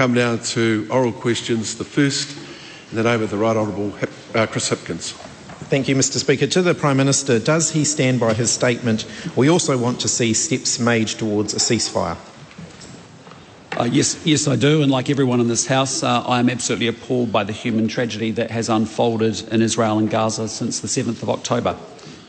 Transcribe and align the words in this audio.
come 0.00 0.14
now 0.14 0.34
to 0.38 0.88
oral 0.90 1.12
questions. 1.12 1.76
The 1.76 1.84
first, 1.84 2.34
in 2.90 2.96
the 2.96 3.02
name 3.02 3.20
of 3.20 3.28
the 3.28 3.36
Right 3.36 3.54
Honourable 3.54 3.92
uh, 4.34 4.46
Chris 4.46 4.70
Hipkins. 4.70 5.12
Thank 5.68 5.88
you, 5.88 5.94
Mr. 5.94 6.16
Speaker. 6.16 6.46
To 6.46 6.62
the 6.62 6.74
Prime 6.74 6.96
Minister, 6.96 7.38
does 7.38 7.72
he 7.72 7.84
stand 7.84 8.18
by 8.18 8.32
his 8.32 8.50
statement? 8.50 9.04
We 9.36 9.50
also 9.50 9.76
want 9.76 10.00
to 10.00 10.08
see 10.08 10.32
steps 10.32 10.78
made 10.78 11.08
towards 11.08 11.52
a 11.52 11.58
ceasefire. 11.58 12.16
Uh, 13.78 13.84
yes, 13.92 14.18
yes, 14.24 14.48
I 14.48 14.56
do. 14.56 14.80
And 14.80 14.90
like 14.90 15.10
everyone 15.10 15.38
in 15.38 15.48
this 15.48 15.66
House, 15.66 16.02
uh, 16.02 16.22
I 16.22 16.40
am 16.40 16.48
absolutely 16.48 16.86
appalled 16.86 17.30
by 17.30 17.44
the 17.44 17.52
human 17.52 17.86
tragedy 17.86 18.30
that 18.30 18.50
has 18.50 18.70
unfolded 18.70 19.52
in 19.52 19.60
Israel 19.60 19.98
and 19.98 20.08
Gaza 20.08 20.48
since 20.48 20.80
the 20.80 20.88
7th 20.88 21.22
of 21.22 21.28
October. 21.28 21.76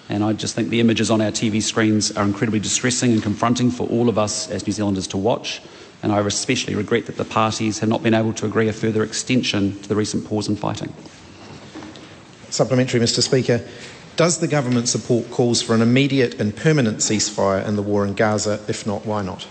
And 0.10 0.26
I 0.26 0.34
just 0.34 0.56
think 0.56 0.68
the 0.68 0.82
images 0.82 1.10
on 1.10 1.22
our 1.22 1.32
TV 1.32 1.62
screens 1.62 2.12
are 2.18 2.26
incredibly 2.26 2.60
distressing 2.60 3.14
and 3.14 3.24
confronting 3.24 3.72
for 3.72 3.88
all 3.88 4.10
of 4.10 4.18
us 4.18 4.52
as 4.52 4.68
New 4.68 4.74
Zealanders 4.74 5.08
to 5.08 5.18
watch. 5.18 5.62
And 6.04 6.12
I 6.12 6.20
especially 6.20 6.76
regret 6.76 7.06
that 7.06 7.18
the 7.18 7.26
parties 7.26 7.80
have 7.80 7.90
not 7.90 8.02
been 8.02 8.14
able 8.14 8.34
to 8.34 8.46
agree 8.46 8.68
a 8.68 8.74
further 8.74 9.04
extension 9.04 9.80
to 9.82 9.90
the 9.90 9.96
recent 9.96 10.26
pause 10.26 10.48
in 10.48 10.56
fighting. 10.56 10.94
Supplementary, 12.50 13.00
Mr. 13.00 13.22
Speaker. 13.22 13.66
Does 14.18 14.40
the 14.40 14.48
government 14.48 14.90
support 14.90 15.32
calls 15.32 15.62
for 15.62 15.74
an 15.74 15.82
immediate 15.82 16.40
and 16.40 16.56
permanent 16.56 16.98
ceasefire 16.98 17.66
in 17.66 17.76
the 17.76 17.82
war 17.82 18.06
in 18.06 18.14
Gaza? 18.14 18.60
If 18.68 18.86
not, 18.86 19.06
why 19.06 19.22
not? 19.22 19.48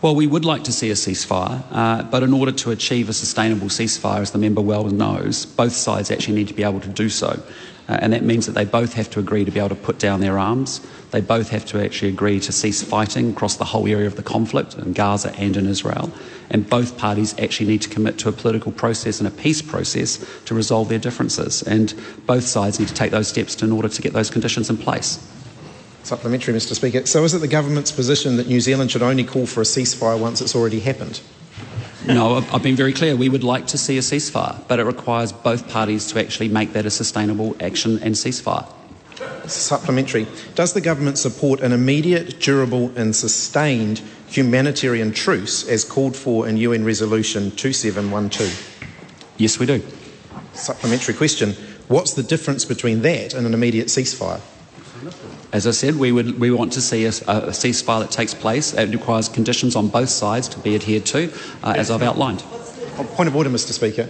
Well, 0.00 0.14
we 0.14 0.26
would 0.26 0.44
like 0.44 0.64
to 0.64 0.72
see 0.72 0.90
a 0.90 0.94
ceasefire, 0.94 1.64
uh, 1.70 2.02
but 2.02 2.22
in 2.22 2.34
order 2.34 2.52
to 2.52 2.70
achieve 2.70 3.08
a 3.08 3.14
sustainable 3.14 3.68
ceasefire, 3.68 4.20
as 4.20 4.32
the 4.32 4.38
member 4.38 4.60
well 4.60 4.84
knows, 4.84 5.46
both 5.46 5.72
sides 5.72 6.10
actually 6.10 6.34
need 6.34 6.48
to 6.48 6.54
be 6.54 6.62
able 6.62 6.80
to 6.80 6.88
do 6.90 7.08
so. 7.08 7.42
Uh, 7.88 7.98
and 8.00 8.12
that 8.12 8.22
means 8.22 8.46
that 8.46 8.52
they 8.52 8.64
both 8.64 8.92
have 8.94 9.10
to 9.10 9.18
agree 9.18 9.44
to 9.44 9.50
be 9.50 9.58
able 9.58 9.70
to 9.70 9.74
put 9.74 9.98
down 9.98 10.20
their 10.20 10.38
arms. 10.38 10.86
They 11.14 11.20
both 11.20 11.50
have 11.50 11.64
to 11.66 11.80
actually 11.80 12.08
agree 12.08 12.40
to 12.40 12.50
cease 12.50 12.82
fighting 12.82 13.30
across 13.30 13.54
the 13.54 13.64
whole 13.64 13.86
area 13.86 14.08
of 14.08 14.16
the 14.16 14.22
conflict 14.24 14.74
in 14.74 14.94
Gaza 14.94 15.32
and 15.36 15.56
in 15.56 15.68
Israel. 15.68 16.12
And 16.50 16.68
both 16.68 16.98
parties 16.98 17.38
actually 17.38 17.68
need 17.68 17.82
to 17.82 17.88
commit 17.88 18.18
to 18.18 18.28
a 18.28 18.32
political 18.32 18.72
process 18.72 19.20
and 19.20 19.28
a 19.28 19.30
peace 19.30 19.62
process 19.62 20.18
to 20.46 20.56
resolve 20.56 20.88
their 20.88 20.98
differences. 20.98 21.62
And 21.62 21.94
both 22.26 22.42
sides 22.42 22.80
need 22.80 22.88
to 22.88 22.94
take 22.94 23.12
those 23.12 23.28
steps 23.28 23.62
in 23.62 23.70
order 23.70 23.88
to 23.88 24.02
get 24.02 24.12
those 24.12 24.28
conditions 24.28 24.68
in 24.68 24.76
place. 24.76 25.24
Supplementary, 26.02 26.52
Mr. 26.52 26.74
Speaker. 26.74 27.06
So, 27.06 27.22
is 27.22 27.32
it 27.32 27.38
the 27.38 27.46
government's 27.46 27.92
position 27.92 28.36
that 28.38 28.48
New 28.48 28.60
Zealand 28.60 28.90
should 28.90 29.02
only 29.02 29.22
call 29.22 29.46
for 29.46 29.60
a 29.60 29.64
ceasefire 29.64 30.18
once 30.18 30.40
it's 30.40 30.56
already 30.56 30.80
happened? 30.80 31.20
No, 32.08 32.44
I've 32.52 32.64
been 32.64 32.74
very 32.74 32.92
clear. 32.92 33.14
We 33.14 33.28
would 33.28 33.44
like 33.44 33.68
to 33.68 33.78
see 33.78 33.96
a 33.98 34.00
ceasefire, 34.00 34.66
but 34.66 34.80
it 34.80 34.84
requires 34.84 35.30
both 35.30 35.68
parties 35.68 36.08
to 36.08 36.18
actually 36.18 36.48
make 36.48 36.72
that 36.72 36.86
a 36.86 36.90
sustainable 36.90 37.54
action 37.60 38.00
and 38.02 38.16
ceasefire. 38.16 38.66
Supplementary. 39.46 40.26
Does 40.54 40.72
the 40.72 40.80
government 40.80 41.18
support 41.18 41.60
an 41.60 41.72
immediate, 41.72 42.40
durable, 42.40 42.92
and 42.96 43.14
sustained 43.14 44.02
humanitarian 44.28 45.12
truce 45.12 45.68
as 45.68 45.84
called 45.84 46.16
for 46.16 46.48
in 46.48 46.56
UN 46.56 46.84
Resolution 46.84 47.50
2712? 47.52 49.34
Yes, 49.36 49.58
we 49.58 49.66
do. 49.66 49.82
Supplementary 50.54 51.14
question. 51.14 51.52
What's 51.88 52.14
the 52.14 52.22
difference 52.22 52.64
between 52.64 53.02
that 53.02 53.34
and 53.34 53.46
an 53.46 53.54
immediate 53.54 53.88
ceasefire? 53.88 54.40
As 55.52 55.66
I 55.66 55.70
said, 55.70 55.96
we, 55.96 56.10
would, 56.10 56.40
we 56.40 56.50
want 56.50 56.72
to 56.72 56.80
see 56.80 57.04
a, 57.04 57.10
a 57.10 57.50
ceasefire 57.50 58.00
that 58.00 58.10
takes 58.10 58.34
place. 58.34 58.72
It 58.72 58.90
requires 58.90 59.28
conditions 59.28 59.76
on 59.76 59.88
both 59.88 60.08
sides 60.08 60.48
to 60.48 60.58
be 60.58 60.74
adhered 60.74 61.06
to, 61.06 61.32
uh, 61.62 61.74
as 61.76 61.90
I've 61.90 62.02
outlined. 62.02 62.42
Oh, 62.96 63.06
point 63.14 63.28
of 63.28 63.36
order, 63.36 63.50
Mr. 63.50 63.72
Speaker. 63.72 64.08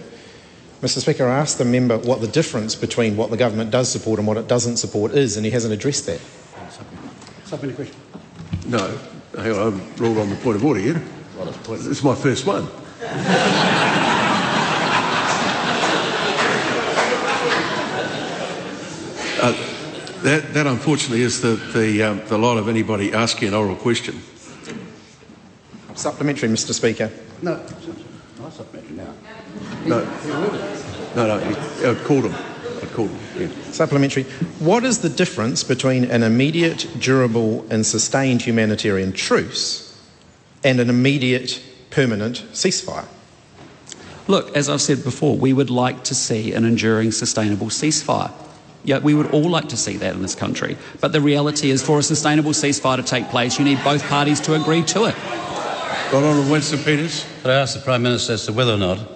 Mr. 0.85 0.99
Speaker, 0.99 1.27
I 1.27 1.39
asked 1.39 1.57
the 1.57 1.65
member 1.65 1.97
what 1.97 2.21
the 2.21 2.27
difference 2.27 2.75
between 2.75 3.17
what 3.17 3.31
the 3.31 3.37
government 3.37 3.71
does 3.71 3.91
support 3.91 4.19
and 4.19 4.27
what 4.27 4.37
it 4.37 4.47
doesn't 4.47 4.77
support 4.77 5.13
is, 5.13 5.35
and 5.35 5.43
he 5.43 5.49
hasn't 5.49 5.73
addressed 5.73 6.05
that. 6.05 6.21
Supplementary 7.43 7.87
question. 7.87 7.95
No, 8.67 8.95
hang 9.35 9.51
on, 9.51 9.73
I'm 9.73 9.95
ruled 9.95 10.19
on 10.19 10.29
the 10.29 10.35
point 10.35 10.57
of 10.57 10.63
order 10.63 10.79
yet. 10.79 11.01
Well, 11.35 11.49
it's 11.69 12.03
my 12.03 12.13
first 12.13 12.45
one. 12.45 12.65
uh, 19.41 19.53
that, 20.21 20.53
that 20.53 20.67
unfortunately 20.67 21.23
is 21.23 21.41
the, 21.41 21.55
the, 21.73 22.03
um, 22.03 22.21
the 22.27 22.37
lot 22.37 22.59
of 22.59 22.69
anybody 22.69 23.11
asking 23.11 23.47
an 23.47 23.53
oral 23.55 23.75
question. 23.75 24.21
Supplementary, 25.95 26.49
Mr. 26.49 26.73
Speaker. 26.73 27.09
No, 27.41 27.55
no 28.39 28.49
supplementary 28.51 28.97
now. 28.97 29.13
No, 29.85 30.74
no, 31.15 31.27
no, 31.27 31.35
uh, 31.35 31.91
I 31.91 32.03
called 32.03 32.25
him. 32.25 32.33
I 32.33 32.85
called 32.87 33.09
him. 33.09 33.41
Yeah. 33.41 33.71
Supplementary. 33.71 34.23
What 34.59 34.83
is 34.83 34.99
the 34.99 35.09
difference 35.09 35.63
between 35.63 36.05
an 36.05 36.23
immediate, 36.23 36.87
durable, 36.99 37.65
and 37.69 37.85
sustained 37.85 38.41
humanitarian 38.41 39.13
truce 39.13 39.97
and 40.63 40.79
an 40.79 40.89
immediate, 40.89 41.61
permanent 41.89 42.43
ceasefire? 42.51 43.05
Look, 44.27 44.55
as 44.57 44.69
I've 44.69 44.81
said 44.81 45.03
before, 45.03 45.37
we 45.37 45.53
would 45.53 45.69
like 45.69 46.03
to 46.05 46.15
see 46.15 46.53
an 46.53 46.65
enduring, 46.65 47.11
sustainable 47.11 47.67
ceasefire. 47.67 48.31
Yeah, 48.83 48.99
we 48.99 49.13
would 49.13 49.31
all 49.31 49.49
like 49.49 49.69
to 49.69 49.77
see 49.77 49.97
that 49.97 50.15
in 50.15 50.21
this 50.21 50.35
country. 50.35 50.77
But 50.99 51.11
the 51.11 51.21
reality 51.21 51.69
is, 51.71 51.83
for 51.83 51.99
a 51.99 52.03
sustainable 52.03 52.51
ceasefire 52.51 52.97
to 52.97 53.03
take 53.03 53.29
place, 53.29 53.57
you 53.57 53.65
need 53.65 53.83
both 53.83 54.03
parties 54.03 54.39
to 54.41 54.53
agree 54.55 54.83
to 54.83 55.05
it. 55.05 55.15
Right 55.15 56.13
Honourable 56.13 56.51
Winston 56.51 56.79
Peters. 56.79 57.25
Could 57.41 57.51
I 57.51 57.61
ask 57.61 57.75
the 57.75 57.81
Prime 57.81 58.03
Minister 58.03 58.33
as 58.33 58.45
to 58.45 58.53
whether 58.53 58.73
or 58.73 58.77
not 58.77 59.14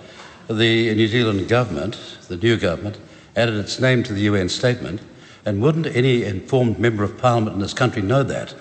the 0.50 0.94
New 0.96 1.08
Zealand 1.08 1.48
government, 1.48 2.18
the 2.28 2.38
new 2.38 2.58
government, 2.58 2.98
added 3.36 3.56
its 3.56 3.80
name 3.80 4.04
to 4.04 4.14
the 4.14 4.22
UN 4.22 4.50
statement, 4.50 5.02
and 5.46 5.62
wouldn't 5.62 5.86
any 5.88 6.24
informed 6.24 6.80
member 6.80 7.04
of 7.04 7.18
Parliament 7.18 7.56
in 7.56 7.62
this 7.62 7.74
country 7.74 8.02
know 8.02 8.24
that? 8.24 8.56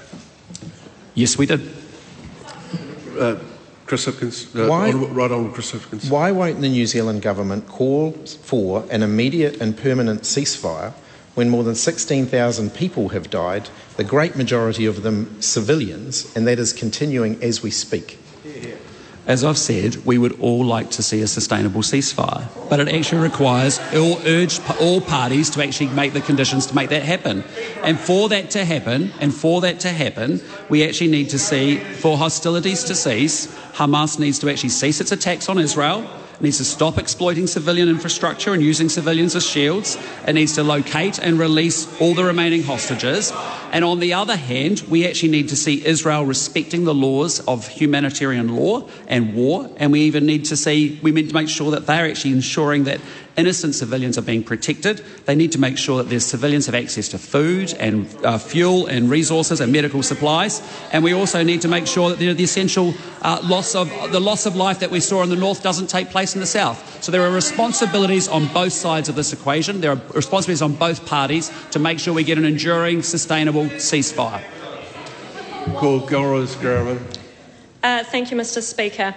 Yes, 1.15 1.39
we 1.39 1.47
did. 1.47 1.61
Uh, 3.19 3.37
Chris 3.87 4.07
Hipkins, 4.07 4.55
uh, 4.55 4.69
why, 4.69 4.91
right 4.91 5.31
on 5.31 5.51
Chris 5.53 5.73
Hipkins. 5.73 6.11
Why 6.11 6.31
won't 6.31 6.61
the 6.61 6.69
New 6.69 6.87
Zealand 6.87 7.23
government 7.23 7.67
call 7.67 8.13
for 8.13 8.85
an 8.91 9.03
immediate 9.03 9.61
and 9.63 9.77
permanent 9.77 10.23
ceasefire 10.23 10.93
when 11.35 11.49
more 11.49 11.65
than 11.65 11.75
16,000 11.75 12.75
people 12.75 13.09
have 13.11 13.31
died, 13.31 13.71
the 13.97 14.05
great 14.05 14.37
majority 14.37 14.85
of 14.85 15.03
them 15.03 15.41
civilians, 15.41 16.37
and 16.37 16.47
that 16.47 16.59
is 16.59 16.75
continuing 16.75 17.43
as 17.43 17.63
we 17.63 17.71
speak? 17.71 18.19
As 19.29 19.45
I've 19.45 19.59
said, 19.59 20.07
we 20.07 20.17
would 20.17 20.41
all 20.41 20.65
like 20.65 20.89
to 20.93 21.03
see 21.03 21.21
a 21.21 21.27
sustainable 21.27 21.83
ceasefire, 21.83 22.49
but 22.71 22.81
it 22.81 22.89
actually 22.89 23.21
requires 23.21 23.79
all 23.95 24.19
urge 24.25 24.59
all 24.81 25.03
parties 25.03 25.51
to 25.51 25.63
actually 25.63 25.89
make 25.89 26.15
the 26.15 26.23
conditions 26.23 26.65
to 26.69 26.75
make 26.75 26.89
that 26.89 27.03
happen. 27.03 27.45
And 27.83 28.01
for 28.01 28.31
that 28.31 28.49
to 28.53 28.65
happen, 28.65 29.13
and 29.21 29.35
for 29.35 29.61
that 29.61 29.81
to 29.81 29.91
happen, 29.91 30.41
we 30.71 30.83
actually 30.83 31.11
need 31.11 31.29
to 31.29 31.39
see 31.39 31.77
for 31.77 32.17
hostilities 32.17 32.85
to 32.85 32.95
cease, 32.95 33.49
Hamas 33.75 34.19
needs 34.19 34.39
to 34.39 34.49
actually 34.49 34.71
cease 34.71 34.99
its 34.99 35.13
attacks 35.13 35.51
on 35.51 35.59
Israel 35.59 36.09
needs 36.41 36.59
to 36.59 36.65
stop 36.65 36.99
exploiting 36.99 37.47
civilian 37.47 37.89
infrastructure 37.89 38.53
and 38.53 38.63
using 38.63 38.89
civilians 38.89 39.35
as 39.35 39.47
shields. 39.47 39.99
It 40.27 40.35
needs 40.35 40.55
to 40.55 40.63
locate 40.63 41.19
and 41.19 41.39
release 41.39 42.01
all 42.01 42.15
the 42.15 42.25
remaining 42.25 42.63
hostages. 42.63 43.33
And 43.73 43.85
on 43.85 43.99
the 43.99 44.15
other 44.15 44.37
hand, 44.37 44.83
we 44.89 45.07
actually 45.07 45.31
need 45.31 45.49
to 45.49 45.57
see 45.57 45.85
Israel 45.85 46.25
respecting 46.25 46.85
the 46.85 46.95
laws 46.95 47.41
of 47.41 47.67
humanitarian 47.67 48.55
law 48.55 48.89
and 49.09 49.35
war. 49.35 49.71
And 49.77 49.93
we 49.93 50.03
even 50.03 50.27
need 50.27 50.47
to 50.47 50.57
see, 50.57 50.99
we 51.03 51.11
need 51.11 51.29
to 51.29 51.35
make 51.35 51.49
sure 51.49 51.73
that 51.73 51.87
they're 51.87 52.07
actually 52.07 52.33
ensuring 52.33 52.85
that 52.85 53.01
innocent 53.39 53.75
civilians 53.75 54.19
are 54.19 54.23
being 54.23 54.43
protected. 54.43 54.99
They 55.25 55.35
need 55.35 55.53
to 55.53 55.59
make 55.59 55.79
sure 55.79 55.99
that 55.99 56.11
their 56.11 56.21
civilians 56.21 56.67
have 56.67 56.75
access 56.75 57.09
to 57.11 57.19
food 57.19 57.73
and 57.75 58.07
uh, 58.25 58.37
fuel 58.37 58.87
and 58.87 59.09
resources 59.09 59.61
and 59.61 59.73
medical 59.73 60.03
supplies. 60.03 60.61
And 60.93 61.05
we 61.05 61.15
also 61.15 61.43
need 61.43 61.61
to 61.63 61.69
make 61.69 61.87
sure 61.87 62.11
that 62.11 62.19
the, 62.19 62.33
the 62.33 62.45
essential 62.45 62.95
uh, 63.23 63.41
loss 63.45 63.75
of 63.75 63.89
the 64.11 64.21
loss 64.21 64.45
of 64.45 64.57
life 64.57 64.81
that 64.81 64.91
we 64.91 65.01
saw 65.01 65.23
in 65.23 65.31
the 65.31 65.37
north 65.37 65.63
doesn't 65.63 65.89
take 65.89 66.11
place 66.11 66.35
in 66.35 66.41
the 66.41 66.47
south. 66.47 67.03
So 67.03 67.13
there 67.13 67.23
are 67.23 67.31
responsibilities 67.31 68.29
on 68.29 68.47
both 68.49 68.73
sides 68.73 69.09
of 69.09 69.15
this 69.15 69.33
equation. 69.33 69.81
There 69.81 69.93
are 69.93 70.01
responsibilities 70.15 70.63
on 70.63 70.75
both 70.75 71.07
parties 71.07 71.53
to 71.71 71.79
make 71.79 72.01
sure 72.01 72.13
we 72.13 72.25
get 72.25 72.39
an 72.39 72.45
enduring, 72.45 73.03
sustainable 73.03 73.65
ceasefire. 73.65 74.43
Call 75.77 76.01
Ghahraman. 76.01 76.99
Uh, 77.83 78.03
thank 78.05 78.31
you, 78.31 78.37
Mr. 78.37 78.61
Speaker. 78.61 79.15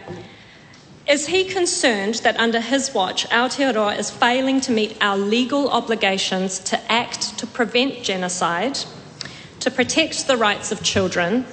Is 1.11 1.27
he 1.27 1.43
concerned 1.43 2.15
that 2.23 2.39
under 2.39 2.61
his 2.61 2.93
watch, 2.93 3.27
Aotearoa 3.27 3.99
is 3.99 4.09
failing 4.09 4.61
to 4.61 4.71
meet 4.71 4.95
our 5.01 5.17
legal 5.17 5.69
obligations 5.69 6.57
to 6.59 6.79
act 6.89 7.37
to 7.39 7.45
prevent 7.45 8.01
genocide, 8.01 8.79
to 9.59 9.69
protect 9.69 10.27
the 10.27 10.37
rights 10.37 10.71
of 10.71 10.81
children, 10.83 11.45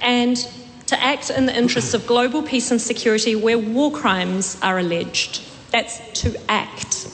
and 0.00 0.38
to 0.86 0.98
act 1.02 1.28
in 1.28 1.44
the 1.44 1.54
interests 1.54 1.92
of 1.92 2.06
global 2.06 2.42
peace 2.42 2.70
and 2.70 2.80
security 2.80 3.36
where 3.36 3.58
war 3.58 3.92
crimes 3.92 4.56
are 4.62 4.78
alleged? 4.78 5.42
That's 5.70 6.00
to 6.22 6.34
act. 6.50 7.06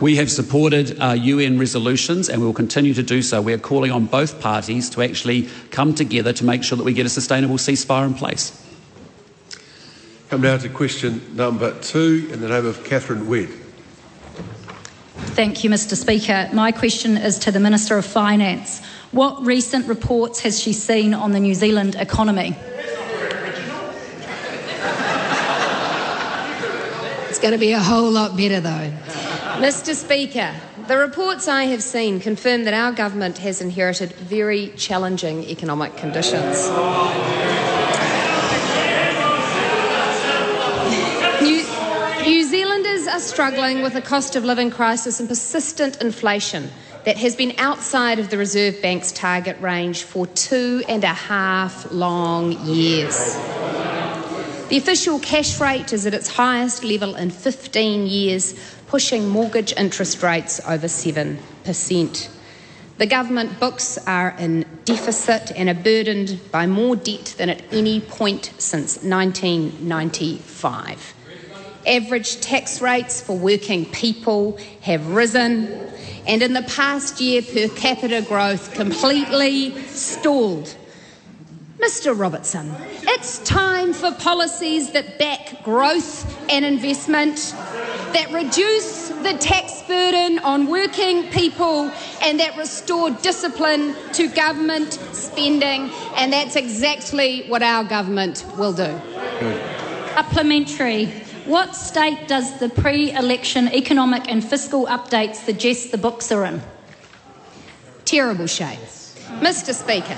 We 0.00 0.16
have 0.16 0.30
supported 0.30 0.98
uh, 0.98 1.12
UN 1.12 1.58
resolutions 1.58 2.30
and 2.30 2.40
we 2.40 2.46
will 2.46 2.54
continue 2.54 2.94
to 2.94 3.02
do 3.02 3.20
so. 3.20 3.42
We 3.42 3.52
are 3.52 3.58
calling 3.58 3.90
on 3.90 4.06
both 4.06 4.40
parties 4.40 4.88
to 4.90 5.02
actually 5.02 5.50
come 5.70 5.94
together 5.94 6.32
to 6.32 6.44
make 6.46 6.64
sure 6.64 6.78
that 6.78 6.84
we 6.84 6.94
get 6.94 7.04
a 7.04 7.10
sustainable 7.10 7.56
ceasefire 7.56 8.06
in 8.06 8.14
place. 8.14 8.63
Come 10.34 10.42
now 10.42 10.56
to 10.56 10.68
question 10.68 11.36
number 11.36 11.78
two 11.78 12.28
in 12.32 12.40
the 12.40 12.48
name 12.48 12.66
of 12.66 12.82
Catherine 12.82 13.28
Wedd. 13.28 13.50
Thank 15.36 15.62
you, 15.62 15.70
Mr. 15.70 15.96
Speaker. 15.96 16.50
My 16.52 16.72
question 16.72 17.16
is 17.16 17.38
to 17.38 17.52
the 17.52 17.60
Minister 17.60 17.96
of 17.96 18.04
Finance. 18.04 18.84
What 19.12 19.46
recent 19.46 19.86
reports 19.86 20.40
has 20.40 20.60
she 20.60 20.72
seen 20.72 21.14
on 21.14 21.30
the 21.30 21.38
New 21.38 21.54
Zealand 21.54 21.94
economy? 21.94 22.56
It's 27.28 27.38
going 27.38 27.52
to 27.52 27.58
be 27.58 27.70
a 27.70 27.78
whole 27.78 28.10
lot 28.10 28.36
better, 28.36 28.58
though. 28.58 28.92
Mr. 29.60 29.94
Speaker, 29.94 30.52
the 30.88 30.96
reports 30.96 31.46
I 31.46 31.66
have 31.66 31.80
seen 31.80 32.18
confirm 32.18 32.64
that 32.64 32.74
our 32.74 32.90
government 32.90 33.38
has 33.38 33.60
inherited 33.60 34.12
very 34.14 34.70
challenging 34.70 35.44
economic 35.44 35.96
conditions. 35.96 36.68
Are 43.14 43.20
struggling 43.20 43.80
with 43.80 43.94
a 43.94 44.02
cost 44.02 44.34
of 44.34 44.44
living 44.44 44.72
crisis 44.72 45.20
and 45.20 45.28
persistent 45.28 46.02
inflation 46.02 46.68
that 47.04 47.16
has 47.16 47.36
been 47.36 47.54
outside 47.58 48.18
of 48.18 48.28
the 48.28 48.36
Reserve 48.36 48.82
Bank's 48.82 49.12
target 49.12 49.56
range 49.60 50.02
for 50.02 50.26
two 50.26 50.82
and 50.88 51.04
a 51.04 51.14
half 51.14 51.92
long 51.92 52.50
years. 52.66 53.36
The 54.68 54.78
official 54.78 55.20
cash 55.20 55.60
rate 55.60 55.92
is 55.92 56.06
at 56.06 56.14
its 56.14 56.26
highest 56.26 56.82
level 56.82 57.14
in 57.14 57.30
15 57.30 58.08
years, 58.08 58.52
pushing 58.88 59.28
mortgage 59.28 59.72
interest 59.76 60.20
rates 60.20 60.60
over 60.66 60.88
7%. 60.88 62.28
The 62.98 63.06
government 63.06 63.60
books 63.60 63.96
are 64.08 64.34
in 64.40 64.66
deficit 64.84 65.52
and 65.54 65.68
are 65.68 65.74
burdened 65.74 66.40
by 66.50 66.66
more 66.66 66.96
debt 66.96 67.36
than 67.38 67.48
at 67.48 67.62
any 67.72 68.00
point 68.00 68.52
since 68.58 69.04
1995. 69.04 71.13
Average 71.86 72.40
tax 72.40 72.80
rates 72.80 73.20
for 73.20 73.36
working 73.36 73.84
people 73.86 74.58
have 74.80 75.06
risen, 75.08 75.68
and 76.26 76.42
in 76.42 76.54
the 76.54 76.62
past 76.62 77.20
year, 77.20 77.42
per 77.42 77.68
capita 77.74 78.22
growth 78.22 78.72
completely 78.74 79.78
stalled. 79.86 80.74
Mr. 81.78 82.18
Robertson, 82.18 82.74
it's 83.02 83.40
time 83.40 83.92
for 83.92 84.10
policies 84.12 84.92
that 84.92 85.18
back 85.18 85.62
growth 85.62 86.24
and 86.50 86.64
investment, 86.64 87.52
that 88.14 88.30
reduce 88.32 89.08
the 89.08 89.36
tax 89.38 89.82
burden 89.82 90.38
on 90.38 90.66
working 90.68 91.28
people, 91.30 91.90
and 92.22 92.40
that 92.40 92.56
restore 92.56 93.10
discipline 93.10 93.94
to 94.14 94.28
government 94.28 94.94
spending. 95.12 95.90
And 96.16 96.32
that's 96.32 96.56
exactly 96.56 97.42
what 97.48 97.62
our 97.62 97.84
government 97.84 98.46
will 98.56 98.72
do. 98.72 98.98
Good. 99.40 99.62
Supplementary. 100.14 101.23
What 101.46 101.74
state 101.76 102.26
does 102.26 102.58
the 102.58 102.70
pre 102.70 103.12
election 103.12 103.68
economic 103.68 104.30
and 104.30 104.42
fiscal 104.42 104.86
update 104.86 105.34
suggest 105.34 105.90
the 105.90 105.98
books 105.98 106.32
are 106.32 106.46
in? 106.46 106.62
Terrible 108.06 108.46
shape. 108.46 108.78
Mr. 109.40 109.74
Speaker, 109.74 110.16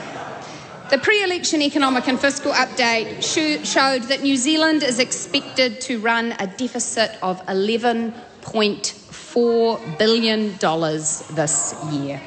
the 0.88 0.98
pre 0.98 1.24
election 1.24 1.62
economic 1.62 2.06
and 2.06 2.20
fiscal 2.20 2.52
update 2.52 3.24
sh- 3.24 3.68
showed 3.68 4.04
that 4.04 4.22
New 4.22 4.36
Zealand 4.36 4.84
is 4.84 5.00
expected 5.00 5.80
to 5.80 5.98
run 5.98 6.32
a 6.38 6.46
deficit 6.46 7.18
of 7.22 7.44
$11.4 7.46 9.98
billion 9.98 10.56
this 10.58 11.74
year. 11.90 12.20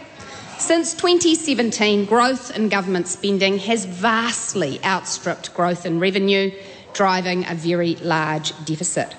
Since 0.58 0.94
2017, 0.96 2.04
growth 2.04 2.54
in 2.54 2.68
government 2.68 3.08
spending 3.08 3.60
has 3.60 3.86
vastly 3.86 4.84
outstripped 4.84 5.54
growth 5.54 5.86
in 5.86 6.02
revenue, 6.02 6.52
driving 6.94 7.46
a 7.48 7.56
very 7.56 7.96
large 7.96 8.54
deficit. 8.66 9.16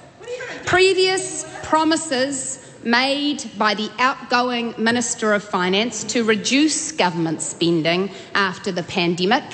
Previous 0.66 1.44
promises 1.62 2.58
made 2.82 3.50
by 3.58 3.74
the 3.74 3.90
outgoing 3.98 4.74
Minister 4.78 5.34
of 5.34 5.44
Finance 5.44 6.04
to 6.04 6.24
reduce 6.24 6.92
government 6.92 7.42
spending 7.42 8.10
after 8.34 8.72
the 8.72 8.82
pandemic, 8.82 9.44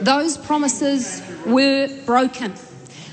those 0.00 0.36
promises 0.36 1.22
were 1.46 1.88
broken. 2.04 2.52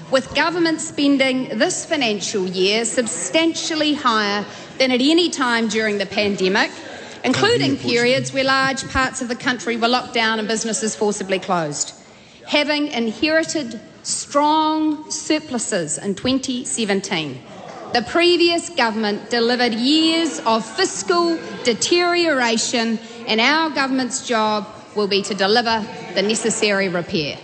With 0.09 0.33
government 0.35 0.81
spending 0.81 1.57
this 1.57 1.85
financial 1.85 2.45
year 2.45 2.85
substantially 2.85 3.93
higher 3.93 4.45
than 4.77 4.91
at 4.91 4.99
any 4.99 5.29
time 5.29 5.67
during 5.67 5.99
the 5.99 6.05
pandemic, 6.05 6.71
including 7.23 7.77
periods 7.77 8.33
where 8.33 8.43
large 8.43 8.87
parts 8.89 9.21
of 9.21 9.27
the 9.27 9.35
country 9.35 9.77
were 9.77 9.87
locked 9.87 10.13
down 10.13 10.39
and 10.39 10.47
businesses 10.47 10.95
forcibly 10.95 11.39
closed. 11.39 11.93
Having 12.47 12.87
inherited 12.87 13.79
strong 14.03 15.09
surpluses 15.11 15.97
in 15.97 16.15
2017, 16.15 17.41
the 17.93 18.01
previous 18.03 18.69
government 18.69 19.29
delivered 19.29 19.73
years 19.73 20.39
of 20.45 20.65
fiscal 20.65 21.37
deterioration, 21.63 22.99
and 23.27 23.41
our 23.41 23.69
government's 23.69 24.25
job 24.27 24.67
will 24.95 25.07
be 25.07 25.21
to 25.21 25.33
deliver 25.33 25.85
the 26.15 26.21
necessary 26.21 26.87
repair. 26.87 27.37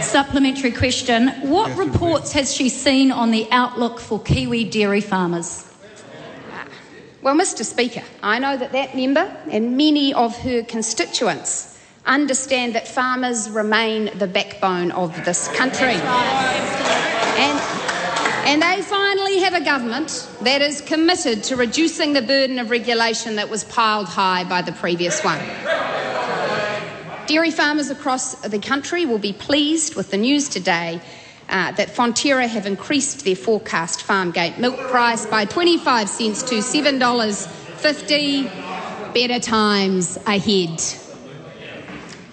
Supplementary 0.00 0.72
question. 0.72 1.28
What 1.48 1.76
reports 1.76 2.32
has 2.32 2.54
she 2.54 2.68
seen 2.68 3.12
on 3.12 3.30
the 3.30 3.46
outlook 3.50 4.00
for 4.00 4.20
Kiwi 4.20 4.64
dairy 4.64 5.00
farmers? 5.00 5.66
Well, 7.22 7.34
Mr. 7.34 7.64
Speaker, 7.64 8.02
I 8.22 8.38
know 8.38 8.56
that 8.56 8.72
that 8.72 8.96
member 8.96 9.30
and 9.50 9.76
many 9.76 10.14
of 10.14 10.36
her 10.38 10.62
constituents 10.62 11.78
understand 12.06 12.74
that 12.74 12.88
farmers 12.88 13.50
remain 13.50 14.10
the 14.18 14.26
backbone 14.26 14.90
of 14.92 15.24
this 15.24 15.48
country. 15.48 15.96
And, 17.36 17.60
and 18.46 18.62
they 18.62 18.80
finally 18.82 19.40
have 19.40 19.54
a 19.54 19.64
government 19.64 20.28
that 20.42 20.62
is 20.62 20.80
committed 20.80 21.42
to 21.44 21.56
reducing 21.56 22.12
the 22.12 22.22
burden 22.22 22.58
of 22.58 22.70
regulation 22.70 23.36
that 23.36 23.48
was 23.48 23.62
piled 23.64 24.08
high 24.08 24.44
by 24.44 24.62
the 24.62 24.72
previous 24.72 25.22
one. 25.22 25.38
Dairy 27.26 27.52
farmers 27.52 27.90
across 27.90 28.34
the 28.40 28.58
country 28.58 29.06
will 29.06 29.18
be 29.18 29.32
pleased 29.32 29.94
with 29.94 30.10
the 30.10 30.16
news 30.16 30.48
today 30.48 31.00
uh, 31.48 31.70
that 31.72 31.88
Fonterra 31.88 32.48
have 32.48 32.66
increased 32.66 33.24
their 33.24 33.36
forecast 33.36 34.02
farm 34.02 34.32
gate 34.32 34.58
milk 34.58 34.76
price 34.78 35.26
by 35.26 35.44
25 35.44 36.08
cents 36.08 36.42
to 36.44 36.56
$7.50. 36.56 39.14
Better 39.14 39.40
times 39.40 40.16
ahead. 40.26 40.80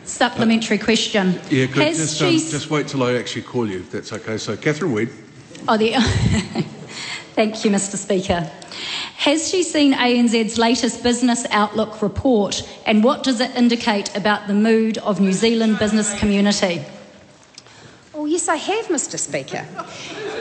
Supplementary 0.07 0.77
question. 0.77 1.39
Yeah, 1.49 1.65
good. 1.65 1.83
Has 1.83 1.97
Just, 1.97 2.21
um, 2.21 2.31
she- 2.31 2.39
just 2.49 2.69
wait 2.69 2.87
till 2.87 3.03
I 3.03 3.15
actually 3.15 3.41
call 3.43 3.69
you, 3.69 3.79
if 3.79 3.91
that's 3.91 4.13
okay. 4.13 4.37
So, 4.37 4.55
Catherine 4.55 4.93
Wedd. 4.93 5.09
Oh, 5.67 5.77
the... 5.77 5.93
Thank 7.35 7.63
you, 7.63 7.69
Mr. 7.69 7.97
Speaker. 7.97 8.49
Has 9.17 9.47
she 9.47 9.61
seen 9.61 9.93
ANZ's 9.93 10.57
latest 10.57 11.03
business 11.03 11.45
outlook 11.51 12.01
report 12.01 12.67
and 12.85 13.03
what 13.03 13.23
does 13.23 13.41
it 13.41 13.55
indicate 13.55 14.15
about 14.15 14.47
the 14.47 14.53
mood 14.53 14.97
of 14.99 15.19
New 15.19 15.33
Zealand 15.33 15.77
business 15.77 16.17
community? 16.17 16.83
Oh, 18.15 18.25
yes, 18.25 18.47
I 18.47 18.55
have, 18.55 18.87
Mr. 18.87 19.19
Speaker. 19.19 19.65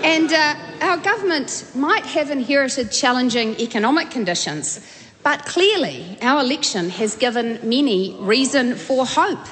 And 0.02 0.32
uh, 0.32 0.54
our 0.80 0.96
government 0.96 1.70
might 1.74 2.06
have 2.06 2.30
inherited 2.30 2.90
challenging 2.90 3.60
economic 3.60 4.10
conditions, 4.10 4.80
but 5.26 5.44
clearly 5.44 6.16
our 6.22 6.40
election 6.40 6.88
has 6.88 7.16
given 7.16 7.58
many 7.68 8.16
reason 8.20 8.76
for 8.76 9.04
hope. 9.04 9.44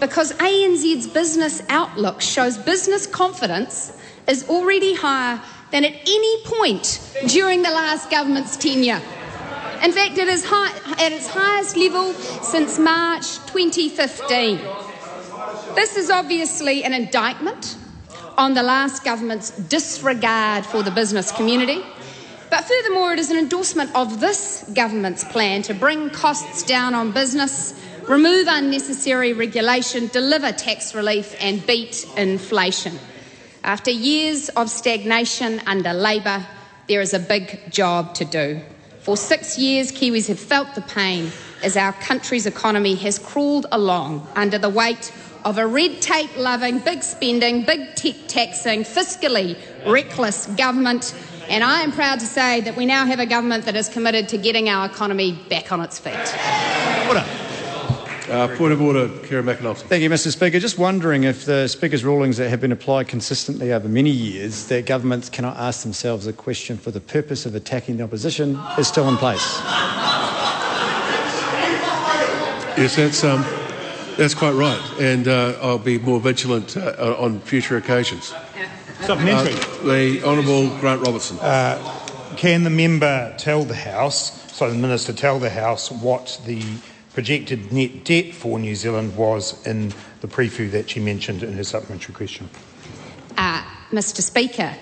Because 0.00 0.34
ANZ's 0.34 1.06
business 1.06 1.62
outlook 1.70 2.20
shows 2.20 2.58
business 2.58 3.06
confidence 3.06 3.90
is 4.26 4.46
already 4.50 4.92
higher 4.94 5.40
than 5.70 5.86
at 5.86 5.94
any 5.94 6.44
point 6.44 7.00
during 7.26 7.62
the 7.62 7.70
last 7.70 8.10
government's 8.10 8.58
tenure. 8.58 9.00
In 9.82 9.92
fact, 9.92 10.18
it 10.18 10.28
is 10.28 10.44
high, 10.44 10.76
at 11.02 11.10
its 11.10 11.26
highest 11.26 11.78
level 11.78 12.12
since 12.12 12.78
March 12.78 13.38
2015. 13.46 14.60
This 15.74 15.96
is 15.96 16.10
obviously 16.10 16.84
an 16.84 16.92
indictment 16.92 17.78
on 18.36 18.52
the 18.52 18.62
last 18.62 19.04
government's 19.04 19.52
disregard 19.52 20.66
for 20.66 20.82
the 20.82 20.90
business 20.90 21.32
community. 21.32 21.82
But 22.50 22.64
furthermore, 22.64 23.12
it 23.12 23.18
is 23.18 23.30
an 23.30 23.36
endorsement 23.36 23.94
of 23.94 24.20
this 24.20 24.64
government's 24.72 25.24
plan 25.24 25.62
to 25.62 25.74
bring 25.74 26.10
costs 26.10 26.62
down 26.62 26.94
on 26.94 27.12
business, 27.12 27.74
remove 28.08 28.46
unnecessary 28.48 29.34
regulation, 29.34 30.06
deliver 30.08 30.52
tax 30.52 30.94
relief, 30.94 31.36
and 31.40 31.66
beat 31.66 32.06
inflation. 32.16 32.98
After 33.64 33.90
years 33.90 34.48
of 34.50 34.70
stagnation 34.70 35.60
under 35.66 35.92
Labor, 35.92 36.46
there 36.88 37.02
is 37.02 37.12
a 37.12 37.18
big 37.18 37.70
job 37.70 38.14
to 38.14 38.24
do. 38.24 38.60
For 39.00 39.16
six 39.16 39.58
years, 39.58 39.92
Kiwis 39.92 40.28
have 40.28 40.40
felt 40.40 40.74
the 40.74 40.80
pain 40.80 41.30
as 41.62 41.76
our 41.76 41.92
country's 41.92 42.46
economy 42.46 42.94
has 42.96 43.18
crawled 43.18 43.66
along 43.72 44.26
under 44.36 44.58
the 44.58 44.68
weight 44.70 45.12
of 45.44 45.58
a 45.58 45.66
red 45.66 46.00
tape 46.00 46.34
loving, 46.36 46.78
big 46.78 47.02
spending, 47.02 47.64
big 47.64 47.94
tech 47.94 48.14
taxing, 48.26 48.84
fiscally 48.84 49.58
reckless 49.86 50.46
government. 50.46 51.14
And 51.48 51.64
I 51.64 51.80
am 51.80 51.92
proud 51.92 52.20
to 52.20 52.26
say 52.26 52.60
that 52.60 52.76
we 52.76 52.84
now 52.84 53.06
have 53.06 53.20
a 53.20 53.26
government 53.26 53.64
that 53.64 53.74
is 53.74 53.88
committed 53.88 54.28
to 54.28 54.38
getting 54.38 54.68
our 54.68 54.86
economy 54.86 55.32
back 55.48 55.72
on 55.72 55.80
its 55.80 55.98
feet. 55.98 56.14
Order. 57.08 57.24
Uh, 58.28 58.54
point 58.58 58.74
of 58.74 58.82
order, 58.82 59.08
Kieran 59.26 59.46
McAnulty. 59.46 59.78
Thank 59.84 60.02
you, 60.02 60.10
Mr. 60.10 60.30
Speaker. 60.30 60.60
Just 60.60 60.76
wondering 60.76 61.24
if 61.24 61.46
the 61.46 61.66
Speaker's 61.66 62.04
rulings 62.04 62.36
that 62.36 62.50
have 62.50 62.60
been 62.60 62.72
applied 62.72 63.08
consistently 63.08 63.72
over 63.72 63.88
many 63.88 64.10
years 64.10 64.66
that 64.66 64.84
governments 64.84 65.30
cannot 65.30 65.56
ask 65.56 65.82
themselves 65.82 66.26
a 66.26 66.34
question 66.34 66.76
for 66.76 66.90
the 66.90 67.00
purpose 67.00 67.46
of 67.46 67.54
attacking 67.54 67.96
the 67.96 68.04
opposition 68.04 68.60
is 68.76 68.86
still 68.86 69.08
in 69.08 69.16
place. 69.16 69.60
Yes, 72.76 72.96
that's, 72.96 73.24
um, 73.24 73.42
that's 74.18 74.34
quite 74.34 74.52
right. 74.52 74.80
And 75.00 75.26
uh, 75.26 75.58
I'll 75.62 75.78
be 75.78 75.98
more 75.98 76.20
vigilant 76.20 76.76
uh, 76.76 77.16
on 77.18 77.40
future 77.40 77.78
occasions. 77.78 78.34
Supplementary. 79.00 79.54
Uh, 79.54 79.94
the 79.94 80.22
Honourable 80.24 80.68
Grant 80.80 81.06
Robertson. 81.06 81.38
Can 82.36 82.62
the 82.62 82.70
member 82.70 83.34
tell 83.36 83.64
the 83.64 83.74
House, 83.74 84.52
so 84.52 84.70
the 84.70 84.76
Minister 84.76 85.12
tell 85.12 85.40
the 85.40 85.50
House, 85.50 85.90
what 85.90 86.40
the 86.46 86.62
projected 87.14 87.72
net 87.72 88.04
debt 88.04 88.32
for 88.32 88.60
New 88.60 88.76
Zealand 88.76 89.16
was 89.16 89.66
in 89.66 89.92
the 90.20 90.28
preview 90.28 90.70
that 90.70 90.88
she 90.90 91.00
mentioned 91.00 91.42
in 91.42 91.54
her 91.54 91.64
supplementary 91.64 92.14
question? 92.14 92.48
Uh, 93.36 93.64
Mr. 93.90 94.20
Speaker, 94.20 94.72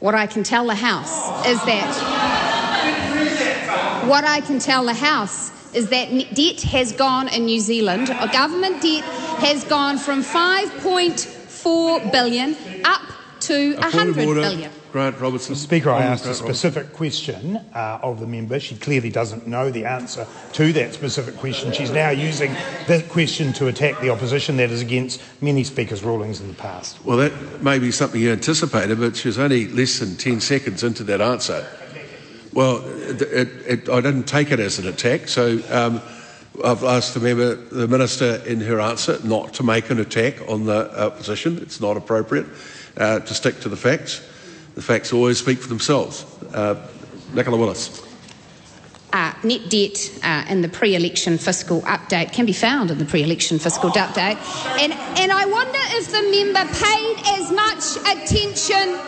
what 0.00 0.14
I 0.14 0.26
can 0.26 0.42
tell 0.42 0.66
the 0.66 0.74
House 0.74 1.46
is 1.46 1.58
that. 1.64 2.42
What 4.06 4.24
I 4.24 4.40
can 4.40 4.58
tell 4.58 4.84
the 4.84 4.92
House 4.94 5.50
is 5.74 5.88
that 5.88 6.12
net 6.12 6.34
debt 6.34 6.60
has 6.62 6.92
gone 6.92 7.28
in 7.28 7.46
New 7.46 7.60
Zealand, 7.60 8.10
or 8.10 8.28
government 8.28 8.82
debt 8.82 9.04
has 9.40 9.64
gone 9.64 9.96
from 9.96 10.22
5.4 10.22 12.12
billion 12.12 12.56
up 12.84 13.00
to 13.46 13.74
A 13.74 13.80
100 13.80 14.26
order. 14.26 14.40
billion. 14.42 14.70
Grant 14.92 15.18
Robertson. 15.20 15.54
The 15.54 15.60
Speaker, 15.60 15.90
I 15.90 15.94
Honourable 15.96 16.12
asked 16.12 16.22
a 16.22 16.26
Grant 16.28 16.40
Robertson. 16.40 16.70
specific 16.70 16.92
question 16.94 17.56
uh, 17.74 17.98
of 18.02 18.18
the 18.20 18.26
member. 18.26 18.58
She 18.58 18.76
clearly 18.76 19.10
doesn't 19.10 19.46
know 19.46 19.70
the 19.70 19.84
answer 19.84 20.26
to 20.54 20.72
that 20.72 20.94
specific 20.94 21.36
question. 21.36 21.72
She's 21.72 21.90
now 21.90 22.10
using 22.10 22.52
that 22.86 23.08
question 23.08 23.52
to 23.54 23.66
attack 23.68 24.00
the 24.00 24.10
opposition 24.10 24.56
that 24.56 24.70
is 24.70 24.80
against 24.80 25.20
many 25.42 25.64
Speaker's 25.64 26.02
rulings 26.02 26.40
in 26.40 26.48
the 26.48 26.54
past. 26.54 27.04
Well, 27.04 27.18
that 27.18 27.62
may 27.62 27.78
be 27.78 27.90
something 27.90 28.20
you 28.20 28.32
anticipated, 28.32 28.98
but 28.98 29.16
she's 29.16 29.38
only 29.38 29.68
less 29.68 29.98
than 29.98 30.16
10 30.16 30.40
seconds 30.40 30.82
into 30.82 31.04
that 31.04 31.20
answer. 31.20 31.66
Well, 32.52 32.82
it, 32.86 33.20
it, 33.20 33.48
it, 33.66 33.88
I 33.90 34.00
didn't 34.00 34.24
take 34.24 34.50
it 34.50 34.60
as 34.60 34.78
an 34.78 34.88
attack, 34.88 35.28
so 35.28 35.60
um, 35.70 36.00
I've 36.64 36.84
asked 36.84 37.12
the 37.12 37.20
member, 37.20 37.54
the 37.54 37.86
minister, 37.86 38.36
in 38.46 38.60
her 38.62 38.80
answer, 38.80 39.18
not 39.24 39.52
to 39.54 39.62
make 39.62 39.90
an 39.90 40.00
attack 40.00 40.36
on 40.48 40.64
the 40.64 41.04
opposition. 41.04 41.58
It's 41.58 41.82
not 41.82 41.98
appropriate 41.98 42.46
uh, 42.96 43.20
to 43.20 43.34
stick 43.34 43.60
to 43.60 43.68
the 43.68 43.76
facts. 43.76 44.20
The 44.74 44.82
facts 44.82 45.12
always 45.12 45.38
speak 45.38 45.58
for 45.58 45.68
themselves. 45.68 46.24
Uh, 46.52 46.74
Nicola 47.34 47.56
Willis. 47.56 48.02
uh, 49.12 49.32
net 49.44 49.70
debt 49.70 49.96
uh, 50.22 50.44
in 50.48 50.60
the 50.62 50.68
pre-election 50.68 51.38
fiscal 51.38 51.80
update 51.82 52.32
can 52.32 52.44
be 52.46 52.52
found 52.52 52.90
in 52.90 52.98
the 52.98 53.04
pre-election 53.04 53.58
fiscal 53.58 53.90
update, 53.90 54.36
and 54.78 54.92
and 54.92 55.32
I 55.32 55.46
wonder 55.46 55.78
if 55.98 56.10
the 56.10 56.22
member 56.30 56.64
paid 56.74 57.16
as 57.38 57.50
much 57.50 57.96
attention. 58.12 59.00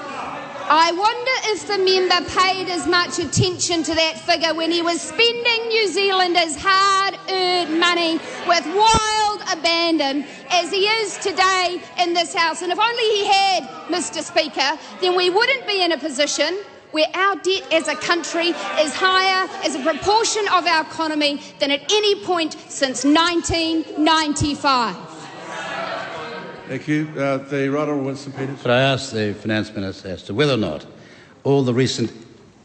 I 0.70 0.92
wonder 0.92 1.36
if 1.52 1.66
the 1.66 1.78
member 1.78 2.20
paid 2.30 2.68
as 2.68 2.86
much 2.86 3.18
attention 3.18 3.82
to 3.84 3.94
that 3.94 4.20
figure 4.20 4.52
when 4.54 4.70
he 4.70 4.82
was 4.82 5.00
spending 5.00 5.68
New 5.68 5.88
Zealanders' 5.88 6.56
hard-earned 6.58 7.80
money 7.80 8.20
with 8.46 8.66
wild 8.66 9.17
abandon 9.52 10.24
as 10.50 10.70
he 10.70 10.86
is 10.86 11.18
today 11.18 11.80
in 12.00 12.12
this 12.14 12.34
House. 12.34 12.62
And 12.62 12.72
if 12.72 12.78
only 12.78 13.02
he 13.02 13.26
had, 13.26 13.64
Mr 13.88 14.22
Speaker, 14.22 14.78
then 15.00 15.16
we 15.16 15.30
wouldn't 15.30 15.66
be 15.66 15.82
in 15.82 15.92
a 15.92 15.98
position 15.98 16.58
where 16.92 17.08
our 17.14 17.36
debt 17.36 17.72
as 17.72 17.88
a 17.88 17.94
country 17.94 18.48
is 18.80 18.94
higher 18.94 19.48
as 19.64 19.74
a 19.74 19.82
proportion 19.82 20.46
of 20.48 20.66
our 20.66 20.82
economy 20.82 21.40
than 21.58 21.70
at 21.70 21.92
any 21.92 22.24
point 22.24 22.54
since 22.68 23.04
1995. 23.04 24.96
Thank 26.68 26.88
you. 26.88 27.08
Uh, 27.16 27.38
the 27.38 27.68
Right 27.70 27.82
Honourable 27.82 28.04
Winston 28.04 28.32
Peters. 28.32 28.60
Could 28.60 28.70
I 28.70 28.82
ask 28.82 29.12
the 29.12 29.34
Finance 29.34 29.72
Minister 29.72 30.08
as 30.08 30.22
to 30.24 30.34
whether 30.34 30.52
or 30.52 30.58
not 30.58 30.84
all 31.42 31.62
the 31.62 31.72
recent 31.72 32.12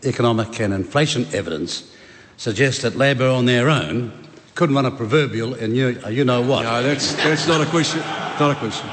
economic 0.04 0.60
and 0.60 0.74
inflation 0.74 1.26
evidence 1.34 1.90
suggests 2.36 2.82
that 2.82 2.98
Labor 2.98 3.28
on 3.30 3.46
their 3.46 3.70
own 3.70 4.12
couldn't 4.56 4.76
run 4.76 4.86
a 4.86 4.92
proverbial 4.92 5.56
and 5.56 5.76
you, 5.76 6.00
uh, 6.06 6.10
you 6.10 6.24
know 6.24 6.42
what? 6.42 6.64
No, 6.64 6.84
that's, 6.84 7.14
that's 7.16 7.48
not 7.48 7.62
a 7.62 7.66
question. 7.66 8.00
Not 8.40 8.52
a 8.52 8.56
question. 8.56 8.90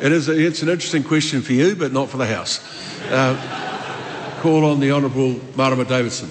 It 0.00 0.12
is 0.12 0.28
a, 0.28 0.38
it's 0.38 0.62
an 0.62 0.68
interesting 0.68 1.02
question 1.02 1.40
for 1.40 1.52
you, 1.52 1.74
but 1.74 1.92
not 1.92 2.08
for 2.08 2.18
the 2.18 2.26
House. 2.26 2.60
Uh, 3.10 4.36
call 4.40 4.64
on 4.64 4.78
the 4.78 4.92
Honourable 4.92 5.40
Marama 5.56 5.84
Davidson. 5.84 6.28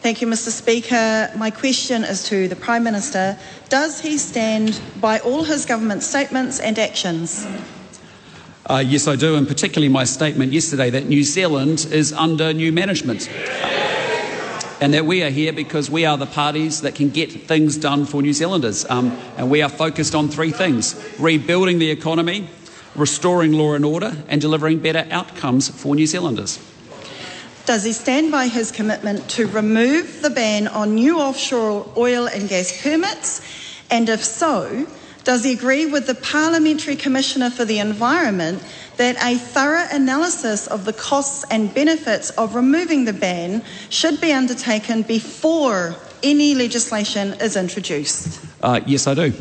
Thank 0.00 0.20
you, 0.20 0.26
Mr. 0.28 0.50
Speaker. 0.50 1.30
My 1.36 1.50
question 1.50 2.04
is 2.04 2.24
to 2.28 2.46
the 2.46 2.56
Prime 2.56 2.84
Minister. 2.84 3.38
Does 3.68 4.00
he 4.00 4.18
stand 4.18 4.80
by 5.00 5.18
all 5.20 5.44
his 5.44 5.64
government 5.66 6.02
statements 6.02 6.60
and 6.60 6.78
actions? 6.78 7.46
Uh, 8.66 8.82
yes, 8.86 9.08
I 9.08 9.16
do, 9.16 9.36
and 9.36 9.48
particularly 9.48 9.92
my 9.92 10.04
statement 10.04 10.52
yesterday 10.52 10.90
that 10.90 11.06
New 11.06 11.22
Zealand 11.22 11.86
is 11.90 12.12
under 12.12 12.52
new 12.52 12.72
management. 12.72 13.28
And 14.84 14.92
that 14.92 15.06
we 15.06 15.22
are 15.22 15.30
here 15.30 15.54
because 15.54 15.88
we 15.90 16.04
are 16.04 16.18
the 16.18 16.26
parties 16.26 16.82
that 16.82 16.94
can 16.94 17.08
get 17.08 17.32
things 17.32 17.78
done 17.78 18.04
for 18.04 18.20
New 18.20 18.34
Zealanders. 18.34 18.84
Um, 18.90 19.18
and 19.38 19.50
we 19.50 19.62
are 19.62 19.70
focused 19.70 20.14
on 20.14 20.28
three 20.28 20.50
things 20.50 20.94
rebuilding 21.18 21.78
the 21.78 21.90
economy, 21.90 22.48
restoring 22.94 23.54
law 23.54 23.72
and 23.72 23.82
order, 23.82 24.14
and 24.28 24.42
delivering 24.42 24.80
better 24.80 25.06
outcomes 25.10 25.70
for 25.70 25.94
New 25.94 26.06
Zealanders. 26.06 26.58
Does 27.64 27.82
he 27.84 27.94
stand 27.94 28.30
by 28.30 28.48
his 28.48 28.70
commitment 28.70 29.26
to 29.30 29.46
remove 29.46 30.20
the 30.20 30.28
ban 30.28 30.68
on 30.68 30.96
new 30.96 31.18
offshore 31.18 31.90
oil 31.96 32.26
and 32.26 32.46
gas 32.46 32.82
permits? 32.82 33.40
And 33.90 34.10
if 34.10 34.22
so, 34.22 34.86
does 35.24 35.44
he 35.44 35.54
agree 35.54 35.86
with 35.86 36.06
the 36.06 36.14
Parliamentary 36.14 36.96
Commissioner 36.96 37.48
for 37.48 37.64
the 37.64 37.78
Environment 37.78 38.62
that 38.96 39.16
a 39.22 39.36
thorough 39.36 39.86
analysis 39.90 40.66
of 40.66 40.84
the 40.84 40.92
costs 40.92 41.44
and 41.50 41.72
benefits 41.74 42.30
of 42.30 42.54
removing 42.54 43.04
the 43.04 43.12
ban 43.12 43.62
should 43.90 44.20
be 44.20 44.32
undertaken 44.32 45.02
before 45.02 45.96
any 46.22 46.54
legislation 46.54 47.34
is 47.40 47.56
introduced? 47.56 48.40
Uh, 48.62 48.80
yes, 48.86 49.06
I 49.06 49.14
do. 49.14 49.32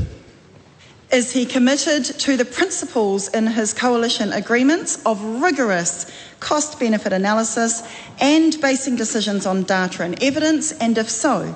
Is 1.12 1.32
he 1.32 1.46
committed 1.46 2.06
to 2.06 2.36
the 2.38 2.46
principles 2.46 3.28
in 3.28 3.46
his 3.46 3.72
coalition 3.72 4.34
agreements 4.34 5.00
of 5.06 5.24
rigorous 5.42 6.12
cost 6.40 6.80
benefit 6.80 7.14
analysis 7.14 7.84
and 8.20 8.60
basing 8.60 8.96
decisions 8.96 9.46
on 9.46 9.62
data 9.62 10.04
and 10.04 10.22
evidence? 10.24 10.72
And 10.72 10.98
if 10.98 11.10
so, 11.10 11.56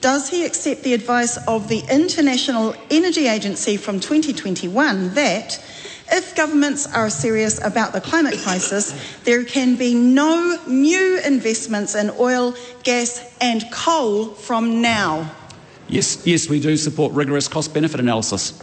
does 0.00 0.28
he 0.28 0.44
accept 0.44 0.84
the 0.84 0.94
advice 0.94 1.38
of 1.48 1.68
the 1.68 1.82
International 1.90 2.76
Energy 2.88 3.26
Agency 3.26 3.76
from 3.76 3.98
2021 3.98 5.14
that 5.14 5.58
if 6.14 6.36
governments 6.36 6.86
are 6.86 7.10
serious 7.10 7.60
about 7.64 7.92
the 7.92 8.00
climate 8.00 8.38
crisis, 8.38 8.94
there 9.24 9.44
can 9.44 9.74
be 9.74 9.94
no 9.94 10.58
new 10.68 11.20
investments 11.26 11.96
in 11.96 12.10
oil, 12.18 12.54
gas, 12.84 13.20
and 13.40 13.64
coal 13.72 14.26
from 14.26 14.80
now? 14.80 15.30
Yes, 15.88 16.24
yes, 16.24 16.48
we 16.48 16.60
do 16.60 16.76
support 16.76 17.12
rigorous 17.12 17.48
cost 17.48 17.74
benefit 17.74 17.98
analysis. 17.98 18.62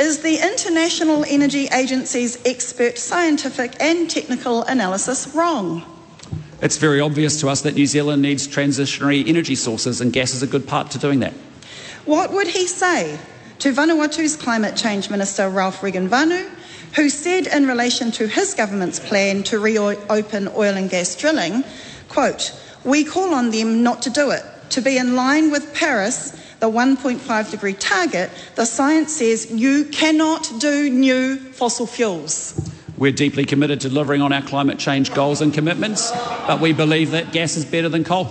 Is 0.00 0.22
the 0.22 0.36
International 0.42 1.24
Energy 1.24 1.68
Agency's 1.68 2.44
expert 2.44 2.98
scientific 2.98 3.80
and 3.80 4.10
technical 4.10 4.64
analysis 4.64 5.32
wrong? 5.36 5.84
It's 6.60 6.78
very 6.78 7.00
obvious 7.00 7.40
to 7.42 7.48
us 7.48 7.60
that 7.62 7.76
New 7.76 7.86
Zealand 7.86 8.22
needs 8.22 8.48
transitionary 8.48 9.26
energy 9.28 9.54
sources, 9.54 10.00
and 10.00 10.12
gas 10.12 10.34
is 10.34 10.42
a 10.42 10.48
good 10.48 10.66
part 10.66 10.90
to 10.92 10.98
doing 10.98 11.20
that. 11.20 11.32
What 12.04 12.32
would 12.32 12.48
he 12.48 12.66
say 12.66 13.18
to 13.58 13.72
Vanuatu's 13.72 14.36
Climate 14.36 14.76
Change 14.76 15.10
Minister 15.10 15.48
Ralph 15.48 15.80
Regenvanu, 15.80 16.48
who 16.96 17.08
said 17.08 17.46
in 17.46 17.66
relation 17.66 18.10
to 18.12 18.28
his 18.28 18.54
government's 18.54 19.00
plan 19.00 19.42
to 19.44 19.58
reopen 19.58 20.48
oil 20.48 20.76
and 20.76 20.90
gas 20.90 21.16
drilling, 21.16 21.64
quote, 22.08 22.52
we 22.84 23.04
call 23.04 23.34
on 23.34 23.50
them 23.50 23.82
not 23.82 24.02
to 24.02 24.10
do 24.10 24.30
it, 24.30 24.44
to 24.70 24.80
be 24.80 24.98
in 24.98 25.16
line 25.16 25.50
with 25.50 25.74
Paris, 25.74 26.30
the 26.60 26.70
1.5 26.70 27.50
degree 27.50 27.74
target, 27.74 28.30
the 28.54 28.64
science 28.64 29.12
says 29.16 29.50
you 29.50 29.84
cannot 29.86 30.50
do 30.58 30.90
new 30.90 31.36
fossil 31.36 31.86
fuels. 31.86 32.70
We're 32.96 33.12
deeply 33.12 33.44
committed 33.44 33.80
to 33.80 33.88
delivering 33.88 34.22
on 34.22 34.32
our 34.32 34.42
climate 34.42 34.78
change 34.78 35.12
goals 35.12 35.40
and 35.40 35.52
commitments, 35.52 36.12
but 36.46 36.60
we 36.60 36.72
believe 36.72 37.10
that 37.10 37.32
gas 37.32 37.56
is 37.56 37.64
better 37.64 37.88
than 37.88 38.04
coal. 38.04 38.30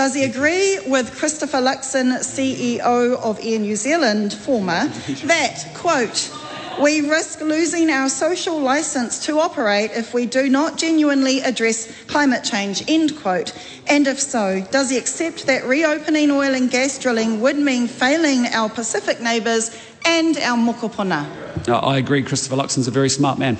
Does 0.00 0.14
he 0.14 0.24
agree 0.24 0.80
with 0.86 1.14
Christopher 1.14 1.58
Luxon, 1.58 2.20
CEO 2.20 3.20
of 3.22 3.38
Air 3.42 3.58
New 3.58 3.76
Zealand, 3.76 4.32
former, 4.32 4.86
that, 5.24 5.62
quote, 5.74 6.32
we 6.80 7.02
risk 7.02 7.42
losing 7.42 7.90
our 7.90 8.08
social 8.08 8.58
licence 8.58 9.26
to 9.26 9.38
operate 9.38 9.90
if 9.90 10.14
we 10.14 10.24
do 10.24 10.48
not 10.48 10.78
genuinely 10.78 11.42
address 11.42 11.92
climate 12.06 12.44
change, 12.44 12.82
end 12.88 13.14
quote. 13.20 13.52
And 13.88 14.06
if 14.06 14.18
so, 14.18 14.66
does 14.70 14.88
he 14.88 14.96
accept 14.96 15.46
that 15.48 15.66
reopening 15.66 16.30
oil 16.30 16.54
and 16.54 16.70
gas 16.70 16.98
drilling 16.98 17.42
would 17.42 17.58
mean 17.58 17.86
failing 17.86 18.46
our 18.54 18.70
Pacific 18.70 19.20
neighbours 19.20 19.70
and 20.06 20.38
our 20.38 20.56
mokopuna? 20.56 21.28
I 21.68 21.98
agree, 21.98 22.22
Christopher 22.22 22.56
Luxon's 22.56 22.88
a 22.88 22.90
very 22.90 23.10
smart 23.10 23.38
man. 23.38 23.58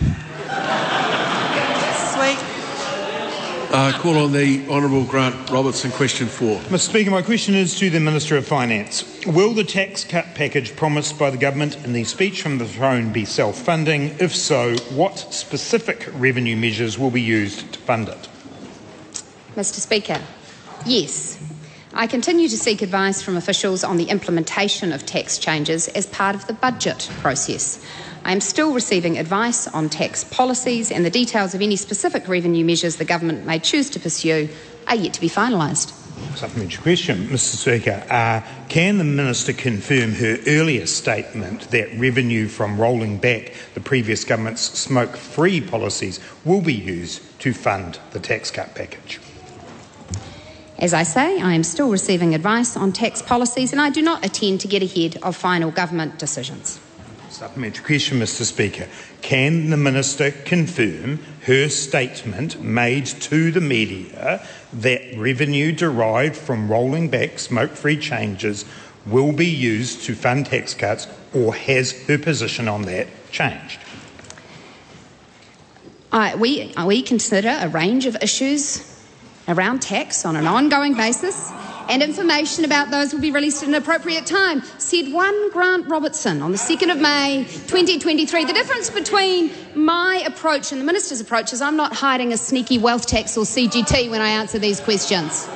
Sweet. 3.70 3.78
Uh, 3.78 3.98
call 4.00 4.18
on 4.18 4.32
the 4.32 4.66
Honourable 4.68 5.04
Grant 5.04 5.48
Robertson, 5.48 5.92
question 5.92 6.26
four. 6.26 6.58
Mr. 6.62 6.88
Speaker, 6.88 7.12
my 7.12 7.22
question 7.22 7.54
is 7.54 7.78
to 7.78 7.88
the 7.88 8.00
Minister 8.00 8.36
of 8.36 8.44
Finance. 8.44 9.24
Will 9.26 9.52
the 9.52 9.62
tax 9.62 10.02
cut 10.02 10.34
package 10.34 10.74
promised 10.74 11.16
by 11.16 11.30
the 11.30 11.36
government 11.36 11.76
in 11.84 11.92
the 11.92 12.02
speech 12.02 12.42
from 12.42 12.58
the 12.58 12.66
throne 12.66 13.12
be 13.12 13.24
self 13.24 13.56
funding? 13.56 14.16
If 14.18 14.34
so, 14.34 14.74
what 14.92 15.18
specific 15.18 16.08
revenue 16.14 16.56
measures 16.56 16.98
will 16.98 17.12
be 17.12 17.22
used 17.22 17.72
to 17.74 17.78
fund 17.78 18.08
it? 18.08 18.28
Mr. 19.54 19.78
Speaker, 19.78 20.20
yes. 20.84 21.38
I 21.94 22.08
continue 22.08 22.48
to 22.48 22.58
seek 22.58 22.82
advice 22.82 23.22
from 23.22 23.36
officials 23.36 23.84
on 23.84 23.98
the 23.98 24.10
implementation 24.10 24.92
of 24.92 25.06
tax 25.06 25.38
changes 25.38 25.86
as 25.88 26.06
part 26.06 26.34
of 26.34 26.48
the 26.48 26.54
budget 26.54 27.08
process. 27.20 27.84
I 28.24 28.32
am 28.32 28.40
still 28.40 28.72
receiving 28.72 29.18
advice 29.18 29.66
on 29.68 29.88
tax 29.88 30.24
policies, 30.24 30.90
and 30.90 31.04
the 31.04 31.10
details 31.10 31.54
of 31.54 31.62
any 31.62 31.76
specific 31.76 32.28
revenue 32.28 32.64
measures 32.64 32.96
the 32.96 33.04
government 33.04 33.46
may 33.46 33.58
choose 33.58 33.88
to 33.90 34.00
pursue 34.00 34.48
are 34.86 34.96
yet 34.96 35.14
to 35.14 35.20
be 35.20 35.28
finalised. 35.28 35.92
Supplementary 36.36 36.82
question, 36.82 37.28
Mr 37.28 37.56
Speaker. 37.56 38.04
Uh, 38.10 38.42
can 38.68 38.98
the 38.98 39.04
Minister 39.04 39.52
confirm 39.52 40.12
her 40.12 40.38
earlier 40.46 40.86
statement 40.86 41.70
that 41.70 41.88
revenue 41.98 42.46
from 42.46 42.78
rolling 42.78 43.16
back 43.18 43.54
the 43.74 43.80
previous 43.80 44.24
government's 44.24 44.62
smoke 44.78 45.16
free 45.16 45.60
policies 45.60 46.20
will 46.44 46.60
be 46.60 46.74
used 46.74 47.22
to 47.40 47.54
fund 47.54 47.98
the 48.10 48.20
tax 48.20 48.50
cut 48.50 48.74
package? 48.74 49.18
As 50.78 50.94
I 50.94 51.02
say, 51.02 51.40
I 51.40 51.54
am 51.54 51.64
still 51.64 51.90
receiving 51.90 52.34
advice 52.34 52.76
on 52.76 52.92
tax 52.92 53.22
policies, 53.22 53.72
and 53.72 53.80
I 53.80 53.90
do 53.90 54.02
not 54.02 54.24
intend 54.24 54.60
to 54.60 54.68
get 54.68 54.82
ahead 54.82 55.18
of 55.22 55.36
final 55.36 55.70
government 55.70 56.18
decisions. 56.18 56.80
Supplementary 57.40 57.86
question, 57.86 58.18
Mr 58.18 58.42
Speaker. 58.42 58.86
Can 59.22 59.70
the 59.70 59.78
Minister 59.78 60.30
confirm 60.30 61.20
her 61.46 61.70
statement 61.70 62.62
made 62.62 63.06
to 63.06 63.50
the 63.50 63.62
media 63.62 64.46
that 64.74 65.16
revenue 65.16 65.72
derived 65.72 66.36
from 66.36 66.70
rolling 66.70 67.08
back 67.08 67.38
smoke 67.38 67.70
free 67.70 67.96
changes 67.96 68.66
will 69.06 69.32
be 69.32 69.46
used 69.46 70.04
to 70.04 70.14
fund 70.14 70.44
tax 70.44 70.74
cuts, 70.74 71.08
or 71.32 71.54
has 71.54 71.92
her 72.08 72.18
position 72.18 72.68
on 72.68 72.82
that 72.82 73.06
changed? 73.32 73.80
Uh, 76.12 76.36
we, 76.38 76.74
we 76.84 77.00
consider 77.00 77.56
a 77.58 77.70
range 77.70 78.04
of 78.04 78.18
issues 78.20 79.02
around 79.48 79.80
tax 79.80 80.26
on 80.26 80.36
an 80.36 80.46
ongoing 80.46 80.92
basis, 80.92 81.50
and 81.90 82.04
information 82.04 82.64
about 82.64 82.90
those 82.92 83.12
will 83.12 83.20
be 83.20 83.32
released 83.32 83.64
at 83.64 83.68
an 83.68 83.74
appropriate 83.74 84.24
time, 84.24 84.62
said 84.78 85.12
one 85.12 85.50
Grant 85.50 85.88
Robertson 85.88 86.40
on 86.40 86.52
the 86.52 86.56
2nd 86.56 86.92
of 86.92 86.98
May 86.98 87.44
2023. 87.66 88.44
The 88.44 88.52
difference 88.52 88.90
between 88.90 89.50
my 89.74 90.22
approach 90.24 90.70
and 90.70 90.80
the 90.80 90.84
Minister's 90.84 91.20
approach 91.20 91.52
is 91.52 91.60
I'm 91.60 91.76
not 91.76 91.92
hiding 91.92 92.32
a 92.32 92.36
sneaky 92.36 92.78
wealth 92.78 93.06
tax 93.06 93.36
or 93.36 93.44
CGT 93.44 94.08
when 94.08 94.20
I 94.20 94.28
answer 94.28 94.60
these 94.60 94.78
questions. 94.78 95.48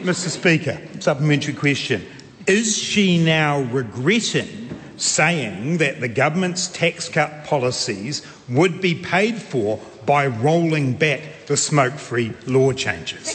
Mr 0.00 0.28
Speaker, 0.30 0.80
supplementary 1.00 1.52
question. 1.52 2.06
Is 2.46 2.78
she 2.78 3.22
now 3.22 3.60
regretting 3.60 4.70
saying 4.96 5.76
that 5.78 6.00
the 6.00 6.08
government's 6.08 6.68
tax 6.68 7.10
cut 7.10 7.44
policies 7.44 8.26
would 8.48 8.80
be 8.80 8.94
paid 8.94 9.36
for 9.36 9.78
by 10.06 10.28
rolling 10.28 10.94
back 10.94 11.20
the 11.46 11.58
smoke 11.58 11.94
free 11.94 12.32
law 12.46 12.72
changes? 12.72 13.34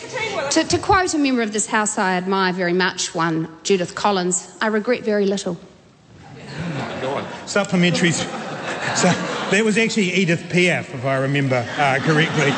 To, 0.51 0.65
to 0.65 0.77
quote 0.79 1.13
a 1.13 1.17
member 1.17 1.41
of 1.41 1.53
this 1.53 1.65
House 1.65 1.97
I 1.97 2.17
admire 2.17 2.51
very 2.51 2.73
much, 2.73 3.15
one 3.15 3.47
Judith 3.63 3.95
Collins, 3.95 4.53
I 4.59 4.67
regret 4.67 5.01
very 5.01 5.25
little. 5.25 5.57
Supplementaries. 7.45 8.19
So 8.97 9.07
that 9.51 9.61
was 9.63 9.77
actually 9.77 10.11
Edith 10.11 10.41
Piaf, 10.49 10.93
if 10.93 11.05
I 11.05 11.19
remember 11.19 11.65
uh, 11.77 11.99
correctly. 12.01 12.51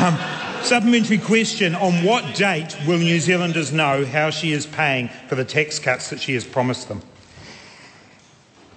Um, 0.00 0.16
supplementary 0.62 1.18
question 1.18 1.74
On 1.74 2.04
what 2.04 2.36
date 2.36 2.76
will 2.86 2.98
New 2.98 3.18
Zealanders 3.18 3.72
know 3.72 4.04
how 4.06 4.30
she 4.30 4.52
is 4.52 4.66
paying 4.66 5.08
for 5.26 5.34
the 5.34 5.44
tax 5.44 5.80
cuts 5.80 6.10
that 6.10 6.20
she 6.20 6.34
has 6.34 6.44
promised 6.44 6.86
them? 6.86 7.02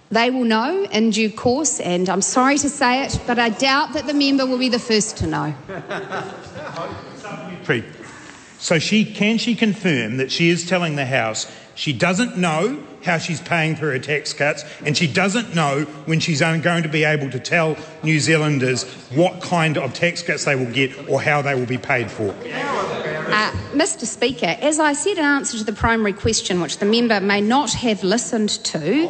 They 0.09 0.31
will 0.31 0.45
know 0.45 0.85
in 0.85 1.11
due 1.11 1.31
course, 1.31 1.79
and 1.79 2.09
I'm 2.09 2.23
sorry 2.23 2.57
to 2.57 2.69
say 2.69 3.03
it, 3.03 3.19
but 3.27 3.37
I 3.37 3.49
doubt 3.49 3.93
that 3.93 4.07
the 4.07 4.15
member 4.15 4.47
will 4.47 4.57
be 4.57 4.69
the 4.69 4.79
first 4.79 5.17
to 5.17 5.27
know. 5.27 5.53
Supplementary. 7.17 7.83
So 8.63 8.79
she 8.79 9.03
can 9.03 9.37
she 9.39 9.55
confirm 9.55 10.15
that 10.17 10.31
she 10.31 10.49
is 10.49 10.65
telling 10.65 10.95
the 10.95 11.05
House 11.05 11.51
she 11.75 11.91
doesn't 11.91 12.37
know 12.37 12.81
how 13.03 13.17
she's 13.17 13.41
paying 13.41 13.75
for 13.75 13.91
her 13.91 13.99
tax 13.99 14.31
cuts, 14.31 14.63
and 14.85 14.95
she 14.95 15.05
doesn't 15.05 15.53
know 15.53 15.81
when 16.05 16.21
she's 16.21 16.39
going 16.39 16.83
to 16.83 16.89
be 16.89 17.03
able 17.03 17.29
to 17.31 17.39
tell 17.39 17.75
New 18.03 18.21
Zealanders 18.21 18.85
what 19.13 19.41
kind 19.41 19.77
of 19.77 19.93
tax 19.93 20.21
cuts 20.21 20.45
they 20.45 20.55
will 20.55 20.71
get 20.71 21.09
or 21.09 21.21
how 21.21 21.41
they 21.41 21.55
will 21.55 21.65
be 21.65 21.77
paid 21.77 22.09
for. 22.09 22.29
Uh, 22.29 23.51
Mr. 23.73 24.05
Speaker, 24.05 24.55
as 24.61 24.79
I 24.79 24.93
said 24.93 25.17
in 25.17 25.25
answer 25.25 25.57
to 25.57 25.63
the 25.65 25.73
primary 25.73 26.13
question, 26.13 26.61
which 26.61 26.77
the 26.77 26.85
member 26.85 27.19
may 27.19 27.41
not 27.41 27.73
have 27.73 28.01
listened 28.03 28.49
to, 28.49 29.01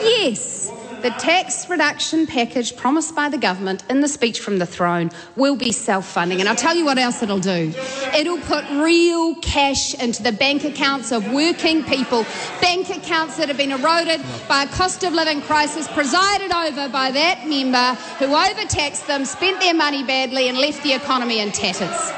yes, 0.00 0.70
the 1.02 1.10
tax 1.10 1.68
reduction 1.68 2.26
package 2.26 2.76
promised 2.76 3.14
by 3.14 3.28
the 3.28 3.38
government 3.38 3.82
in 3.90 4.00
the 4.00 4.08
speech 4.08 4.40
from 4.40 4.58
the 4.58 4.66
throne 4.66 5.10
will 5.36 5.56
be 5.56 5.72
self 5.72 6.06
funding. 6.06 6.40
And 6.40 6.48
I'll 6.48 6.56
tell 6.56 6.74
you 6.74 6.84
what 6.84 6.98
else 6.98 7.22
it'll 7.22 7.38
do 7.38 7.72
it'll 8.16 8.38
put 8.38 8.64
real 8.70 9.34
cash 9.36 9.94
into 9.94 10.22
the 10.22 10.32
bank 10.32 10.64
accounts 10.64 11.12
of 11.12 11.32
working 11.32 11.84
people, 11.84 12.24
bank 12.60 12.90
accounts 12.90 13.36
that 13.36 13.48
have 13.48 13.56
been 13.56 13.72
eroded 13.72 14.20
by 14.48 14.64
a 14.64 14.68
cost 14.68 15.02
of 15.04 15.12
living 15.12 15.40
crisis 15.42 15.88
presided 15.88 16.52
over 16.52 16.88
by 16.88 17.10
that 17.10 17.46
member 17.46 17.94
who 18.18 18.26
overtaxed 18.26 19.06
them, 19.06 19.24
spent 19.24 19.60
their 19.60 19.74
money 19.74 20.04
badly, 20.04 20.48
and 20.48 20.58
left 20.58 20.82
the 20.82 20.92
economy 20.92 21.40
in 21.40 21.50
tatters. 21.52 22.12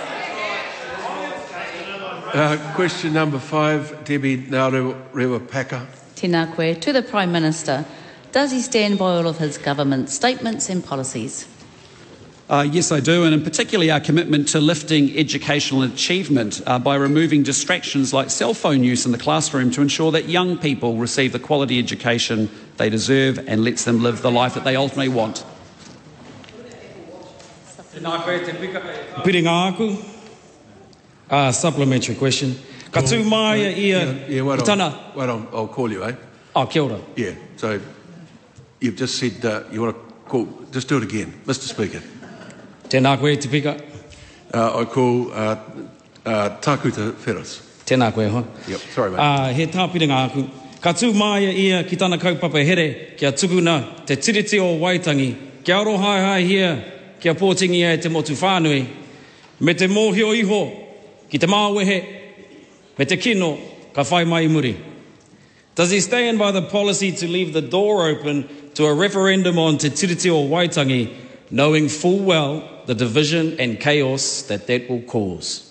Uh, 2.35 2.59
question 2.75 3.13
number 3.13 3.39
five, 3.39 4.05
Debbie 4.05 4.39
Ngarewa-Packer. 4.39 5.87
Tēnā 6.17 6.53
koe. 6.55 6.75
To 6.75 6.93
the 6.93 7.03
Prime 7.03 7.31
Minister, 7.31 7.85
does 8.35 8.51
he 8.51 8.61
stand 8.61 8.99
by 8.99 9.13
all 9.15 9.29
of 9.29 9.39
his 9.39 9.57
government 9.59 10.11
statements 10.11 10.69
and 10.69 10.85
policies? 10.85 11.47
Uh, 12.51 12.67
yes, 12.69 12.91
I 12.91 12.99
do, 12.99 13.23
and 13.23 13.33
in 13.33 13.43
particularly 13.45 13.93
our 13.93 14.01
commitment 14.01 14.49
to 14.49 14.61
lifting 14.61 15.17
educational 15.17 15.85
achievement 15.85 16.61
uh, 16.67 16.81
by 16.81 16.97
removing 16.97 17.45
distractions 17.45 18.13
like 18.13 18.31
cell 18.31 18.53
phone 18.53 18.83
use 18.83 19.07
in 19.07 19.13
the 19.13 19.19
classroom 19.19 19.71
to 19.71 19.81
ensure 19.81 20.11
that 20.11 20.29
young 20.29 20.59
people 20.59 20.97
receive 20.97 21.33
the 21.33 21.39
quality 21.39 21.79
education 21.79 22.51
they 22.77 22.91
deserve 22.91 23.39
and 23.49 23.63
lets 23.63 23.85
them 23.85 24.03
live 24.03 24.21
the 24.21 24.33
life 24.33 24.55
that 24.55 24.65
they 24.65 24.75
ultimately 24.75 25.09
want. 25.09 25.45
Piringa 29.23 29.73
aku. 29.73 29.97
Uh, 31.31 31.53
supplementary 31.53 32.17
question. 32.17 32.59
Ka 32.91 33.01
tū 33.01 33.25
mai 33.25 33.57
ia 33.57 34.05
Yeah, 34.05 34.27
yeah 34.29 34.43
wait, 34.43 34.69
on, 34.69 34.95
wait 35.15 35.29
on, 35.31 35.49
I'll 35.53 35.69
call 35.69 35.91
you, 35.91 36.03
eh? 36.05 36.17
Oh, 36.57 36.67
kia 36.67 36.83
ora. 36.83 37.01
Yeah, 37.17 37.35
so 37.57 37.81
you've 38.85 38.97
just 38.97 39.17
said 39.17 39.45
uh, 39.45 39.65
you 39.73 39.81
want 39.81 39.97
to 39.97 40.15
call, 40.29 40.47
just 40.71 40.89
do 40.89 40.99
it 40.99 41.05
again. 41.05 41.33
Mr 41.47 41.67
Speaker. 41.73 42.03
Tēnā 42.89 43.17
koe 43.19 43.35
te 43.37 43.49
pika. 43.49 43.81
Uh, 44.53 44.81
I 44.81 44.85
call 44.85 45.33
uh, 45.33 45.57
uh, 46.27 46.61
Takuta 46.61 47.15
Ferris. 47.15 47.61
Tēnā 47.87 48.13
koe 48.15 48.29
hoa. 48.29 48.45
Yep, 48.69 48.81
sorry 48.93 49.11
mate. 49.11 49.21
Uh, 49.21 49.53
he 49.55 49.67
tā 49.67 49.89
piringa 49.91 50.21
aku. 50.29 50.45
Ka 50.85 50.93
tū 50.93 51.15
mai 51.17 51.49
ia 51.49 51.83
ki 51.85 51.97
tana 51.97 52.19
kaupapa 52.19 52.63
here 52.63 53.17
kia 53.17 53.33
tukuna 53.33 54.05
te 54.07 54.17
tiriti 54.17 54.61
o 54.61 54.77
Waitangi. 54.79 55.31
Kia 55.65 55.81
aro 55.81 55.97
hai 55.99 56.21
hai 56.21 56.43
hia 56.43 56.85
kia 57.21 57.35
pōtingi 57.35 57.81
e 57.81 57.97
te 57.97 58.11
motu 58.11 58.35
whānui. 58.35 58.87
Me 59.61 59.73
te 59.73 59.89
mōhio 59.89 60.35
iho 60.37 60.63
ki 61.31 61.39
te 61.39 61.47
māwehe 61.47 61.99
me 62.99 63.05
te 63.07 63.17
kino 63.17 63.57
ka 63.95 64.05
whai 64.05 64.25
mai 64.25 64.47
muri. 64.47 64.77
Does 65.75 65.91
he 65.91 66.01
stand 66.01 66.39
by 66.39 66.53
the 66.53 66.63
policy 66.63 67.11
to 67.11 67.27
leave 67.27 67.53
the 67.53 67.63
door 67.63 68.07
open 68.07 68.49
to 68.75 68.87
a 68.87 68.95
referendum 68.95 69.59
on 69.59 69.79
Te 69.79 69.91
Tiriti 69.91 70.31
o 70.31 70.47
Waitangi, 70.49 71.15
knowing 71.51 71.89
full 71.89 72.19
well 72.19 72.69
the 72.87 72.95
division 72.95 73.59
and 73.61 73.81
chaos 73.81 74.43
that 74.43 74.67
that 74.67 74.89
will 74.89 75.03
cause? 75.03 75.71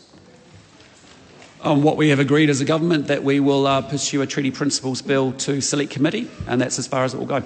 On 1.62 1.82
what 1.82 1.96
we 1.96 2.10
have 2.10 2.20
agreed 2.20 2.50
as 2.50 2.60
a 2.60 2.66
government 2.66 3.08
that 3.08 3.24
we 3.24 3.40
will 3.40 3.68
uh, 3.68 3.82
pursue 3.82 4.22
a 4.22 4.28
treaty 4.28 4.52
principles 4.52 5.02
bill 5.02 5.32
to 5.34 5.62
select 5.62 5.92
committee, 5.92 6.30
and 6.48 6.60
that's 6.60 6.78
as 6.78 6.88
far 6.88 7.04
as 7.06 7.14
it 7.14 7.18
will 7.18 7.26
go. 7.26 7.44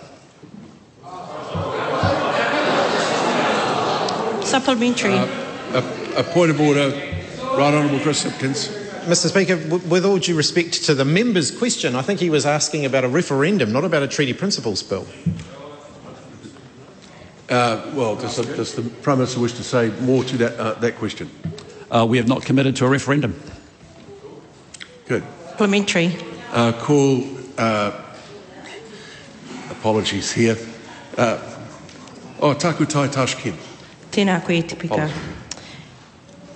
Supplementary. 4.44 5.14
Uh, 5.14 5.28
a, 5.74 6.20
a 6.22 6.24
point 6.24 6.50
of 6.50 6.60
order, 6.62 6.90
Right 7.58 7.74
Honourable 7.74 8.00
Chris 8.00 8.24
Hipkins. 8.24 8.70
Mr. 9.08 9.30
Speaker, 9.30 9.56
w- 9.56 9.88
with 9.90 10.06
all 10.06 10.18
due 10.18 10.36
respect 10.36 10.84
to 10.86 10.94
the 10.96 11.06
member's 11.06 11.52
question, 11.52 11.96
I 11.96 12.02
think 12.02 12.20
he 12.20 12.30
was 12.30 12.46
asking 12.46 12.86
about 12.86 13.04
a 13.04 13.08
referendum, 13.08 13.72
not 13.72 13.84
about 13.84 14.04
a 14.04 14.08
treaty 14.08 14.34
principles 14.34 14.82
bill. 14.84 15.06
Uh, 17.50 17.92
well, 17.94 18.16
does 18.16 18.36
the, 18.36 18.44
does 18.44 18.76
the 18.76 18.82
Prime 18.82 19.20
Minister 19.20 19.40
wish 19.40 19.54
to 19.54 19.64
say 19.64 19.90
more 20.02 20.24
to 20.26 20.38
that, 20.38 20.60
uh, 20.60 20.74
that 20.76 20.96
question? 20.96 21.30
Uh, 21.90 22.06
we 22.08 22.18
have 22.18 22.28
not 22.28 22.44
committed 22.44 22.76
to 22.76 22.86
a 22.86 22.90
referendum. 22.90 23.40
Good. 25.08 25.24
Supplementary. 25.52 26.16
Uh, 26.52 26.74
call, 26.74 27.24
uh, 27.58 28.02
apologies 29.70 30.32
here. 30.32 30.58
Uh, 31.18 31.40
oh, 32.42 32.54
Takutai 32.54 33.08
Tarsh 33.08 33.38
Kemp. 33.38 33.58
Tēnā 34.12 34.42
koe 34.46 34.62
te 34.62 34.76
pika. 34.76 35.10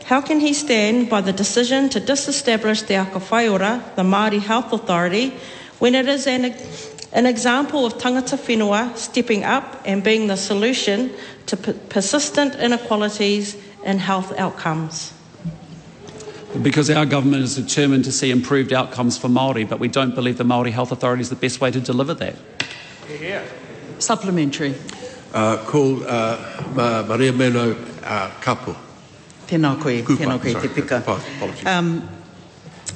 How 0.05 0.19
can 0.19 0.41
he 0.41 0.53
stand 0.53 1.09
by 1.09 1.21
the 1.21 1.31
decision 1.31 1.87
to 1.89 2.01
disestablish 2.01 2.81
Te 2.81 2.95
Aka 2.95 3.19
Whaiora, 3.19 3.95
the 3.95 4.03
Māori 4.03 4.41
Health 4.41 4.73
Authority, 4.73 5.33
when 5.79 5.95
it 5.95 6.09
is 6.09 6.27
an, 6.27 6.53
an 7.13 7.25
example 7.25 7.85
of 7.85 7.93
tangata 7.95 8.37
whenua 8.37 8.95
stepping 8.97 9.43
up 9.43 9.81
and 9.85 10.03
being 10.03 10.27
the 10.27 10.37
solution 10.37 11.11
to 11.47 11.57
p- 11.57 11.73
persistent 11.89 12.55
inequalities 12.55 13.57
in 13.85 13.99
health 13.99 14.37
outcomes? 14.37 15.13
Because 16.61 16.89
our 16.89 17.05
government 17.05 17.43
is 17.43 17.55
determined 17.55 18.03
to 18.05 18.11
see 18.11 18.29
improved 18.29 18.73
outcomes 18.73 19.17
for 19.17 19.29
Māori, 19.29 19.67
but 19.67 19.79
we 19.79 19.87
don't 19.87 20.13
believe 20.13 20.37
the 20.37 20.43
Māori 20.43 20.71
Health 20.71 20.91
Authority 20.91 21.21
is 21.21 21.29
the 21.29 21.35
best 21.37 21.61
way 21.61 21.71
to 21.71 21.79
deliver 21.79 22.13
that. 22.15 22.35
Supplementary. 23.99 24.75
Uh, 25.33 25.57
call 25.65 26.03
uh, 26.03 26.37
Ma- 26.75 27.03
Mariameno 27.03 27.73
uh, 28.03 28.29
Kapu. 28.41 28.75
Tēnā 29.47 29.79
koe, 29.81 30.01
Kupa, 30.03 30.17
tēnā 30.25 30.41
koe, 30.41 30.51
sorry. 30.51 30.67
te 30.67 30.81
pika. 30.81 30.99
Apologies. 30.99 31.65
Um, 31.65 32.09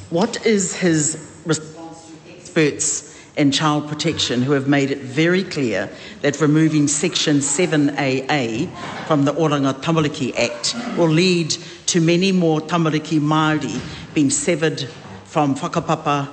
what 0.10 0.46
is 0.46 0.76
his 0.76 1.42
response 1.46 2.12
to 2.26 2.32
experts 2.38 3.15
in 3.38 3.52
child 3.52 3.88
protection 3.88 4.42
who 4.42 4.54
have 4.54 4.68
made 4.68 4.92
it 4.92 5.00
very 5.00 5.44
clear 5.44 5.90
that 6.22 6.40
removing 6.40 6.88
Section 6.88 7.38
7AA 7.38 8.70
from 9.08 9.26
the 9.26 9.34
Oranga 9.34 9.74
Tamariki 9.74 10.38
Act 10.38 10.76
will 10.98 11.10
lead 11.10 11.52
to 11.88 12.00
many 12.00 12.32
more 12.32 12.62
Tamariki 12.62 13.20
Māori 13.20 13.80
being 14.14 14.30
severed 14.30 14.88
from 15.26 15.56
whakapapa, 15.56 16.30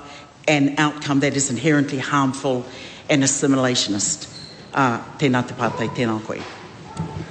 an 0.47 0.75
outcome 0.77 1.19
that 1.19 1.35
is 1.35 1.49
inherently 1.49 1.99
harmful 1.99 2.65
and 3.09 3.23
assimilationist? 3.23 4.29
Uh, 4.73 4.99
tēnā 5.19 5.47
te 5.47 5.53
pātai, 5.53 5.89
tēnā 5.89 6.23
koe. 6.23 6.41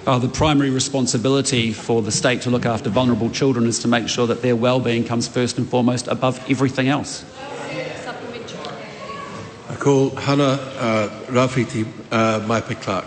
Uh, 0.06 0.18
the 0.18 0.28
primary 0.28 0.70
responsibility 0.70 1.72
for 1.72 2.02
the 2.02 2.10
state 2.10 2.42
to 2.42 2.50
look 2.50 2.66
after 2.66 2.90
vulnerable 2.90 3.30
children 3.30 3.66
is 3.66 3.78
to 3.78 3.88
make 3.88 4.08
sure 4.08 4.26
that 4.26 4.42
their 4.42 4.56
well-being 4.56 5.04
comes 5.04 5.28
first 5.28 5.58
and 5.58 5.68
foremost 5.68 6.08
above 6.08 6.44
everything 6.50 6.88
else. 6.88 7.24
Call 9.82 10.10
Hannah 10.10 10.60
uh, 10.78 11.08
Rafiti 11.26 11.82
uh, 11.82 12.38
Maipe 12.46 12.80
Clark. 12.80 13.06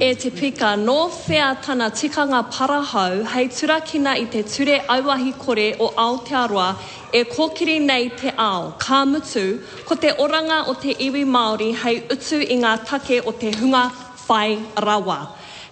E 0.00 0.14
te 0.14 0.30
pika, 0.30 0.76
no 0.78 1.08
whea 1.08 1.58
tana 1.60 1.90
tikanga 1.90 2.48
parahau, 2.48 3.24
hei 3.26 3.48
turakina 3.48 4.14
i 4.16 4.26
te 4.26 4.44
ture 4.44 4.78
auahi 4.86 5.32
kore 5.36 5.74
o 5.80 5.88
Aotearoa 5.90 6.68
e 7.12 7.24
kōkiri 7.24 7.80
nei 7.84 8.10
te 8.10 8.30
ao, 8.38 8.76
ka 8.78 9.04
mutu, 9.04 9.60
ko 9.84 9.96
te 9.96 10.12
oranga 10.12 10.68
o 10.68 10.74
te 10.74 10.94
iwi 10.94 11.24
Māori 11.24 11.74
hei 11.74 11.96
utu 12.14 12.38
i 12.46 12.60
ngā 12.62 12.76
take 12.86 13.26
o 13.26 13.32
te 13.32 13.50
hunga 13.50 13.90
whai 14.28 14.62
rawa. 14.76 15.18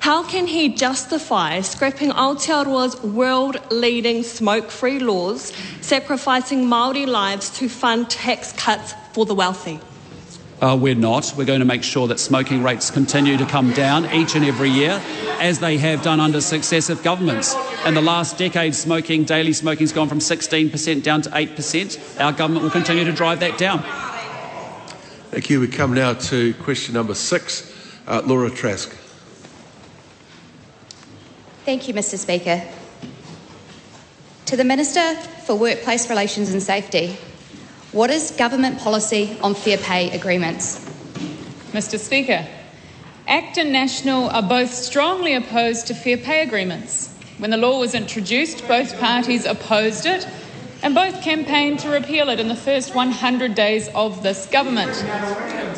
How 0.04 0.22
can 0.22 0.46
he 0.46 0.68
justify 0.68 1.62
scrapping 1.62 2.10
Aotearoa's 2.10 3.02
world-leading 3.02 4.22
smoke-free 4.22 4.98
laws, 4.98 5.50
sacrificing 5.80 6.66
Māori 6.66 7.06
lives 7.06 7.48
to 7.58 7.70
fund 7.70 8.10
tax 8.10 8.52
cuts 8.52 8.92
for 9.14 9.24
the 9.24 9.34
wealthy? 9.34 9.80
Uh, 10.60 10.76
we're 10.78 10.94
not. 10.94 11.32
We're 11.38 11.46
going 11.46 11.60
to 11.60 11.64
make 11.64 11.82
sure 11.82 12.06
that 12.08 12.20
smoking 12.20 12.62
rates 12.62 12.90
continue 12.90 13.38
to 13.38 13.46
come 13.46 13.72
down 13.72 14.04
each 14.12 14.36
and 14.36 14.44
every 14.44 14.68
year, 14.68 15.00
as 15.40 15.60
they 15.60 15.78
have 15.78 16.02
done 16.02 16.20
under 16.20 16.42
successive 16.42 17.02
governments. 17.02 17.56
In 17.86 17.94
the 17.94 18.02
last 18.02 18.36
decade, 18.36 18.74
smoking, 18.74 19.24
daily 19.24 19.54
smoking, 19.54 19.84
has 19.84 19.92
gone 19.94 20.10
from 20.10 20.18
16% 20.18 21.02
down 21.02 21.22
to 21.22 21.30
8%. 21.30 22.20
Our 22.20 22.32
government 22.32 22.62
will 22.62 22.70
continue 22.70 23.04
to 23.04 23.12
drive 23.12 23.40
that 23.40 23.56
down. 23.56 23.82
Thank 25.30 25.48
you. 25.48 25.60
We 25.60 25.68
come 25.68 25.94
now 25.94 26.12
to 26.12 26.52
question 26.56 26.92
number 26.92 27.14
six. 27.14 27.72
Uh, 28.06 28.20
Laura 28.26 28.50
Trask. 28.50 28.94
Thank 31.64 31.88
you, 31.88 31.94
Mr. 31.94 32.18
Speaker. 32.18 32.62
To 34.46 34.56
the 34.56 34.64
Minister 34.64 35.14
for 35.46 35.54
Workplace 35.54 36.10
Relations 36.10 36.52
and 36.52 36.62
Safety, 36.62 37.16
what 37.92 38.10
is 38.10 38.32
government 38.32 38.80
policy 38.80 39.38
on 39.42 39.54
fair 39.54 39.78
pay 39.78 40.10
agreements? 40.10 40.84
Mr. 41.72 41.98
Speaker, 41.98 42.46
ACT 43.26 43.56
and 43.56 43.72
National 43.72 44.28
are 44.28 44.42
both 44.42 44.74
strongly 44.74 45.32
opposed 45.32 45.86
to 45.86 45.94
fair 45.94 46.18
pay 46.18 46.42
agreements. 46.42 47.08
When 47.38 47.48
the 47.48 47.56
law 47.56 47.80
was 47.80 47.94
introduced, 47.94 48.68
both 48.68 49.00
parties 49.00 49.46
opposed 49.46 50.04
it 50.04 50.28
and 50.82 50.94
both 50.94 51.22
campaigned 51.22 51.78
to 51.78 51.88
repeal 51.88 52.28
it 52.28 52.40
in 52.40 52.48
the 52.48 52.54
first 52.54 52.94
100 52.94 53.54
days 53.54 53.88
of 53.94 54.22
this 54.22 54.44
government. 54.44 54.92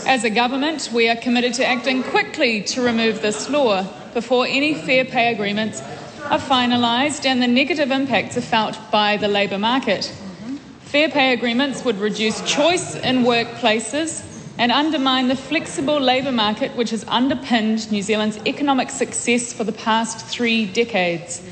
As 0.05 0.25
a 0.25 0.31
government, 0.31 0.91
we 0.93 1.09
are 1.09 1.15
committed 1.15 1.55
to 1.55 1.65
acting 1.65 2.03
quickly 2.03 2.61
to 2.65 2.83
remove 2.83 3.23
this 3.23 3.49
law 3.49 3.87
before 4.17 4.47
any 4.47 4.73
fair 4.73 5.05
pay 5.05 5.31
agreements 5.31 5.83
are 6.31 6.39
finalised 6.39 7.27
and 7.27 7.43
the 7.43 7.47
negative 7.47 7.91
impacts 7.91 8.35
are 8.35 8.41
felt 8.41 8.75
by 8.91 9.19
the 9.19 9.29
labour 9.29 9.59
market. 9.59 10.07
Fair 10.81 11.11
pay 11.11 11.35
agreements 11.35 11.85
would 11.85 11.99
reduce 11.99 12.41
choice 12.51 12.97
in 12.97 13.25
workplaces 13.25 14.25
and 14.57 14.73
undermine 14.73 15.29
the 15.29 15.37
flexible 15.37 16.01
labour 16.01 16.33
market 16.33 16.75
which 16.77 16.89
has 16.89 17.05
underpinned 17.09 17.93
New 17.93 18.01
Zealand's 18.01 18.39
economic 18.47 18.89
success 18.89 19.53
for 19.53 19.65
the 19.65 19.73
past 19.73 20.25
three 20.25 20.65
decades. 20.65 21.43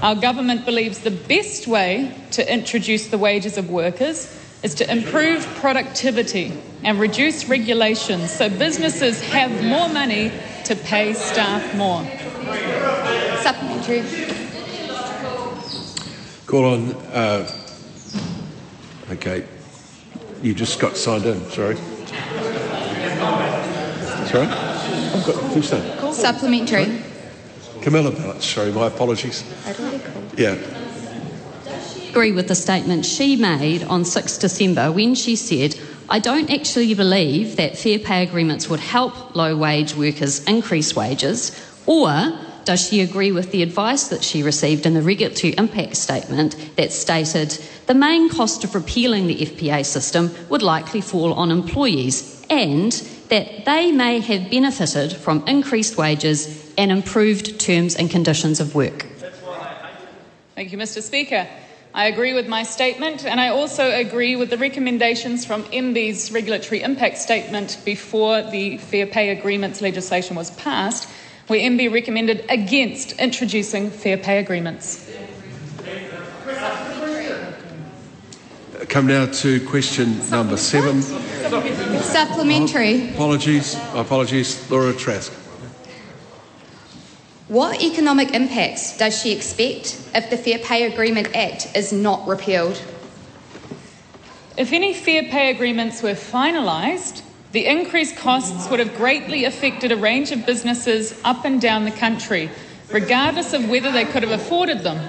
Our 0.00 0.14
government 0.14 0.64
believes 0.64 1.00
the 1.00 1.10
best 1.10 1.66
way 1.66 2.16
to 2.30 2.52
introduce 2.52 3.08
the 3.08 3.18
wages 3.18 3.58
of 3.58 3.68
workers 3.68 4.32
is 4.62 4.76
to 4.76 4.88
improve 4.88 5.44
productivity 5.56 6.56
and 6.84 7.00
reduce 7.00 7.48
regulations 7.48 8.30
so 8.30 8.48
businesses 8.48 9.20
have 9.22 9.50
more 9.64 9.88
money 9.88 10.30
to 10.74 10.82
pay 10.84 11.12
staff 11.12 11.74
more. 11.76 12.02
Supplementary. 13.42 14.02
Call 16.46 16.64
on. 16.64 16.92
Uh, 17.12 17.50
okay. 19.10 19.44
You 20.42 20.54
just 20.54 20.80
got 20.80 20.96
signed 20.96 21.26
in. 21.26 21.40
Sorry. 21.50 21.76
Sorry? 24.26 24.46
I've 24.46 25.26
got 25.26 25.36
who's 25.52 25.70
that? 25.70 26.14
Supplementary. 26.14 27.02
Camilla 27.82 28.10
Belich. 28.10 28.42
Sorry, 28.42 28.72
my 28.72 28.86
apologies. 28.86 29.44
Yeah. 30.38 30.56
agree 32.08 32.32
with 32.32 32.48
the 32.48 32.54
statement 32.54 33.04
she 33.04 33.36
made 33.36 33.82
on 33.84 34.04
6 34.04 34.38
December 34.38 34.92
when 34.92 35.14
she 35.14 35.34
said, 35.36 35.74
I 36.12 36.18
don't 36.18 36.50
actually 36.50 36.92
believe 36.92 37.56
that 37.56 37.78
fair 37.78 37.98
pay 37.98 38.22
agreements 38.22 38.68
would 38.68 38.80
help 38.80 39.34
low 39.34 39.56
wage 39.56 39.94
workers 39.94 40.44
increase 40.44 40.94
wages, 40.94 41.58
or 41.86 42.38
does 42.66 42.86
she 42.86 43.00
agree 43.00 43.32
with 43.32 43.50
the 43.50 43.62
advice 43.62 44.08
that 44.08 44.22
she 44.22 44.42
received 44.42 44.84
in 44.84 44.92
the 44.92 45.00
regulatory 45.00 45.54
impact 45.56 45.96
statement 45.96 46.54
that 46.76 46.92
stated 46.92 47.58
the 47.86 47.94
main 47.94 48.28
cost 48.28 48.62
of 48.62 48.74
repealing 48.74 49.26
the 49.26 49.36
FPA 49.36 49.86
system 49.86 50.30
would 50.50 50.60
likely 50.60 51.00
fall 51.00 51.32
on 51.32 51.50
employees 51.50 52.44
and 52.50 52.92
that 53.30 53.64
they 53.64 53.90
may 53.90 54.20
have 54.20 54.50
benefited 54.50 55.14
from 55.14 55.42
increased 55.48 55.96
wages 55.96 56.74
and 56.76 56.92
improved 56.92 57.58
terms 57.58 57.96
and 57.96 58.10
conditions 58.10 58.60
of 58.60 58.74
work? 58.74 59.06
Thank 60.54 60.72
you, 60.72 60.76
Mr. 60.76 61.00
Speaker. 61.00 61.48
I 61.94 62.06
agree 62.06 62.32
with 62.32 62.48
my 62.48 62.62
statement, 62.62 63.26
and 63.26 63.38
I 63.38 63.48
also 63.48 63.90
agree 63.90 64.34
with 64.34 64.48
the 64.48 64.56
recommendations 64.56 65.44
from 65.44 65.64
MBIE's 65.64 66.32
regulatory 66.32 66.80
impact 66.80 67.18
statement 67.18 67.78
before 67.84 68.42
the 68.42 68.78
Fair 68.78 69.06
Pay 69.06 69.28
Agreements 69.28 69.82
legislation 69.82 70.34
was 70.34 70.50
passed, 70.52 71.06
where 71.48 71.60
MB 71.60 71.92
recommended 71.92 72.46
against 72.48 73.12
introducing 73.20 73.90
fair 73.90 74.16
pay 74.16 74.38
agreements. 74.38 75.10
Come 78.88 79.06
now 79.06 79.26
to 79.26 79.60
question 79.66 80.18
number 80.30 80.56
seven. 80.56 81.02
Supplementary. 81.02 83.10
Apologies. 83.10 83.74
Apologies. 83.94 84.70
Laura 84.70 84.94
Trask. 84.94 85.41
What 87.48 87.82
economic 87.82 88.34
impacts 88.34 88.96
does 88.96 89.20
she 89.20 89.32
expect 89.32 90.00
if 90.14 90.30
the 90.30 90.36
Fair 90.36 90.58
Pay 90.58 90.84
Agreement 90.84 91.34
Act 91.34 91.76
is 91.76 91.92
not 91.92 92.26
repealed? 92.26 92.80
If 94.56 94.72
any 94.72 94.94
fair 94.94 95.24
pay 95.24 95.50
agreements 95.50 96.02
were 96.02 96.10
finalised, 96.10 97.22
the 97.52 97.66
increased 97.66 98.16
costs 98.16 98.70
would 98.70 98.80
have 98.80 98.94
greatly 98.96 99.44
affected 99.44 99.90
a 99.90 99.96
range 99.96 100.30
of 100.30 100.46
businesses 100.46 101.18
up 101.24 101.44
and 101.44 101.60
down 101.60 101.84
the 101.84 101.90
country, 101.90 102.50
regardless 102.90 103.54
of 103.54 103.68
whether 103.68 103.90
they 103.90 104.04
could 104.04 104.22
have 104.22 104.40
afforded 104.40 104.80
them. 104.80 105.00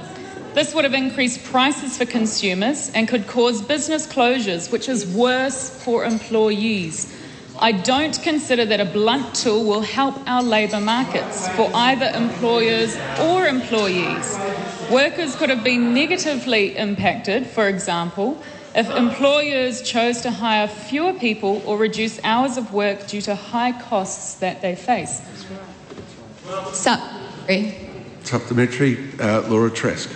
This 0.54 0.74
would 0.74 0.86
have 0.86 0.94
increased 0.94 1.44
prices 1.44 1.98
for 1.98 2.06
consumers 2.06 2.90
and 2.96 3.08
could 3.08 3.28
cause 3.28 3.62
business 3.62 4.08
closures, 4.08 4.72
which 4.72 4.90
is 4.90 5.06
worse 5.06 5.70
for 5.84 6.06
employees. 6.06 7.14
I 7.64 7.72
don't 7.72 8.22
consider 8.22 8.66
that 8.66 8.82
a 8.82 8.86
blunt 8.86 9.36
tool 9.36 9.64
will 9.64 9.80
help 9.80 10.16
our 10.28 10.44
labour 10.44 10.82
markets 10.82 11.48
for 11.56 11.72
either 11.74 12.08
employers 12.14 12.94
or 13.22 13.48
employees. 13.48 14.38
Workers 14.92 15.34
could 15.38 15.50
have 15.50 15.64
been 15.64 15.94
negatively 15.94 16.76
impacted, 16.76 17.48
for 17.48 17.70
example, 17.70 18.44
if 18.76 18.90
employers 18.90 19.82
chose 19.82 20.20
to 20.24 20.32
hire 20.32 20.68
fewer 20.68 21.14
people 21.14 21.64
or 21.66 21.78
reduce 21.78 22.22
hours 22.26 22.58
of 22.58 22.74
work 22.74 23.08
due 23.08 23.22
to 23.22 23.34
high 23.34 23.72
costs 23.72 24.34
that 24.40 24.62
they 24.62 24.76
face. 24.76 25.22
Supplementary. 26.74 27.90
Supplementary. 28.24 28.98
Uh, 29.22 29.48
Laura 29.48 29.72
Trask. 29.72 30.10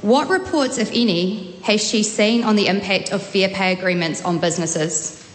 What 0.00 0.28
reports, 0.28 0.78
if 0.78 0.90
any, 0.90 1.58
has 1.62 1.82
she 1.82 2.04
seen 2.04 2.44
on 2.44 2.54
the 2.54 2.68
impact 2.68 3.10
of 3.10 3.20
fair 3.20 3.48
pay 3.48 3.72
agreements 3.72 4.24
on 4.24 4.38
businesses? 4.38 5.25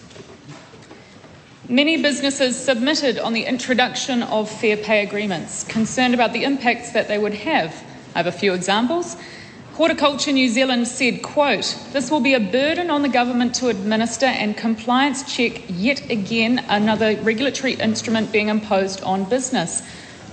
Many 1.71 2.01
businesses 2.01 2.57
submitted 2.57 3.17
on 3.17 3.31
the 3.31 3.45
introduction 3.45 4.23
of 4.23 4.51
fair 4.51 4.75
pay 4.75 5.03
agreements, 5.03 5.63
concerned 5.63 6.13
about 6.13 6.33
the 6.33 6.43
impacts 6.43 6.91
that 6.91 7.07
they 7.07 7.17
would 7.17 7.33
have. 7.33 7.73
I 8.13 8.17
have 8.17 8.27
a 8.27 8.31
few 8.33 8.53
examples. 8.53 9.15
Horticulture 9.75 10.33
New 10.33 10.49
Zealand 10.49 10.89
said, 10.89 11.23
quote, 11.23 11.77
this 11.93 12.11
will 12.11 12.19
be 12.19 12.33
a 12.33 12.41
burden 12.41 12.89
on 12.89 13.03
the 13.03 13.07
government 13.07 13.55
to 13.55 13.69
administer 13.69 14.25
and 14.25 14.57
compliance 14.57 15.23
check 15.33 15.61
yet 15.69 16.09
again 16.09 16.61
another 16.67 17.15
regulatory 17.21 17.75
instrument 17.75 18.33
being 18.33 18.49
imposed 18.49 19.01
on 19.03 19.23
business. 19.23 19.81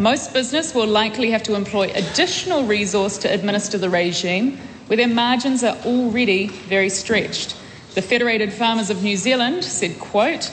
Most 0.01 0.33
business 0.33 0.75
will 0.75 0.89
likely 0.89 1.31
have 1.31 1.45
to 1.45 1.55
employ 1.55 1.93
additional 1.95 2.65
resource 2.65 3.17
to 3.19 3.33
administer 3.33 3.79
the 3.79 3.91
regime 3.91 4.57
where 4.89 4.97
their 4.97 5.07
margins 5.07 5.63
are 5.63 5.77
already 5.87 6.49
very 6.49 6.89
stretched. 6.89 7.57
The 7.95 8.03
Federated 8.03 8.53
Farmers 8.53 8.91
of 8.91 9.05
New 9.05 9.17
Zealand 9.17 9.63
said, 9.63 10.01
quote, 10.01 10.51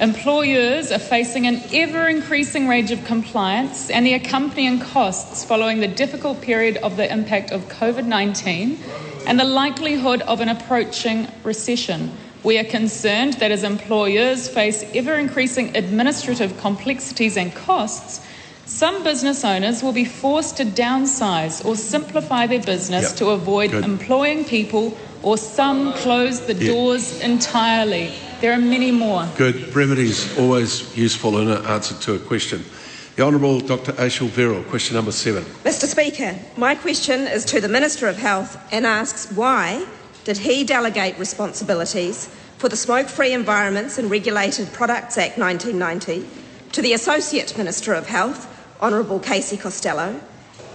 Employers 0.00 0.92
are 0.92 0.98
facing 1.00 1.48
an 1.48 1.60
ever 1.72 2.06
increasing 2.08 2.68
range 2.68 2.92
of 2.92 3.04
compliance 3.04 3.90
and 3.90 4.06
the 4.06 4.14
accompanying 4.14 4.78
costs 4.78 5.44
following 5.44 5.80
the 5.80 5.88
difficult 5.88 6.40
period 6.40 6.76
of 6.78 6.96
the 6.96 7.12
impact 7.12 7.50
of 7.50 7.62
COVID 7.68 8.04
19 8.04 8.78
and 9.26 9.40
the 9.40 9.44
likelihood 9.44 10.22
of 10.22 10.40
an 10.40 10.48
approaching 10.48 11.26
recession. 11.42 12.12
We 12.44 12.58
are 12.58 12.64
concerned 12.64 13.34
that 13.34 13.50
as 13.50 13.64
employers 13.64 14.48
face 14.48 14.84
ever 14.94 15.14
increasing 15.16 15.76
administrative 15.76 16.56
complexities 16.58 17.36
and 17.36 17.52
costs, 17.52 18.24
some 18.66 19.02
business 19.02 19.44
owners 19.44 19.82
will 19.82 19.92
be 19.92 20.04
forced 20.04 20.58
to 20.58 20.64
downsize 20.64 21.64
or 21.66 21.74
simplify 21.74 22.46
their 22.46 22.60
business 22.62 23.02
Yep. 23.10 23.16
to 23.16 23.30
avoid 23.30 23.72
Good. 23.72 23.84
employing 23.84 24.44
people, 24.44 24.96
or 25.24 25.36
some 25.36 25.92
close 25.94 26.38
the 26.42 26.54
Yeah. 26.54 26.70
doors 26.72 27.18
entirely. 27.20 28.12
There 28.40 28.52
are 28.52 28.58
many 28.58 28.92
more. 28.92 29.28
Good. 29.36 29.72
Brevity 29.72 30.04
is 30.04 30.38
always 30.38 30.96
useful 30.96 31.38
in 31.38 31.50
an 31.50 31.66
answer 31.66 31.96
to 32.02 32.14
a 32.14 32.20
question. 32.20 32.64
The 33.16 33.24
Honourable 33.24 33.58
Dr. 33.58 34.00
Ayesha 34.00 34.26
Verrall, 34.26 34.64
question 34.68 34.94
number 34.94 35.10
seven. 35.10 35.42
Mr 35.64 35.86
Speaker, 35.86 36.38
my 36.56 36.76
question 36.76 37.22
is 37.22 37.44
to 37.46 37.60
the 37.60 37.68
Minister 37.68 38.06
of 38.06 38.16
Health 38.16 38.56
and 38.72 38.86
asks 38.86 39.32
why 39.32 39.84
did 40.22 40.38
he 40.38 40.62
delegate 40.62 41.18
responsibilities 41.18 42.28
for 42.58 42.68
the 42.68 42.76
Smoke 42.76 43.08
Free 43.08 43.32
Environments 43.32 43.98
and 43.98 44.08
Regulated 44.08 44.72
Products 44.72 45.18
Act 45.18 45.36
1990 45.36 46.24
to 46.70 46.80
the 46.80 46.92
Associate 46.92 47.58
Minister 47.58 47.92
of 47.92 48.06
Health, 48.06 48.46
Honourable 48.80 49.18
Casey 49.18 49.56
Costello, 49.56 50.20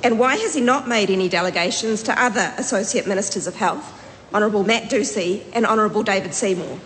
and 0.04 0.20
why 0.20 0.36
has 0.36 0.54
he 0.54 0.60
not 0.60 0.86
made 0.86 1.10
any 1.10 1.30
delegations 1.30 2.04
to 2.04 2.22
other 2.22 2.54
Associate 2.58 3.08
Ministers 3.08 3.48
of 3.48 3.56
Health, 3.56 4.02
Honourable 4.34 4.66
Matt 4.66 4.90
Doocey 4.90 5.44
and 5.54 5.66
Honourable 5.66 6.04
David 6.04 6.34
Seymour? 6.34 6.78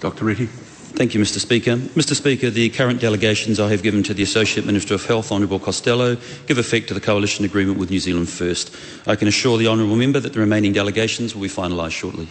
Dr. 0.00 0.24
Reti. 0.24 0.48
Thank 0.96 1.12
you, 1.12 1.20
Mr. 1.20 1.38
Speaker. 1.40 1.76
Mr. 1.76 2.14
Speaker, 2.14 2.50
the 2.50 2.70
current 2.70 3.00
delegations 3.00 3.58
I 3.58 3.68
have 3.70 3.82
given 3.82 4.02
to 4.04 4.14
the 4.14 4.22
Associate 4.22 4.64
Minister 4.64 4.94
of 4.94 5.04
Health, 5.04 5.32
Honourable 5.32 5.58
Costello, 5.58 6.16
give 6.46 6.56
effect 6.56 6.88
to 6.88 6.94
the 6.94 7.00
coalition 7.00 7.44
agreement 7.44 7.78
with 7.78 7.90
New 7.90 7.98
Zealand 7.98 8.28
First. 8.28 8.74
I 9.06 9.16
can 9.16 9.26
assure 9.28 9.58
the 9.58 9.66
Honourable 9.66 9.96
Member 9.96 10.20
that 10.20 10.32
the 10.32 10.40
remaining 10.40 10.72
delegations 10.72 11.34
will 11.34 11.42
be 11.42 11.48
finalised 11.48 11.90
shortly. 11.92 12.28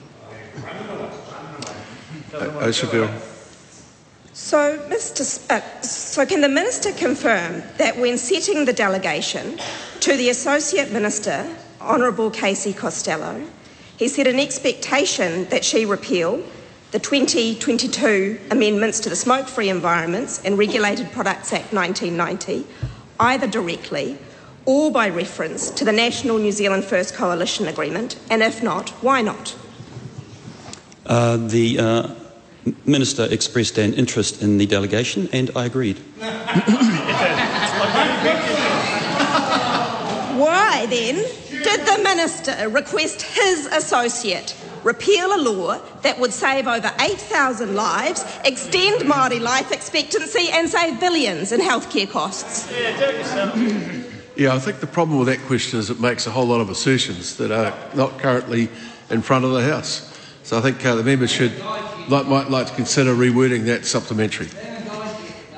Ayesha 2.62 2.88
So, 4.34 4.80
Mr. 4.90 5.22
S- 5.22 5.46
uh, 5.50 5.62
so 5.82 6.26
can 6.26 6.42
the 6.42 6.50
minister 6.50 6.92
confirm 6.94 7.62
that 7.78 7.98
when 7.98 8.18
setting 8.18 8.66
the 8.66 8.74
delegation 8.74 9.60
to 10.00 10.16
the 10.18 10.30
Associate 10.30 10.90
Minister, 10.92 11.46
Honourable 11.82 12.32
Casey 12.32 12.74
Costello, 12.74 13.46
he 14.04 14.10
set 14.10 14.28
an 14.28 14.38
expectation 14.38 15.46
that 15.46 15.64
she 15.64 15.86
repeal 15.86 16.44
the 16.92 17.00
2022 17.00 18.38
amendments 18.52 19.00
to 19.00 19.10
the 19.10 19.16
Smoke 19.16 19.48
Free 19.48 19.70
Environments 19.70 20.44
and 20.44 20.58
Regulated 20.58 21.10
Products 21.14 21.54
Act 21.54 21.72
1990, 21.72 22.68
either 23.22 23.48
directly 23.48 24.18
or 24.66 24.92
by 24.92 25.08
reference 25.08 25.72
to 25.72 25.86
the 25.86 25.94
National 25.94 26.38
New 26.38 26.52
Zealand 26.52 26.84
First 26.84 27.16
Coalition 27.16 27.70
Agreement, 27.70 28.20
and 28.30 28.44
if 28.44 28.62
not, 28.62 28.90
why 29.02 29.22
not? 29.22 29.56
Uh, 31.06 31.38
the 31.38 31.80
uh, 31.80 32.10
Minister 32.86 33.26
expressed 33.32 33.78
an 33.78 33.94
interest 33.94 34.42
in 34.42 34.58
the 34.58 34.66
delegation 34.66 35.30
and 35.32 35.50
I 35.56 35.64
agreed. 35.64 35.98
Why 40.36 40.88
then 40.90 41.24
did 41.76 41.88
the 41.88 42.04
minister 42.04 42.70
request 42.70 43.22
his 43.22 43.66
associate 43.68 44.56
repeal 44.84 45.34
a 45.34 45.42
law 45.42 45.80
that 46.02 46.20
would 46.20 46.34
save 46.34 46.68
over 46.68 46.92
8,000 47.00 47.74
lives, 47.74 48.26
extend 48.44 49.02
Māori 49.10 49.42
life 49.42 49.72
expectancy, 49.72 50.50
and 50.52 50.70
save 50.70 51.00
billions 51.00 51.52
in 51.52 51.62
healthcare 51.62 52.10
costs? 52.10 52.70
Yeah, 54.36 54.54
I 54.54 54.60
think 54.60 54.80
the 54.80 54.88
problem 54.88 55.20
with 55.20 55.28
that 55.28 55.40
question 55.48 55.80
is 55.80 55.90
it 55.90 56.00
makes 56.00 56.28
a 56.28 56.32
whole 56.32 56.46
lot 56.46 56.60
of 56.60 56.70
assertions 56.70 57.38
that 57.38 57.52
are 57.52 57.74
not 57.96 58.20
currently 58.20 58.68
in 59.10 59.22
front 59.22 59.46
of 59.46 59.52
the 59.52 59.64
House. 59.64 60.10
So 60.44 60.58
I 60.58 60.62
think 60.62 60.86
uh, 60.86 60.96
the 60.96 61.04
members 61.04 61.32
should 61.32 61.58
like, 62.10 62.28
might 62.28 62.50
like 62.50 62.68
to 62.68 62.74
consider 62.74 63.14
rewording 63.14 63.66
that 63.66 63.86
supplementary. 63.86 64.48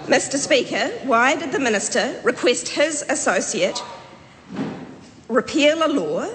Mr. 0.07 0.37
Speaker, 0.37 0.89
why 1.03 1.35
did 1.35 1.51
the 1.51 1.59
minister 1.59 2.19
request 2.23 2.67
his 2.67 3.01
associate 3.09 3.81
repeal 5.27 5.85
a 5.85 5.89
law 5.89 6.27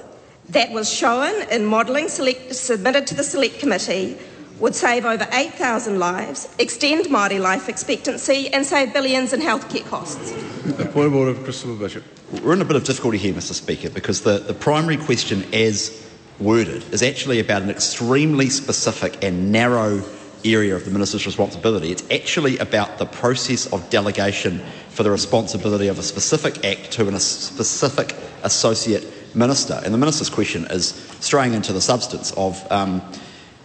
that 0.51 0.71
was 0.73 0.91
shown 0.93 1.49
in 1.51 1.65
modelling 1.65 2.09
select, 2.09 2.55
submitted 2.55 3.07
to 3.09 3.15
the 3.15 3.23
Select 3.23 3.59
Committee 3.59 4.19
would 4.59 4.75
save 4.75 5.07
over 5.07 5.27
8,000 5.33 5.99
lives, 5.99 6.55
extend 6.59 7.07
Māori 7.07 7.41
life 7.41 7.69
expectancy, 7.69 8.49
and 8.53 8.65
save 8.65 8.93
billions 8.93 9.33
in 9.33 9.41
healthcare 9.41 9.87
costs? 9.87 10.33
The 10.65 10.85
point 10.85 11.07
of 11.07 11.15
order, 11.15 11.35
Christopher 11.35 11.75
Bishop. 11.75 12.05
We're 12.43 12.53
in 12.53 12.61
a 12.61 12.67
bit 12.67 12.77
of 12.77 12.85
difficulty 12.85 13.17
here, 13.17 13.33
Mr. 13.33 13.55
Speaker, 13.55 13.89
because 13.89 14.21
the, 14.21 14.39
the 14.39 14.53
primary 14.53 14.99
question, 14.99 15.45
as 15.55 16.07
worded, 16.39 16.85
is 16.93 17.03
actually 17.03 17.41
about 17.41 17.63
an 17.63 17.71
extremely 17.71 18.51
specific 18.51 19.25
and 19.25 19.51
narrow 19.51 20.03
area 20.45 20.75
of 20.77 20.85
the 20.85 20.91
Minister's 20.91 21.27
responsibility. 21.27 21.91
It's 21.91 22.09
actually 22.11 22.59
about 22.59 22.99
the 22.99 23.07
process 23.07 23.67
of 23.73 23.89
delegation 23.91 24.61
for 24.91 25.03
the 25.03 25.11
responsibility 25.11 25.89
of 25.89 25.99
a 25.99 26.03
specific 26.03 26.65
act 26.65 26.93
to 26.93 27.09
a 27.09 27.21
specific 27.21 28.15
associate 28.43 29.07
minister. 29.35 29.81
And 29.85 29.95
the 29.95 29.99
Minister's 29.99 30.31
question 30.31 30.67
is 30.71 30.89
straying 31.21 31.55
into 31.55 31.73
the 31.73 31.81
substance 31.81 32.33
of 32.33 32.71
um, 32.71 33.03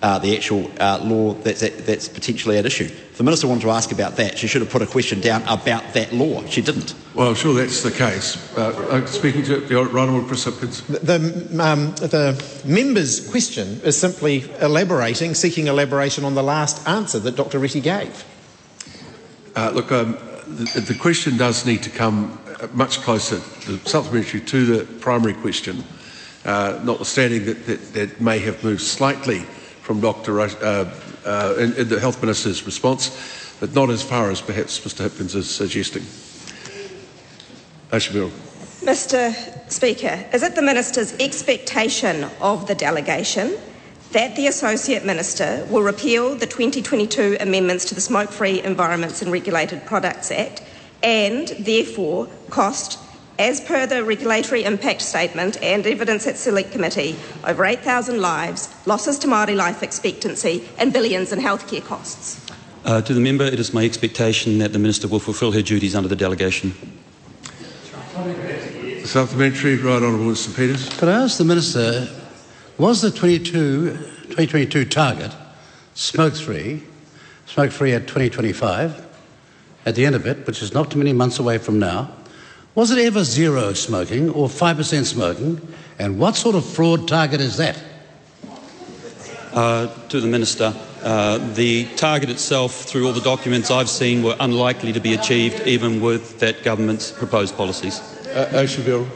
uh, 0.01 0.19
the 0.19 0.35
actual 0.35 0.69
uh, 0.79 0.99
law 1.03 1.33
that's, 1.33 1.61
that's 1.61 2.07
potentially 2.07 2.57
at 2.57 2.65
issue. 2.65 2.83
If 2.83 3.17
the 3.17 3.23
Minister 3.23 3.47
wanted 3.47 3.61
to 3.61 3.71
ask 3.71 3.91
about 3.91 4.17
that, 4.17 4.37
she 4.37 4.45
should 4.45 4.61
have 4.61 4.69
put 4.69 4.81
a 4.81 4.85
question 4.85 5.19
down 5.21 5.41
about 5.43 5.93
that 5.93 6.13
law. 6.13 6.45
She 6.45 6.61
didn't. 6.61 6.93
Well, 7.15 7.29
I'm 7.29 7.35
sure 7.35 7.53
that's 7.53 7.81
the 7.81 7.91
case. 7.91 8.55
Uh, 8.57 8.67
uh, 8.91 9.05
speaking 9.07 9.43
to 9.45 9.61
the 9.61 9.75
Right 9.75 10.07
Honourable 10.07 10.27
Chris 10.27 10.43
The, 10.43 11.15
um, 11.59 11.95
the 11.95 12.61
member's 12.65 13.29
question 13.31 13.79
is 13.83 13.97
simply 13.97 14.45
elaborating, 14.61 15.33
seeking 15.33 15.67
elaboration 15.67 16.23
on 16.23 16.35
the 16.35 16.43
last 16.43 16.87
answer 16.87 17.17
that 17.19 17.35
Dr. 17.35 17.59
Reti 17.59 17.81
gave. 17.81 18.25
Uh, 19.55 19.71
look, 19.73 19.91
um, 19.91 20.17
the, 20.47 20.81
the 20.81 20.95
question 20.95 21.37
does 21.37 21.65
need 21.65 21.81
to 21.83 21.89
come 21.89 22.37
much 22.73 23.01
closer, 23.01 23.37
the 23.69 23.79
supplementary 23.87 24.41
to 24.41 24.65
the 24.65 24.85
primary 24.99 25.33
question, 25.33 25.83
uh, 26.45 26.79
notwithstanding 26.83 27.45
that, 27.45 27.65
that 27.65 27.93
that 27.93 28.21
may 28.21 28.39
have 28.39 28.63
moved 28.63 28.81
slightly 28.81 29.39
from 29.81 29.99
Dr. 29.99 30.41
Uh, 30.41 30.45
uh, 31.25 31.55
in, 31.57 31.73
in 31.73 31.89
the 31.89 31.99
Health 31.99 32.21
Minister's 32.21 32.65
response, 32.65 33.55
but 33.59 33.73
not 33.73 33.89
as 33.89 34.01
far 34.01 34.31
as 34.31 34.41
perhaps 34.41 34.79
Mr. 34.79 35.07
Hipkins 35.07 35.35
is 35.35 35.49
suggesting. 35.49 36.03
Ayesha 37.91 38.13
Verrall. 38.13 38.31
Mr. 38.81 39.33
Speaker, 39.71 40.25
is 40.33 40.43
it 40.43 40.55
the 40.55 40.61
Minister's 40.61 41.13
expectation 41.19 42.25
of 42.41 42.67
the 42.67 42.75
delegation 42.75 43.57
that 44.11 44.35
the 44.35 44.47
Associate 44.47 45.03
Minister 45.03 45.65
will 45.69 45.81
repeal 45.81 46.35
the 46.35 46.45
2022 46.45 47.37
amendments 47.39 47.85
to 47.85 47.95
the 47.95 48.01
Smoke 48.01 48.29
Free 48.29 48.61
Environments 48.61 49.21
and 49.21 49.31
Regulated 49.31 49.85
Products 49.85 50.31
Act 50.31 50.61
and 51.03 51.47
therefore 51.59 52.27
cost, 52.49 52.99
as 53.37 53.59
per 53.61 53.85
the 53.85 54.03
regulatory 54.03 54.63
impact 54.63 55.01
statement 55.01 55.61
and 55.61 55.85
evidence 55.85 56.25
at 56.27 56.37
Select 56.37 56.71
Committee, 56.71 57.15
over 57.43 57.65
8,000 57.65 58.21
lives, 58.21 58.73
losses 58.85 59.19
to 59.19 59.27
Māori 59.27 59.55
life 59.55 59.83
expectancy, 59.83 60.67
and 60.77 60.93
billions 60.93 61.31
in 61.31 61.39
healthcare 61.39 61.83
costs? 61.83 62.45
Uh, 62.85 63.01
to 63.01 63.13
the 63.13 63.19
member, 63.19 63.43
it 63.43 63.59
is 63.59 63.73
my 63.73 63.83
expectation 63.83 64.59
that 64.59 64.71
the 64.71 64.79
Minister 64.79 65.07
will 65.07 65.19
fulfil 65.19 65.51
her 65.51 65.61
duties 65.61 65.95
under 65.95 66.07
the 66.07 66.15
delegation. 66.15 66.73
Supplementary, 69.03 69.77
Right 69.77 70.01
Honourable 70.01 70.27
Winston 70.27 70.53
Peters. 70.53 70.89
Could 70.97 71.09
I 71.09 71.23
ask 71.23 71.37
the 71.37 71.45
Minister, 71.45 72.07
was 72.77 73.01
the 73.01 73.11
22, 73.11 73.91
2022 73.91 74.85
target 74.85 75.31
smoke 75.93 76.35
free, 76.35 76.83
smoke 77.45 77.71
free 77.71 77.93
at 77.93 78.01
2025, 78.01 79.04
at 79.85 79.95
the 79.95 80.05
end 80.05 80.15
of 80.15 80.25
it, 80.25 80.45
which 80.47 80.61
is 80.61 80.73
not 80.73 80.91
too 80.91 80.97
many 80.97 81.13
months 81.13 81.39
away 81.39 81.57
from 81.57 81.79
now, 81.79 82.11
was 82.73 82.91
it 82.91 82.97
ever 82.97 83.23
zero 83.23 83.73
smoking 83.73 84.29
or 84.31 84.47
5% 84.49 85.05
smoking? 85.05 85.61
And 85.97 86.19
what 86.19 86.35
sort 86.35 86.55
of 86.55 86.65
fraud 86.65 87.07
target 87.07 87.39
is 87.39 87.57
that? 87.57 87.81
Uh, 89.53 89.87
to 90.09 90.19
the 90.19 90.27
Minister, 90.27 90.73
uh, 91.01 91.37
the 91.53 91.85
target 91.95 92.29
itself, 92.29 92.73
through 92.73 93.07
all 93.07 93.13
the 93.13 93.21
documents 93.21 93.71
I've 93.71 93.89
seen, 93.89 94.21
were 94.21 94.35
unlikely 94.41 94.91
to 94.91 94.99
be 94.99 95.13
achieved 95.13 95.65
even 95.65 96.01
with 96.01 96.39
that 96.39 96.63
government's 96.63 97.11
proposed 97.11 97.55
policies. 97.55 97.99
Uh, 98.27 98.51
Ayesha 98.53 98.81
Verrall. 98.81 99.07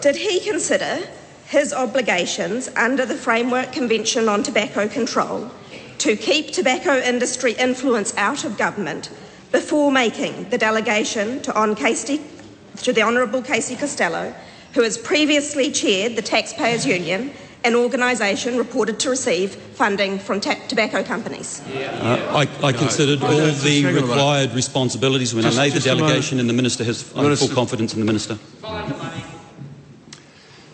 Did 0.00 0.14
he 0.14 0.38
consider 0.38 1.08
his 1.46 1.72
obligations 1.72 2.68
under 2.76 3.04
the 3.04 3.16
Framework 3.16 3.72
Convention 3.72 4.28
on 4.28 4.44
Tobacco 4.44 4.86
Control 4.86 5.50
to 5.98 6.16
keep 6.16 6.52
tobacco 6.52 6.98
industry 6.98 7.54
influence 7.54 8.16
out 8.16 8.44
of 8.44 8.56
government 8.56 9.10
before 9.52 9.90
making 9.92 10.48
the 10.50 10.58
delegation 10.58 11.40
to, 11.42 11.54
on 11.58 11.74
Casey, 11.74 12.20
to 12.78 12.92
the 12.92 13.02
Honourable 13.02 13.42
Casey 13.42 13.76
Costello, 13.76 14.34
who 14.74 14.82
has 14.82 14.98
previously 14.98 15.70
chaired 15.72 16.16
the 16.16 16.22
Taxpayers 16.22 16.84
Union, 16.84 17.32
an 17.64 17.74
organisation 17.74 18.56
reported 18.58 19.00
to 19.00 19.10
receive 19.10 19.54
funding 19.54 20.18
from 20.18 20.40
ta- 20.40 20.54
tobacco 20.68 21.02
companies. 21.02 21.60
Uh, 21.74 22.46
I, 22.62 22.66
I 22.66 22.72
considered 22.72 23.22
all 23.22 23.30
just 23.36 23.64
the 23.64 23.82
hang 23.82 23.96
on 23.96 24.02
required 24.02 24.52
responsibilities 24.52 25.34
when 25.34 25.42
Just- 25.42 25.58
I 25.58 25.62
made 25.64 25.70
the 25.72 25.76
just 25.76 25.86
a 25.86 25.90
moment. 25.90 26.08
delegation, 26.08 26.38
and 26.38 26.48
the 26.48 26.52
minister 26.54 26.84
has 26.84 27.02
I 27.12 27.16
have 27.16 27.24
Minister- 27.24 27.46
full 27.46 27.54
confidence 27.56 27.94
in 27.94 28.00
the 28.00 28.06
minister. 28.06 28.38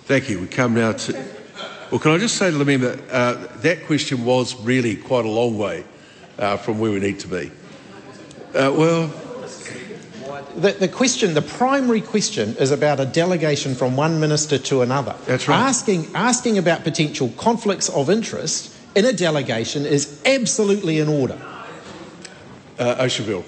Thank 0.04 0.28
you. 0.28 0.40
We 0.40 0.46
come 0.48 0.74
now 0.74 0.92
to. 0.92 1.24
Well, 1.90 2.00
can 2.00 2.10
I 2.10 2.18
just 2.18 2.36
say 2.36 2.50
to 2.50 2.56
the 2.58 2.64
member, 2.64 2.98
uh, 3.10 3.46
that 3.58 3.86
question 3.86 4.24
was 4.24 4.54
really 4.62 4.96
quite 4.96 5.24
a 5.24 5.28
long 5.30 5.56
way 5.56 5.84
uh, 6.38 6.56
from 6.56 6.78
where 6.78 6.90
we 6.90 7.00
need 7.00 7.20
to 7.20 7.28
be. 7.28 7.50
Uh, 8.54 8.72
well, 8.76 9.10
The, 10.56 10.72
the 10.72 10.88
question, 10.88 11.32
the 11.34 11.40
primary 11.42 12.02
question, 12.02 12.54
is 12.58 12.70
about 12.72 13.00
a 13.00 13.06
delegation 13.06 13.74
from 13.74 13.96
one 13.96 14.20
minister 14.20 14.58
to 14.58 14.82
another. 14.82 15.14
That's 15.24 15.48
right. 15.48 15.58
Asking, 15.58 16.06
asking 16.14 16.58
about 16.58 16.84
potential 16.84 17.32
conflicts 17.38 17.88
of 17.88 18.10
interest 18.10 18.70
in 18.94 19.06
a 19.06 19.12
delegation 19.14 19.86
is 19.86 20.20
absolutely 20.26 20.98
in 20.98 21.08
order. 21.08 21.38
uh, 22.78 22.96
Ayesha 22.98 23.22
Verrall. 23.22 23.44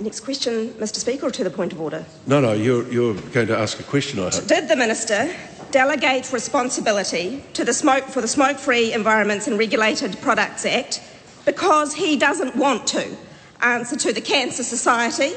Next 0.00 0.20
question, 0.20 0.70
Mr. 0.78 0.96
Speaker, 0.96 1.26
or 1.26 1.30
to 1.32 1.44
the 1.44 1.50
point 1.50 1.72
of 1.72 1.80
order. 1.80 2.04
No, 2.26 2.40
no, 2.40 2.52
you're, 2.52 2.90
you're 2.92 3.14
going 3.32 3.48
to 3.48 3.58
ask 3.58 3.80
a 3.80 3.82
question, 3.82 4.18
I 4.20 4.30
hope. 4.30 4.46
Did 4.46 4.68
the 4.68 4.76
minister 4.76 5.28
delegate 5.72 6.32
responsibility 6.32 7.44
to 7.54 7.64
the 7.64 7.72
smoke 7.74 8.04
for 8.04 8.20
the 8.20 8.28
Smoke 8.28 8.56
Free 8.58 8.92
Environments 8.92 9.46
and 9.46 9.58
Regulated 9.58 10.18
Products 10.20 10.64
Act 10.64 11.02
because 11.44 11.94
he 11.94 12.16
doesn't 12.16 12.56
want 12.56 12.86
to 12.88 13.16
answer 13.62 13.96
to 13.96 14.12
the 14.12 14.20
Cancer 14.20 14.62
Society, 14.62 15.32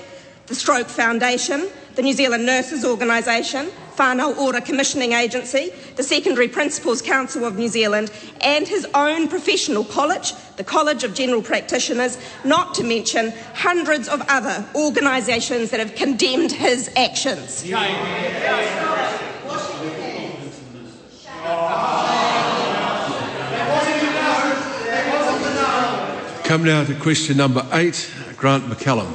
the 0.47 0.55
Stroke 0.55 0.87
Foundation, 0.87 1.69
the 1.95 2.01
New 2.01 2.13
Zealand 2.13 2.45
Nurses 2.45 2.83
Organisation, 2.83 3.69
Whānau 3.95 4.35
Ora 4.37 4.61
Commissioning 4.61 5.13
Agency, 5.13 5.71
the 5.95 6.03
Secondary 6.03 6.47
Principals 6.47 7.01
Council 7.01 7.45
of 7.45 7.57
New 7.57 7.67
Zealand, 7.67 8.11
and 8.41 8.67
his 8.67 8.87
own 8.95 9.27
professional 9.27 9.83
college, 9.83 10.33
the 10.57 10.63
College 10.63 11.03
of 11.03 11.13
General 11.13 11.41
Practitioners, 11.41 12.17
not 12.43 12.73
to 12.75 12.83
mention 12.83 13.31
hundreds 13.53 14.07
of 14.07 14.21
other 14.27 14.65
organisations 14.75 15.69
that 15.69 15.79
have 15.79 15.95
condemned 15.95 16.51
his 16.51 16.89
actions. 16.95 17.63
Come 26.53 26.65
now 26.65 26.83
to 26.83 26.93
question 26.93 27.37
number 27.37 27.65
eight, 27.73 28.13
Grant 28.37 28.65
McCallum. 28.65 29.09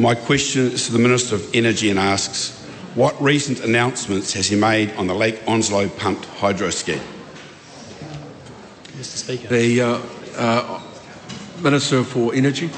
My 0.00 0.14
question 0.14 0.68
is 0.68 0.86
to 0.86 0.92
the 0.92 0.98
Minister 0.98 1.34
of 1.34 1.54
Energy 1.54 1.90
and 1.90 1.98
asks, 1.98 2.64
what 2.94 3.20
recent 3.20 3.60
announcements 3.60 4.32
has 4.32 4.46
he 4.46 4.56
made 4.56 4.90
on 4.94 5.06
the 5.06 5.12
Lake 5.12 5.38
Onslow 5.46 5.90
pumped 5.90 6.24
hydro 6.24 6.70
scheme? 6.70 7.02
Mr. 8.96 9.04
Speaker. 9.04 9.48
The 9.48 9.82
uh, 9.82 10.00
uh, 10.38 10.82
Minister 11.60 12.02
for 12.02 12.34
Energy. 12.34 12.68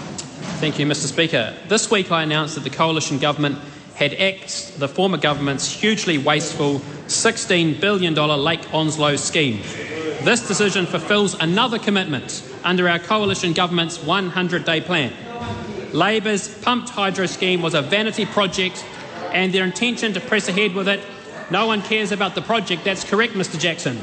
Thank 0.58 0.80
you, 0.80 0.86
Mr. 0.86 1.06
Speaker. 1.06 1.54
This 1.68 1.88
week 1.88 2.10
I 2.10 2.24
announced 2.24 2.56
that 2.56 2.64
the 2.64 2.70
coalition 2.70 3.20
government 3.20 3.60
had 3.94 4.12
axed 4.14 4.80
the 4.80 4.88
former 4.88 5.18
government's 5.18 5.70
hugely 5.70 6.18
wasteful 6.18 6.80
$16 7.06 7.80
billion 7.80 8.14
Lake 8.16 8.74
Onslow 8.74 9.14
scheme. 9.14 9.62
This 10.22 10.46
decision 10.46 10.86
fulfills 10.86 11.34
another 11.34 11.78
commitment 11.78 12.42
under 12.64 12.88
our 12.88 12.98
coalition 12.98 13.52
government's 13.52 14.02
100 14.02 14.64
day 14.64 14.80
plan. 14.80 15.12
Labor's 15.92 16.48
pumped 16.62 16.90
hydro 16.90 17.26
scheme 17.26 17.62
was 17.62 17.74
a 17.74 17.82
vanity 17.82 18.26
project 18.26 18.84
and 19.32 19.52
their 19.52 19.64
intention 19.64 20.12
to 20.14 20.20
press 20.20 20.48
ahead 20.48 20.74
with 20.74 20.88
it. 20.88 21.00
No 21.50 21.66
one 21.66 21.80
cares 21.80 22.12
about 22.12 22.34
the 22.34 22.42
project, 22.42 22.84
that's 22.84 23.04
correct, 23.04 23.32
Mr. 23.32 23.58
Jackson. 23.58 23.98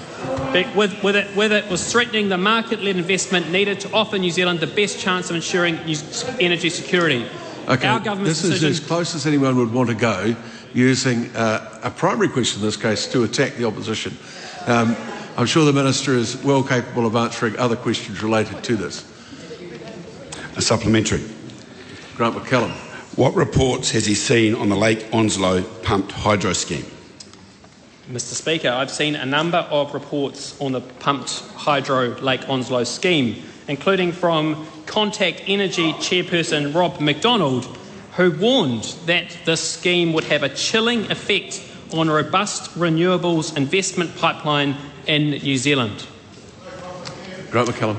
But 0.51 0.75
with, 0.75 1.03
with, 1.03 1.15
it, 1.15 1.35
with 1.35 1.51
it 1.51 1.69
was 1.69 1.91
threatening 1.91 2.29
the 2.29 2.39
market 2.39 2.81
led 2.81 2.95
investment 2.95 3.51
needed 3.51 3.79
to 3.81 3.93
offer 3.93 4.17
New 4.17 4.31
Zealand 4.31 4.61
the 4.61 4.67
best 4.67 4.99
chance 4.99 5.29
of 5.29 5.35
ensuring 5.35 5.77
energy 6.39 6.69
security. 6.69 7.27
Okay, 7.67 7.87
Our 7.87 7.99
government's 7.99 8.41
this 8.41 8.43
is 8.43 8.61
decision- 8.61 8.69
as 8.69 8.79
close 8.79 9.13
as 9.15 9.27
anyone 9.27 9.57
would 9.57 9.73
want 9.73 9.89
to 9.89 9.95
go 9.95 10.35
using 10.73 11.35
uh, 11.35 11.79
a 11.83 11.91
primary 11.91 12.29
question 12.29 12.61
in 12.61 12.65
this 12.65 12.77
case 12.77 13.05
to 13.07 13.23
attack 13.23 13.55
the 13.55 13.65
opposition. 13.65 14.17
Um, 14.65 14.95
I'm 15.37 15.45
sure 15.45 15.65
the 15.65 15.73
Minister 15.73 16.13
is 16.13 16.41
well 16.43 16.63
capable 16.63 17.05
of 17.05 17.17
answering 17.17 17.57
other 17.57 17.75
questions 17.75 18.23
related 18.23 18.63
to 18.63 18.77
this. 18.77 19.03
A 20.55 20.61
supplementary. 20.61 21.21
Grant 22.15 22.35
McCallum. 22.35 22.71
What 23.17 23.35
reports 23.35 23.91
has 23.91 24.05
he 24.05 24.15
seen 24.15 24.55
on 24.55 24.69
the 24.69 24.77
Lake 24.77 25.05
Onslow 25.11 25.63
pumped 25.83 26.13
hydro 26.13 26.53
scheme? 26.53 26.85
Mr. 28.09 28.33
Speaker, 28.33 28.69
I've 28.69 28.91
seen 28.91 29.15
a 29.15 29.25
number 29.25 29.57
of 29.57 29.93
reports 29.93 30.59
on 30.61 30.71
the 30.71 30.79
pumped 30.79 31.41
hydro 31.55 32.15
Lake 32.21 32.47
Onslow 32.47 32.85
scheme, 32.85 33.43
including 33.67 34.13
from 34.13 34.65
Contact 34.85 35.41
Energy 35.47 35.91
chairperson 35.93 36.73
Rob 36.73 37.01
McDonald, 37.01 37.65
who 38.15 38.31
warned 38.31 38.83
that 39.05 39.37
this 39.43 39.69
scheme 39.69 40.13
would 40.13 40.25
have 40.25 40.43
a 40.43 40.49
chilling 40.49 41.11
effect 41.11 41.61
on 41.91 42.07
a 42.07 42.13
robust 42.13 42.73
renewables 42.75 43.57
investment 43.57 44.15
pipeline 44.15 44.77
in 45.07 45.31
New 45.31 45.57
Zealand. 45.57 46.05
Grant 47.51 47.69
McCallum. 47.69 47.97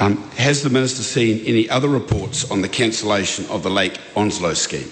Um, 0.00 0.16
has 0.32 0.62
the 0.62 0.70
Minister 0.70 1.02
seen 1.02 1.44
any 1.44 1.68
other 1.68 1.88
reports 1.88 2.50
on 2.50 2.62
the 2.62 2.68
cancellation 2.68 3.46
of 3.46 3.62
the 3.62 3.70
Lake 3.70 3.98
Onslow 4.14 4.54
scheme? 4.54 4.90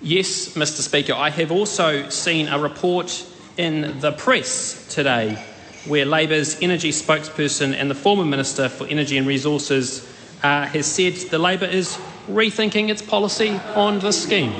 Yes, 0.00 0.54
Mr. 0.54 0.80
Speaker, 0.82 1.14
I 1.14 1.30
have 1.30 1.50
also 1.50 2.08
seen 2.10 2.48
a 2.48 2.58
report 2.58 3.26
in 3.56 3.98
the 4.00 4.12
press 4.12 4.86
today 4.92 5.42
where 5.86 6.04
Labor's 6.04 6.60
energy 6.62 6.90
spokesperson 6.90 7.74
and 7.74 7.90
the 7.90 7.94
former 7.94 8.24
Minister 8.24 8.68
for 8.68 8.86
Energy 8.86 9.18
and 9.18 9.26
Resources 9.26 10.08
uh, 10.42 10.66
has 10.66 10.86
said 10.86 11.14
the 11.30 11.38
Labor 11.38 11.66
is 11.66 11.98
rethinking 12.28 12.88
its 12.88 13.02
policy 13.02 13.50
on 13.74 13.98
this 13.98 14.22
scheme. 14.22 14.52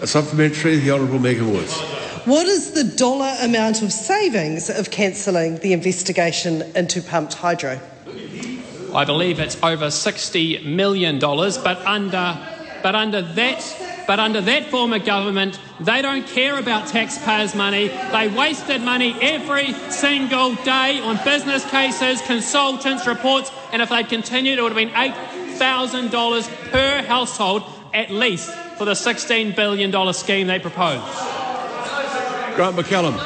A 0.00 0.06
supplementary, 0.06 0.76
the 0.76 0.90
Honourable 0.90 1.18
Megan 1.18 1.52
Woods. 1.52 1.93
What 2.24 2.46
is 2.46 2.70
the 2.70 2.84
dollar 2.84 3.36
amount 3.42 3.82
of 3.82 3.92
savings 3.92 4.70
of 4.70 4.90
cancelling 4.90 5.58
the 5.58 5.74
investigation 5.74 6.62
into 6.74 7.02
pumped 7.02 7.34
hydro? 7.34 7.78
I 8.94 9.04
believe 9.04 9.40
it's 9.40 9.62
over 9.62 9.88
$60 9.88 10.64
million, 10.64 11.18
but 11.18 11.84
under, 11.84 12.38
but 12.82 12.94
under 12.94 13.20
that. 13.20 14.04
But 14.06 14.20
under 14.20 14.40
that 14.40 14.70
former 14.70 14.98
government, 14.98 15.60
they 15.80 16.00
don't 16.00 16.26
care 16.26 16.58
about 16.58 16.88
taxpayers' 16.88 17.54
money. 17.54 17.88
They 17.88 18.28
wasted 18.28 18.80
money 18.80 19.14
every 19.20 19.74
single 19.90 20.54
day 20.56 21.00
on 21.00 21.22
business 21.24 21.68
cases, 21.70 22.22
consultants, 22.22 23.06
reports, 23.06 23.50
and 23.70 23.82
if 23.82 23.90
they'd 23.90 24.08
continued, 24.08 24.58
it 24.58 24.62
would 24.62 24.72
have 24.72 24.76
been 24.76 24.90
$8,000 24.90 26.70
per 26.70 27.02
household 27.02 27.64
at 27.92 28.10
least 28.10 28.50
for 28.76 28.86
the 28.86 28.92
$16 28.92 29.54
billion 29.54 30.12
scheme 30.14 30.46
they 30.46 30.58
proposed. 30.58 31.33
Grant 32.56 32.76
McCallum. 32.76 33.18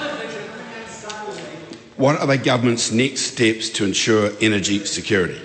What 1.99 2.19
are 2.19 2.27
the 2.27 2.39
government's 2.39 2.91
next 2.91 3.33
steps 3.33 3.69
to 3.71 3.85
ensure 3.85 4.31
energy 4.41 4.87
security? 4.87 5.39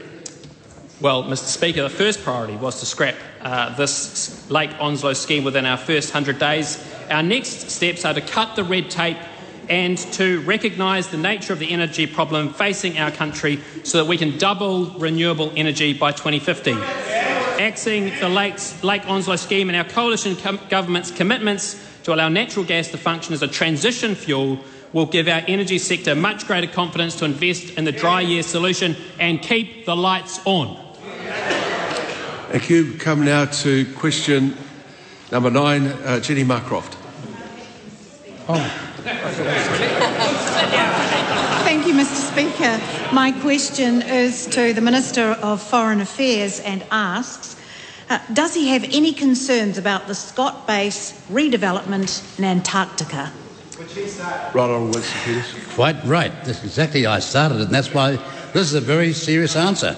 Well, 1.02 1.26
Mr. 1.26 1.48
Speaker, 1.48 1.82
the 1.82 1.89
first 1.89 2.24
priority 2.24 2.56
was 2.56 2.80
to 2.80 2.86
scrap 2.86 3.15
uh, 3.41 3.76
this 3.76 4.50
Lake 4.50 4.69
Onslow 4.80 5.12
scheme 5.12 5.43
within 5.43 5.65
our 5.65 5.76
first 5.76 6.13
100 6.13 6.39
days. 6.39 6.82
Our 7.10 7.24
next 7.24 7.72
steps 7.72 8.06
are 8.06 8.13
to 8.13 8.22
cut 8.22 8.56
the 8.56 8.63
red 8.63 8.89
tape 8.89 9.17
and 9.68 9.97
to 10.14 10.39
recognise 10.43 11.10
the 11.10 11.18
nature 11.18 11.51
of 11.51 11.60
the 11.60 11.70
energy 11.70 12.07
problem 12.07 12.53
facing 12.53 12.97
our 12.99 13.12
country 13.12 13.60
so 13.84 13.97
that 13.97 14.05
we 14.05 14.18
can 14.18 14.38
double 14.38 14.86
renewable 14.91 15.51
energy 15.57 15.91
by 15.91 16.14
2050. 16.14 16.72
Axing 17.60 18.18
the 18.22 18.30
Lakes, 18.30 18.82
Lake 18.82 19.05
Onslow 19.10 19.36
scheme 19.36 19.70
and 19.70 19.76
our 19.76 19.84
coalition 19.84 20.38
com- 20.38 20.60
government's 20.70 21.12
commitments 21.12 21.89
to 22.04 22.14
allow 22.14 22.30
natural 22.30 22.66
gas 22.66 22.89
to 22.89 22.97
function 22.97 23.34
as 23.34 23.41
a 23.41 23.47
transition 23.47 24.16
fuel 24.16 24.60
will 24.93 25.06
give 25.08 25.28
our 25.28 25.43
energy 25.47 25.80
sector 25.80 26.16
much 26.16 26.45
greater 26.45 26.72
confidence 26.72 27.16
to 27.16 27.26
invest 27.26 27.78
in 27.78 27.84
the 27.84 27.91
dry 27.91 28.22
year 28.22 28.43
solution 28.43 28.95
and 29.20 29.41
keep 29.41 29.86
the 29.86 29.95
lights 29.95 30.39
on. 30.45 30.80
Thank 32.49 32.70
you. 32.70 32.93
Come 32.99 33.26
now 33.26 33.45
to 33.45 33.91
question 33.95 34.56
number 35.32 35.49
nine, 35.49 35.88
uh, 35.88 36.20
Jenny 36.20 36.43
Marcroft. 36.43 36.93
Thank 41.64 41.88
you, 41.88 41.93
Mr. 41.93 42.32
Speaker. 42.32 43.14
My 43.14 43.32
question 43.41 44.01
is 44.04 44.45
to 44.47 44.74
the 44.74 44.82
Minister 44.82 45.32
of 45.41 45.62
Foreign 45.62 46.01
Affairs 46.01 46.60
and 46.60 46.86
asks 46.91 47.53
Uh, 48.14 48.20
does 48.32 48.53
he 48.53 48.68
have 48.68 48.84
any 48.91 49.11
concerns 49.11 49.80
about 49.80 50.05
the 50.05 50.14
Scott 50.14 50.68
base 50.68 51.20
redevelopment 51.32 52.38
in 52.38 52.45
Antarctica? 52.45 53.32
Right 54.53 54.70
on, 54.70 54.91
Winston 54.91 55.22
Peters. 55.24 55.55
Quite 55.74 56.03
right. 56.05 56.32
That's 56.45 56.64
exactly 56.64 57.05
how 57.05 57.14
I 57.14 57.20
started 57.20 57.55
it, 57.55 57.61
and 57.64 57.72
that's 57.74 57.91
why 57.91 58.18
this 58.53 58.68
is 58.68 58.76
a 58.76 58.82
very 58.82 59.14
serious 59.14 59.55
answer. 59.55 59.97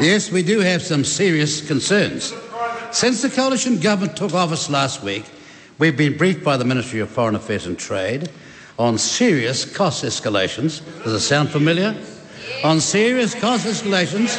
Yes, 0.00 0.32
we 0.32 0.42
do 0.42 0.58
have 0.58 0.82
some 0.82 1.04
serious 1.04 1.64
concerns. 1.64 2.34
Since 2.90 3.22
the 3.22 3.30
coalition 3.30 3.78
government 3.78 4.16
took 4.16 4.34
office 4.34 4.68
last 4.68 5.04
week, 5.04 5.24
we've 5.78 5.96
been 5.96 6.18
briefed 6.18 6.42
by 6.42 6.56
the 6.56 6.64
Ministry 6.64 6.98
of 6.98 7.10
Foreign 7.10 7.36
Affairs 7.36 7.64
and 7.64 7.78
Trade 7.78 8.28
on 8.76 8.98
serious 8.98 9.64
cost 9.64 10.02
escalations. 10.02 10.82
Does 11.04 11.12
it 11.12 11.20
sound 11.20 11.50
familiar? 11.50 11.96
On 12.64 12.80
serious 12.80 13.36
cost 13.36 13.66
escalations, 13.66 14.36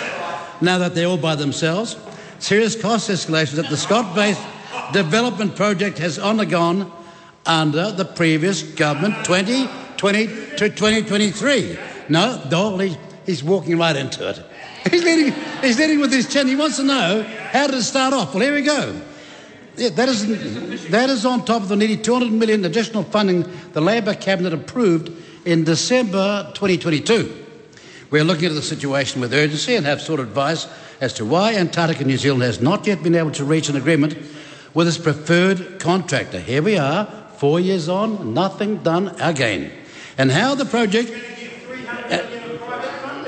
now 0.61 0.77
that 0.77 0.93
they're 0.93 1.07
all 1.07 1.15
by 1.15 1.35
themselves, 1.35 1.95
serious 2.41 2.79
cost 2.79 3.09
escalations 3.09 3.55
that 3.55 3.69
the 3.69 3.77
Scott 3.77 4.15
based 4.15 4.41
development 4.91 5.55
project 5.55 5.97
has 5.99 6.17
undergone 6.19 6.91
under 7.45 7.91
the 7.91 8.05
previous 8.05 8.63
government 8.63 9.15
2020 9.25 10.27
to 10.57 10.69
2023. 10.69 11.77
No, 12.09 12.41
no 12.49 12.77
he's, 13.25 13.43
walking 13.43 13.77
right 13.77 13.95
into 13.95 14.27
it. 14.27 14.43
He's 14.91 15.03
leading, 15.03 15.31
he's 15.61 15.77
leading 15.77 15.99
with 15.99 16.11
his 16.11 16.27
chin. 16.27 16.47
He 16.47 16.55
wants 16.55 16.77
to 16.77 16.83
know 16.83 17.21
how 17.51 17.67
did 17.67 17.75
it 17.75 17.83
start 17.83 18.15
off? 18.15 18.33
Well, 18.33 18.41
here 18.41 18.55
we 18.55 18.63
go. 18.63 18.99
Yeah, 19.75 19.89
that, 19.89 20.09
is, 20.09 20.89
that 20.89 21.11
is 21.11 21.23
on 21.23 21.45
top 21.45 21.61
of 21.61 21.69
the 21.69 21.75
nearly 21.75 21.97
200 21.97 22.31
million 22.31 22.65
additional 22.65 23.03
funding 23.03 23.45
the 23.73 23.79
Labor 23.79 24.15
cabinet 24.15 24.53
approved 24.53 25.11
in 25.45 25.63
December 25.63 26.49
2022. 26.55 27.45
We 28.09 28.19
are 28.19 28.23
looking 28.23 28.47
at 28.47 28.55
the 28.55 28.61
situation 28.63 29.21
with 29.21 29.35
urgency 29.35 29.75
and 29.75 29.85
have 29.85 30.01
sought 30.01 30.19
advice 30.19 30.67
as 31.01 31.13
to 31.13 31.25
why 31.25 31.55
Antarctica 31.55 32.05
New 32.05 32.17
Zealand 32.17 32.43
has 32.43 32.61
not 32.61 32.87
yet 32.87 33.03
been 33.03 33.15
able 33.15 33.31
to 33.31 33.43
reach 33.43 33.67
an 33.67 33.75
agreement 33.75 34.15
with 34.73 34.87
its 34.87 34.97
preferred 34.97 35.79
contractor. 35.79 36.39
Here 36.39 36.61
we 36.61 36.77
are, 36.77 37.05
four 37.37 37.59
years 37.59 37.89
on, 37.89 38.33
nothing 38.33 38.77
done 38.77 39.09
again. 39.19 39.71
And 40.17 40.31
how 40.31 40.55
the 40.55 40.65
project 40.65 41.11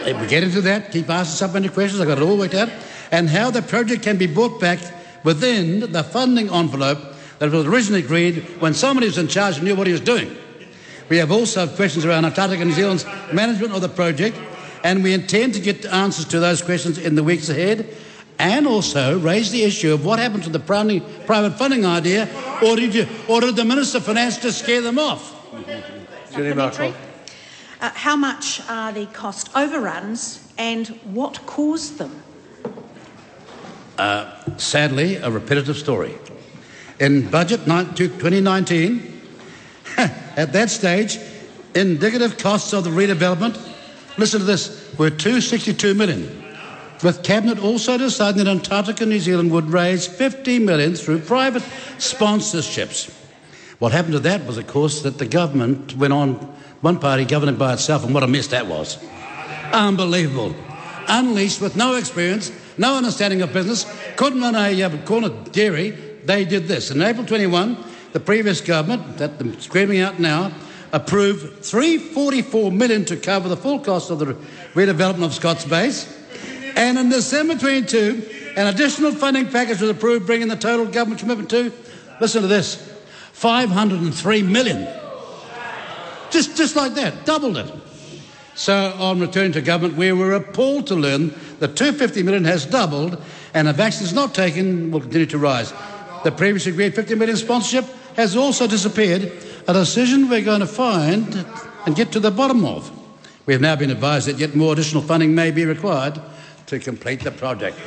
if 0.05 0.19
we 0.19 0.28
get 0.28 0.43
into 0.43 0.61
that, 0.61 0.91
keep 0.91 1.09
asking 1.09 1.36
supplementary 1.36 1.74
questions, 1.74 2.01
I've 2.01 2.07
got 2.07 2.17
it 2.17 2.24
all 2.24 2.38
worked 2.38 2.53
out, 2.53 2.69
and 3.11 3.30
how 3.30 3.51
the 3.51 3.61
project 3.61 4.03
can 4.03 4.17
be 4.17 4.28
brought 4.28 4.59
back 4.59 4.80
within 5.24 5.91
the 5.91 6.03
funding 6.03 6.49
envelope 6.49 6.99
that 7.39 7.49
was 7.49 7.65
originally 7.65 8.03
agreed 8.03 8.43
when 8.59 8.74
somebody 8.74 9.07
was 9.07 9.17
in 9.17 9.28
charge 9.28 9.55
and 9.55 9.63
knew 9.63 9.76
what 9.76 9.88
he 9.88 9.93
was 9.93 10.01
doing. 10.01 10.36
We 11.09 11.17
have 11.17 11.32
also 11.32 11.67
questions 11.67 12.05
around 12.05 12.26
Antarctica 12.26 12.63
New 12.63 12.74
Zealand's 12.74 13.05
management 13.32 13.74
of 13.74 13.82
the 13.82 13.89
project, 13.89 14.38
and 14.84 15.03
we 15.03 15.13
intend 15.13 15.53
to 15.53 15.61
get 15.61 15.86
answers 15.86 16.25
to 16.25 16.39
those 16.39 16.61
questions 16.61 16.97
in 16.97 17.15
the 17.15 17.23
weeks 17.23 17.49
ahead, 17.49 17.88
and 18.39 18.67
also 18.67 19.17
raise 19.19 19.51
the 19.51 19.63
issue 19.63 19.93
of 19.93 20.05
what 20.05 20.19
happened 20.19 20.43
to 20.43 20.49
the 20.49 20.59
private 20.59 21.53
funding 21.53 21.86
idea, 21.86 22.27
or 22.61 22.75
did, 22.75 22.93
you, 22.93 23.07
or 23.27 23.41
did 23.41 23.55
the 23.55 23.65
Minister 23.65 23.99
of 23.99 24.05
Finance 24.05 24.39
just 24.39 24.59
scare 24.59 24.81
them 24.81 24.99
off? 24.99 25.34
Jenny 26.31 26.53
Marcroft. 26.53 26.95
Uh, 27.79 27.89
how 27.93 28.15
much 28.15 28.61
are 28.69 28.91
the 28.91 29.05
cost 29.07 29.49
overruns 29.55 30.47
and 30.57 30.88
what 31.03 31.45
caused 31.45 31.97
them? 31.97 32.23
Uh, 33.97 34.34
sadly, 34.57 35.17
a 35.17 35.29
repetitive 35.29 35.77
story. 35.77 36.15
In 36.99 37.29
budget 37.29 37.65
2019, 37.65 39.21
at 39.97 40.53
that 40.53 40.69
stage, 40.69 41.19
indicative 41.75 42.38
costs 42.38 42.73
of 42.73 42.84
the 42.84 42.89
redevelopment, 42.89 43.72
listen 44.18 44.39
to 44.39 44.45
this, 44.45 44.93
were 44.97 45.09
262 45.09 45.93
million. 45.93 46.43
With 47.03 47.24
Cabinet 47.24 47.59
also 47.59 47.97
deciding 47.97 48.45
that 48.45 48.49
Antarctica 48.49 49.05
New 49.05 49.20
Zealand 49.20 49.51
would 49.51 49.70
raise 49.70 50.07
50 50.07 50.59
million 50.59 50.95
through 50.95 51.20
private 51.20 51.64
sponsorships. 51.97 53.14
What 53.80 53.91
happened 53.91 54.14
to 54.14 54.20
that 54.20 54.45
was, 54.45 54.57
of 54.57 54.68
course, 54.68 55.01
that 55.01 55.18
the 55.18 55.26
government 55.26 55.97
went 55.97 56.14
on 56.14 56.36
one 56.80 56.99
party 56.99 57.26
governing 57.26 57.55
by 57.55 57.74
itself, 57.74 58.05
and 58.05 58.14
what 58.14 58.24
a 58.24 58.28
mess 58.28 58.47
that 58.47 58.68
was. 58.68 58.97
Unbelievable. 59.74 60.55
Unleashed 61.07 61.59
with 61.59 61.76
no 61.76 61.95
experience, 61.95 62.51
no 62.78 62.95
understanding 62.95 63.41
of 63.41 63.51
business, 63.51 63.86
couldn't 64.16 64.41
run 64.41 64.55
a 64.55 64.84
uh, 64.84 65.05
corner 65.05 65.30
dairy. 65.51 65.91
They 66.24 66.45
did 66.45 66.68
this. 66.68 66.91
In 66.91 67.01
April 67.01 67.26
21, 67.26 67.78
the 68.14 68.20
previous 68.20 68.61
government, 68.61 69.18
that 69.18 69.32
I'm 69.39 69.59
screaming 69.59 69.99
out 69.99 70.20
now, 70.20 70.51
approved 70.94 71.66
344 71.66 72.72
million 72.72 73.04
to 73.06 73.18
cover 73.18 73.50
the 73.50 73.58
full 73.58 73.80
cost 73.80 74.12
of 74.12 74.20
the 74.20 74.36
redevelopment 74.74 75.26
of 75.26 75.34
Scott's 75.34 75.66
Base. 75.66 76.08
And 76.76 76.98
in 76.98 77.10
December 77.10 77.58
22, 77.58 78.54
an 78.56 78.68
additional 78.68 79.12
funding 79.12 79.50
package 79.50 79.82
was 79.82 79.89
approved, 79.89 80.26
bringing 80.28 80.48
the 80.48 80.56
total 80.56 80.86
government 80.86 81.20
commitment 81.20 81.50
to, 81.50 81.74
listen 82.22 82.44
to 82.44 82.48
this, 82.48 82.76
503 83.34 84.44
million. 84.44 84.88
Just, 86.30 86.56
just 86.56 86.76
like 86.76 86.94
that, 86.94 87.26
doubled 87.26 87.58
it. 87.58 87.72
So, 88.56 88.96
on 89.00 89.20
returning 89.20 89.52
to 89.54 89.62
government, 89.62 89.98
we 89.98 90.12
were 90.12 90.34
appalled 90.34 90.88
to 90.88 90.96
learn 90.96 91.30
that 91.60 91.76
250 91.76 92.22
million 92.22 92.46
has 92.46 92.68
doubled 92.68 93.20
and 93.56 93.68
if 93.68 93.80
actions 93.80 94.14
not 94.14 94.36
taken 94.36 94.91
will 94.91 95.02
continue 95.02 95.26
to 95.28 95.39
rise. 95.39 95.74
The 96.24 96.32
previously 96.32 96.72
agreed 96.72 96.94
50 96.94 97.16
million 97.16 97.36
sponsorship 97.36 97.86
has 98.16 98.36
also 98.36 98.68
disappeared, 98.68 99.32
a 99.68 99.74
decision 99.74 100.30
we're 100.30 100.43
going 100.43 100.59
to 100.59 100.68
find 100.68 101.45
and 101.86 101.95
get 101.95 102.11
to 102.11 102.20
the 102.20 102.32
bottom 102.32 102.66
of. 102.66 102.91
We 103.45 103.53
have 103.53 103.61
now 103.61 103.76
been 103.76 103.91
advised 103.91 104.28
that 104.28 104.38
yet 104.38 104.55
more 104.55 104.74
additional 104.74 105.03
funding 105.03 105.36
may 105.36 105.51
be 105.51 105.66
required 105.66 106.20
to 106.68 106.80
complete 106.80 107.22
the 107.22 107.32
project. 107.32 107.78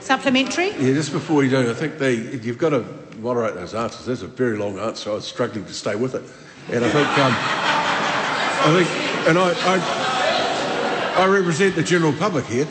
Supplementary? 0.00 0.70
Yeah, 0.70 0.94
just 0.94 1.12
before 1.12 1.44
you 1.44 1.50
do, 1.50 1.70
I 1.70 1.74
think 1.74 1.98
they, 1.98 2.14
you've 2.14 2.58
got 2.58 2.70
to 2.70 2.84
moderate 3.18 3.54
those 3.54 3.74
answers. 3.74 4.06
There's 4.06 4.22
a 4.22 4.26
very 4.26 4.56
long 4.56 4.78
answer. 4.78 5.10
I 5.10 5.14
was 5.14 5.26
struggling 5.26 5.64
to 5.66 5.74
stay 5.74 5.96
with 5.96 6.14
it. 6.14 6.22
And 6.72 6.84
I 6.84 6.90
think, 6.90 7.08
um, 7.18 7.32
I 8.64 8.72
think, 8.76 9.28
and 9.28 9.38
I, 9.38 9.50
I, 11.16 11.24
I, 11.24 11.26
represent 11.26 11.74
the 11.74 11.82
general 11.82 12.12
public 12.12 12.44
here. 12.44 12.66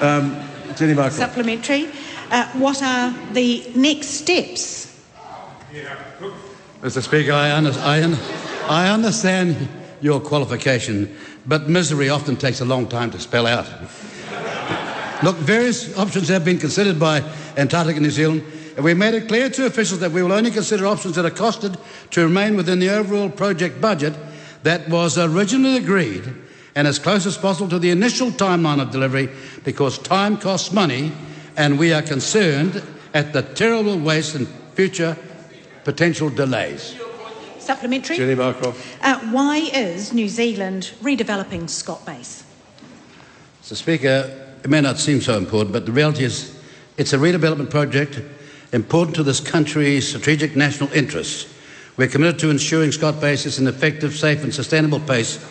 um, 0.00 0.36
Jenny 0.76 0.94
Marcroft. 0.94 1.12
Supplementary. 1.12 1.88
Uh, 2.30 2.48
what 2.52 2.80
are 2.82 3.12
the 3.32 3.70
next 3.74 4.06
steps? 4.08 4.89
Mr. 6.82 7.02
Speaker, 7.02 7.32
I, 7.32 7.52
under, 7.52 7.70
I, 7.70 8.18
I 8.68 8.88
understand 8.88 9.68
your 10.00 10.20
qualification, 10.20 11.14
but 11.46 11.68
misery 11.68 12.08
often 12.08 12.36
takes 12.36 12.60
a 12.60 12.64
long 12.64 12.88
time 12.88 13.10
to 13.12 13.20
spell 13.20 13.46
out. 13.46 13.68
Look, 15.22 15.36
various 15.36 15.96
options 15.96 16.28
have 16.28 16.44
been 16.44 16.58
considered 16.58 16.98
by 16.98 17.22
Antarctica 17.56 18.00
New 18.00 18.10
Zealand 18.10 18.42
and 18.76 18.84
we 18.84 18.94
made 18.94 19.14
it 19.14 19.28
clear 19.28 19.50
to 19.50 19.66
officials 19.66 20.00
that 20.00 20.10
we 20.10 20.22
will 20.22 20.32
only 20.32 20.50
consider 20.50 20.86
options 20.86 21.16
that 21.16 21.24
are 21.26 21.30
costed 21.30 21.78
to 22.10 22.22
remain 22.22 22.56
within 22.56 22.78
the 22.78 22.88
overall 22.88 23.28
project 23.28 23.80
budget 23.80 24.14
that 24.62 24.88
was 24.88 25.18
originally 25.18 25.76
agreed 25.76 26.24
and 26.74 26.88
as 26.88 26.98
close 26.98 27.26
as 27.26 27.36
possible 27.36 27.68
to 27.68 27.78
the 27.78 27.90
initial 27.90 28.30
timeline 28.30 28.80
of 28.80 28.90
delivery 28.90 29.28
because 29.64 29.98
time 29.98 30.36
costs 30.36 30.72
money 30.72 31.12
and 31.56 31.78
we 31.78 31.92
are 31.92 32.02
concerned 32.02 32.82
at 33.12 33.32
the 33.32 33.42
terrible 33.42 33.98
waste 33.98 34.34
and 34.34 34.48
future 34.74 35.16
potential 35.84 36.30
delays. 36.30 36.96
Supplementary. 37.58 38.16
Jenny 38.16 38.34
Marcroft. 38.34 38.98
Uh, 39.02 39.18
why 39.30 39.58
is 39.58 40.12
New 40.12 40.28
Zealand 40.28 40.92
redeveloping 41.02 41.68
Scott 41.68 42.04
Base? 42.04 42.44
Mr. 43.62 43.76
Speaker, 43.76 44.48
it 44.64 44.70
may 44.70 44.80
not 44.80 44.98
seem 44.98 45.20
so 45.20 45.36
important, 45.36 45.72
but 45.72 45.86
the 45.86 45.92
reality 45.92 46.24
is 46.24 46.58
it's 46.96 47.12
a 47.12 47.18
redevelopment 47.18 47.70
project 47.70 48.20
important 48.72 49.16
to 49.16 49.22
this 49.22 49.40
country's 49.40 50.08
strategic 50.08 50.56
national 50.56 50.92
interests. 50.92 51.52
We're 51.96 52.08
committed 52.08 52.38
to 52.40 52.50
ensuring 52.50 52.92
Scott 52.92 53.20
Base 53.20 53.46
is 53.46 53.58
an 53.58 53.66
effective, 53.66 54.14
safe, 54.14 54.42
and 54.42 54.54
sustainable 54.54 55.00
place, 55.00 55.44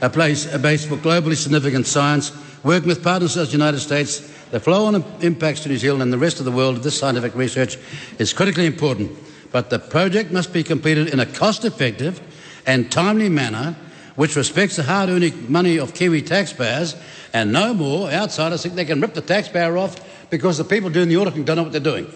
a 0.00 0.08
place, 0.08 0.52
a 0.52 0.58
base 0.58 0.86
for 0.86 0.96
globally 0.96 1.36
significant 1.36 1.86
science, 1.86 2.32
working 2.64 2.88
with 2.88 3.02
partners 3.02 3.34
such 3.34 3.42
as 3.42 3.48
the 3.48 3.58
United 3.58 3.80
States. 3.80 4.20
The 4.50 4.60
flow 4.60 4.86
on 4.86 5.04
impacts 5.20 5.60
to 5.60 5.68
New 5.68 5.78
Zealand 5.78 6.02
and 6.02 6.12
the 6.12 6.18
rest 6.18 6.38
of 6.38 6.44
the 6.44 6.52
world 6.52 6.76
of 6.76 6.82
this 6.82 6.98
scientific 6.98 7.34
research 7.34 7.76
is 8.18 8.32
critically 8.32 8.66
important, 8.66 9.10
but 9.52 9.70
the 9.70 9.78
project 9.78 10.30
must 10.30 10.52
be 10.52 10.62
completed 10.62 11.08
in 11.08 11.20
a 11.20 11.26
cost 11.26 11.64
effective 11.64 12.20
and 12.66 12.90
timely 12.90 13.28
manner 13.28 13.76
which 14.16 14.36
respects 14.36 14.76
the 14.76 14.82
hard 14.82 15.08
earned 15.08 15.48
money 15.48 15.78
of 15.78 15.94
Kiwi 15.94 16.20
taxpayers, 16.20 16.94
and 17.32 17.52
no 17.52 17.72
more 17.72 18.10
outsiders 18.10 18.62
think 18.62 18.74
they 18.74 18.84
can 18.84 19.00
rip 19.00 19.14
the 19.14 19.22
taxpayer 19.22 19.78
off 19.78 19.96
because 20.28 20.58
the 20.58 20.64
people 20.64 20.90
doing 20.90 21.08
the 21.08 21.16
auditing 21.16 21.44
don't 21.44 21.56
know 21.56 21.62
what 21.62 21.72
they're 21.72 21.80
doing 21.80 22.06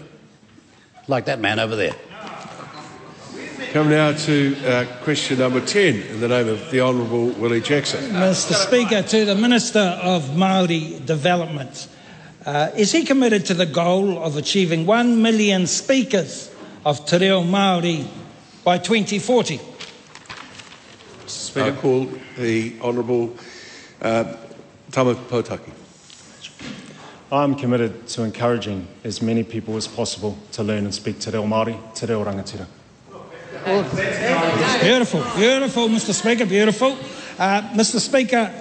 like 1.08 1.24
that 1.26 1.40
man 1.40 1.58
over 1.58 1.76
there. 1.76 1.94
Come 3.72 3.90
now 3.90 4.12
to 4.12 4.56
uh, 4.66 4.84
question 5.02 5.38
number 5.38 5.60
10 5.60 5.94
in 5.94 6.20
the 6.20 6.28
name 6.28 6.48
of 6.48 6.70
the 6.70 6.80
Honourable 6.80 7.30
Willie 7.30 7.60
Jackson. 7.60 8.04
Mr 8.12 8.52
Speaker, 8.52 9.02
to 9.02 9.24
the 9.24 9.34
Minister 9.34 9.80
of 9.80 10.22
Māori 10.28 11.04
Development. 11.04 11.88
Uh, 12.46 12.70
is 12.76 12.92
he 12.92 13.04
committed 13.04 13.46
to 13.46 13.54
the 13.54 13.66
goal 13.66 14.22
of 14.22 14.36
achieving 14.36 14.86
1 14.86 15.22
million 15.22 15.66
speakers 15.66 16.53
of 16.84 17.06
Te 17.06 17.16
Reo 17.16 17.42
Māori 17.42 18.06
by 18.62 18.78
2040? 18.78 19.58
Speaker, 21.26 21.66
I 21.66 21.72
call 21.72 22.08
the 22.36 22.74
Honourable 22.80 23.34
uh, 24.02 24.36
Tama 24.90 25.14
Potaka. 25.14 25.70
I'm 27.32 27.54
committed 27.54 28.06
to 28.08 28.22
encouraging 28.22 28.86
as 29.02 29.22
many 29.22 29.42
people 29.42 29.76
as 29.76 29.88
possible 29.88 30.36
to 30.52 30.62
learn 30.62 30.84
and 30.84 30.94
speak 30.94 31.18
Te 31.20 31.30
Reo 31.30 31.44
Māori, 31.44 31.76
Te 31.94 32.06
Reo 32.06 32.22
Rangatira. 32.24 32.66
Beautiful, 34.82 35.24
beautiful, 35.36 35.88
Mr. 35.88 36.12
Speaker, 36.12 36.44
beautiful. 36.44 36.98
Uh, 37.38 37.62
Mr. 37.72 37.98
Speaker, 37.98 38.52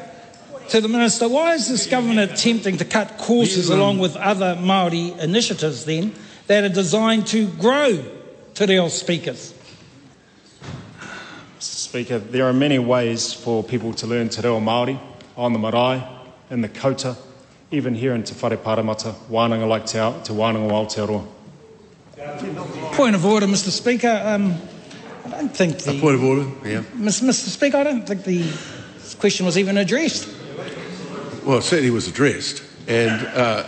to 0.69 0.79
the 0.79 0.87
Minister, 0.87 1.27
why 1.27 1.55
is 1.55 1.67
this 1.67 1.85
government 1.87 2.31
attempting 2.31 2.77
to 2.77 2.85
cut 2.85 3.17
courses 3.17 3.69
along 3.69 3.99
with 3.99 4.15
other 4.15 4.55
Māori 4.55 5.19
initiatives 5.19 5.83
then 5.83 6.15
that 6.47 6.63
are 6.63 6.69
designed 6.69 7.27
to 7.27 7.47
grow 7.47 8.03
Te 8.53 8.65
Reo 8.65 8.87
speakers? 8.87 9.53
Mr 11.59 11.61
Speaker, 11.61 12.19
there 12.19 12.45
are 12.45 12.53
many 12.53 12.79
ways 12.79 13.33
for 13.33 13.63
people 13.63 13.93
to 13.93 14.07
learn 14.07 14.29
Te 14.29 14.41
Reo 14.41 14.59
Māori 14.59 14.99
on 15.37 15.53
the 15.53 15.59
marae, 15.59 16.03
in 16.49 16.61
the 16.61 16.69
kota, 16.69 17.15
even 17.71 17.95
here 17.95 18.13
in 18.13 18.23
Te 18.23 18.33
Whare 18.35 18.57
Pāremata, 18.57 19.13
Wānanga 19.29 19.67
like 19.67 19.85
Te, 19.85 19.97
Ao- 19.99 20.21
Te 20.21 20.33
Wānanga 20.33 20.69
o 20.71 20.85
Aotearoa. 20.85 21.25
Point 22.95 23.15
of 23.15 23.25
order, 23.25 23.47
Mr. 23.47 23.69
Speaker. 23.69 24.21
Um, 24.23 24.55
I 25.25 25.29
don't 25.29 25.55
think 25.55 25.79
the. 25.79 25.97
A 25.97 25.99
point 25.99 26.15
of 26.15 26.23
order, 26.23 26.43
yeah. 26.63 26.83
Mr. 26.95 27.31
Speaker, 27.31 27.77
I 27.77 27.83
don't 27.83 28.05
think 28.05 28.23
the 28.23 28.45
question 29.19 29.45
was 29.45 29.57
even 29.57 29.77
addressed. 29.77 30.27
Well, 31.43 31.57
it 31.57 31.63
certainly 31.63 31.89
was 31.91 32.07
addressed, 32.07 32.63
and 32.87 33.25
uh, 33.27 33.65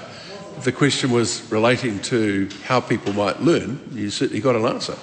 the 0.64 0.72
question 0.72 1.12
was 1.12 1.50
relating 1.52 2.00
to 2.00 2.50
how 2.64 2.80
people 2.80 3.14
might 3.14 3.42
learn. 3.42 3.80
You 3.92 4.10
certainly 4.10 4.42
got 4.42 4.56
an 4.56 4.66
answer. 4.66 4.94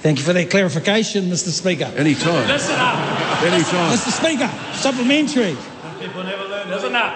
Thank 0.00 0.18
you 0.18 0.24
for 0.24 0.32
that 0.32 0.50
clarification, 0.50 1.24
Mr. 1.24 1.48
Speaker. 1.48 1.92
Any 1.96 2.14
time. 2.14 2.46
Listen 2.48 2.76
up. 2.78 3.42
Any 3.42 3.64
time. 3.64 3.96
Mr. 3.96 4.10
Speaker, 4.10 4.48
supplementary. 4.74 5.56
People 6.00 6.22
never 6.22 6.44
learn, 6.44 6.68
listen 6.68 6.94
up. 6.94 7.12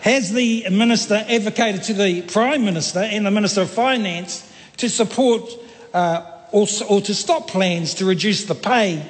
Has 0.00 0.32
the 0.32 0.66
Minister 0.70 1.24
advocated 1.28 1.84
to 1.84 1.94
the 1.94 2.22
Prime 2.22 2.64
Minister 2.64 3.00
and 3.00 3.24
the 3.24 3.30
Minister 3.30 3.62
of 3.62 3.70
Finance 3.70 4.50
to 4.78 4.88
support 4.88 5.48
uh, 5.94 6.26
or, 6.50 6.66
or 6.88 7.00
to 7.00 7.14
stop 7.14 7.48
plans 7.48 7.94
to 7.94 8.04
reduce 8.04 8.44
the 8.44 8.54
pay 8.54 9.06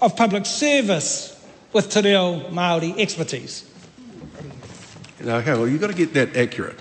of 0.00 0.16
public 0.16 0.46
service 0.46 1.32
with 1.72 1.90
Te 1.90 2.00
Reo 2.02 2.40
Māori 2.50 2.98
expertise? 2.98 3.70
Now, 5.20 5.38
okay, 5.38 5.52
well, 5.52 5.66
you've 5.66 5.80
got 5.80 5.88
to 5.88 5.96
get 5.96 6.14
that 6.14 6.36
accurate. 6.36 6.78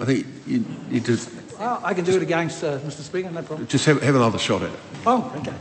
I 0.00 0.04
think 0.06 0.26
you 0.46 0.64
need 0.88 1.04
to 1.04 1.18
Oh, 1.62 1.78
I 1.84 1.92
can 1.92 2.06
do 2.06 2.16
it 2.16 2.22
against 2.22 2.64
uh, 2.64 2.78
Mr. 2.78 3.02
Speaker, 3.02 3.30
no 3.30 3.42
problem. 3.42 3.66
just 3.66 3.84
have, 3.84 4.00
have 4.02 4.14
another 4.14 4.38
shot 4.38 4.62
at 4.62 4.70
it. 4.72 4.78
Oh, 5.04 5.30
okay. 5.36 5.52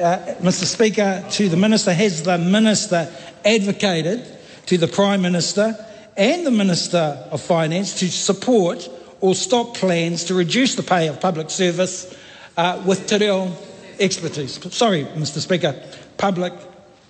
Uh, 0.00 0.34
Mr. 0.42 0.64
Speaker, 0.64 1.24
to 1.30 1.48
the 1.48 1.56
Minister, 1.56 1.94
has 1.94 2.24
the 2.24 2.36
Minister 2.36 3.08
advocated 3.44 4.26
to 4.66 4.76
the 4.76 4.88
Prime 4.88 5.22
Minister 5.22 5.76
and 6.16 6.44
the 6.44 6.50
Minister 6.50 6.98
of 7.30 7.40
Finance 7.40 8.00
to 8.00 8.08
support 8.10 8.88
or 9.20 9.36
stop 9.36 9.76
plans 9.76 10.24
to 10.24 10.34
reduce 10.34 10.74
the 10.74 10.82
pay 10.82 11.06
of 11.06 11.20
public 11.20 11.48
service 11.50 12.12
uh, 12.56 12.82
with 12.84 13.06
Te 13.06 13.18
Reo 13.18 13.52
expertise? 14.00 14.58
Sorry, 14.74 15.04
Mr. 15.14 15.38
Speaker, 15.38 15.80
public 16.18 16.54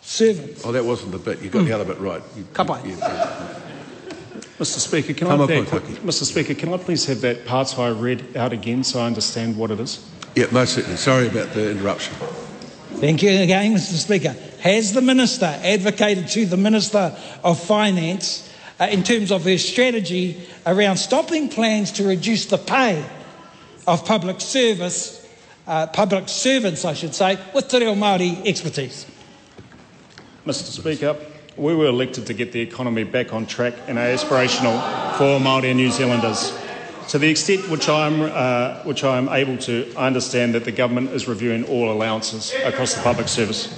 servants. 0.03 0.63
Oh, 0.63 0.73
that 0.73 0.85
wasn't 0.85 1.13
the 1.13 1.19
bit. 1.19 1.41
You 1.41 1.49
got 1.49 1.65
the 1.65 1.73
other 1.73 1.87
bit 1.87 1.99
right. 2.01 2.23
You, 2.37 2.45
Kapai. 2.53 2.85
you- 2.85 2.91
you- 2.91 3.56
Mr 4.59 4.79
Speaker, 4.79 5.13
can 5.13 5.27
I 5.27 5.31
Come 5.31 5.41
have 5.41 5.51
up 5.51 5.71
that, 5.71 5.83
with 5.85 6.01
Mr 6.03 6.25
Speaker, 6.25 6.55
can 6.55 6.73
I 6.73 6.79
please 6.79 7.05
have 7.07 7.21
that 7.21 7.45
pātai 7.45 8.01
read 8.01 8.37
out 8.37 8.55
again 8.55 8.83
so 8.85 9.01
I 9.01 9.07
understand 9.07 9.57
what 9.57 9.71
it 9.71 9.81
is? 9.81 10.03
yeah, 10.35 10.47
most 10.51 10.75
certainly. 10.75 10.97
Sorry 10.97 11.29
about 11.29 11.53
the 11.53 11.71
interruption. 11.71 12.15
Thank 12.97 13.23
you 13.23 13.31
again, 13.31 13.75
Mr. 13.75 13.95
Speaker. 13.95 14.35
Has 14.61 14.93
the 14.93 15.03
Minister 15.03 15.47
advocated 15.63 16.29
to 16.29 16.47
the 16.47 16.57
Minister 16.57 17.15
of 17.45 17.63
Finance 17.63 18.51
uh, 18.81 18.89
in 18.91 19.03
terms 19.03 19.31
of 19.31 19.45
her 19.45 19.59
strategy 19.59 20.47
around 20.67 20.97
stopping 20.97 21.49
plans 21.49 21.93
to 21.93 22.05
reduce 22.05 22.47
the 22.47 22.59
pay 22.59 23.05
of 23.87 24.05
public 24.07 24.41
service, 24.41 25.27
uh, 25.67 25.87
public 25.89 26.29
servants, 26.29 26.85
I 26.85 26.95
should 26.95 27.15
say, 27.15 27.39
with 27.55 27.69
Te 27.69 27.81
Reo 27.81 27.95
Māori 27.95 28.47
expertise? 28.47 29.07
Mr 30.47 30.81
Speaker, 30.81 31.17
we 31.57 31.75
were 31.75 31.87
elected 31.87 32.27
to 32.27 32.35
get 32.35 32.53
the 32.53 32.61
economy 32.61 33.05
back 33.05 33.33
on 33.33 33.47
track 33.47 33.75
and 33.87 33.99
are 33.99 34.07
aspirational 34.07 34.79
for 35.17 35.39
Māori 35.39 35.71
and 35.71 35.79
New 35.79 35.91
Zealanders. 35.91 36.57
To 37.09 37.19
the 37.19 37.29
extent 37.29 37.71
which 37.71 37.89
I 37.89 38.09
am, 38.09 38.21
uh, 38.23 38.83
which 38.83 39.05
I 39.05 39.17
am 39.17 39.29
able 39.29 39.57
to, 39.59 39.93
I 39.97 40.09
understand 40.09 40.55
that 40.55 40.65
the 40.65 40.73
government 40.73 41.11
is 41.11 41.29
reviewing 41.29 41.65
all 41.65 41.91
allowances 41.91 42.53
across 42.65 42.95
the 42.95 43.03
public 43.03 43.29
service. 43.29 43.69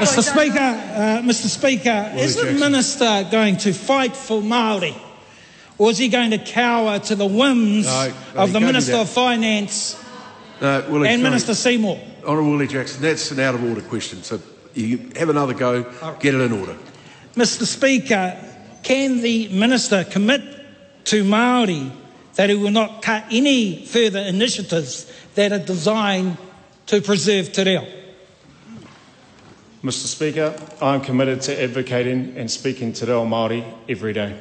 Mr. 0.00 0.20
Speaker, 0.20 0.58
uh, 0.58 1.22
Mr. 1.22 1.46
Speaker, 1.46 2.12
is 2.16 2.34
the 2.36 2.52
Minister 2.52 3.26
going 3.30 3.56
to 3.58 3.72
fight 3.72 4.16
for 4.16 4.42
Māori? 4.42 4.96
Or 5.78 5.90
is 5.90 5.98
he 5.98 6.08
going 6.08 6.30
to 6.32 6.38
cower 6.38 6.98
to 6.98 7.14
the 7.14 7.26
whims 7.26 7.86
No, 7.86 8.12
no, 8.34 8.40
of 8.40 8.52
the 8.52 8.60
Minister 8.60 8.96
of 8.96 9.08
Finance 9.08 10.00
No, 10.60 10.84
Willie, 10.88 11.08
and 11.08 11.20
sorry. 11.20 11.22
Minister 11.22 11.54
Seymour? 11.54 12.00
Honourable 12.24 12.50
Willie 12.52 12.66
Jackson, 12.66 13.02
that's 13.02 13.30
an 13.30 13.40
out 13.40 13.54
of 13.54 13.64
order 13.64 13.80
question. 13.80 14.22
So 14.22 14.40
you 14.74 15.10
have 15.16 15.28
another 15.28 15.54
go, 15.54 15.82
get 16.20 16.34
it 16.34 16.40
in 16.40 16.52
order. 16.52 16.76
Mr. 17.34 17.64
Speaker, 17.64 18.36
can 18.82 19.22
the 19.22 19.48
Minister 19.48 20.04
commit 20.04 20.42
to 21.06 21.24
Māori 21.24 21.90
that 22.34 22.50
he 22.50 22.56
will 22.56 22.70
not 22.70 23.02
cut 23.02 23.24
any 23.30 23.86
further 23.86 24.20
initiatives 24.20 25.10
that 25.34 25.52
are 25.52 25.58
designed 25.58 26.36
to 26.86 27.00
preserve 27.00 27.52
Te 27.52 27.64
Reo? 27.64 27.86
Mr 29.82 30.06
Speaker, 30.06 30.58
I 30.80 30.94
am 30.94 31.02
committed 31.02 31.42
to 31.42 31.62
advocating 31.62 32.36
and 32.36 32.50
speaking 32.50 32.92
Te 32.92 33.06
Reo 33.06 33.26
Māori 33.26 33.64
every 33.88 34.12
day. 34.12 34.40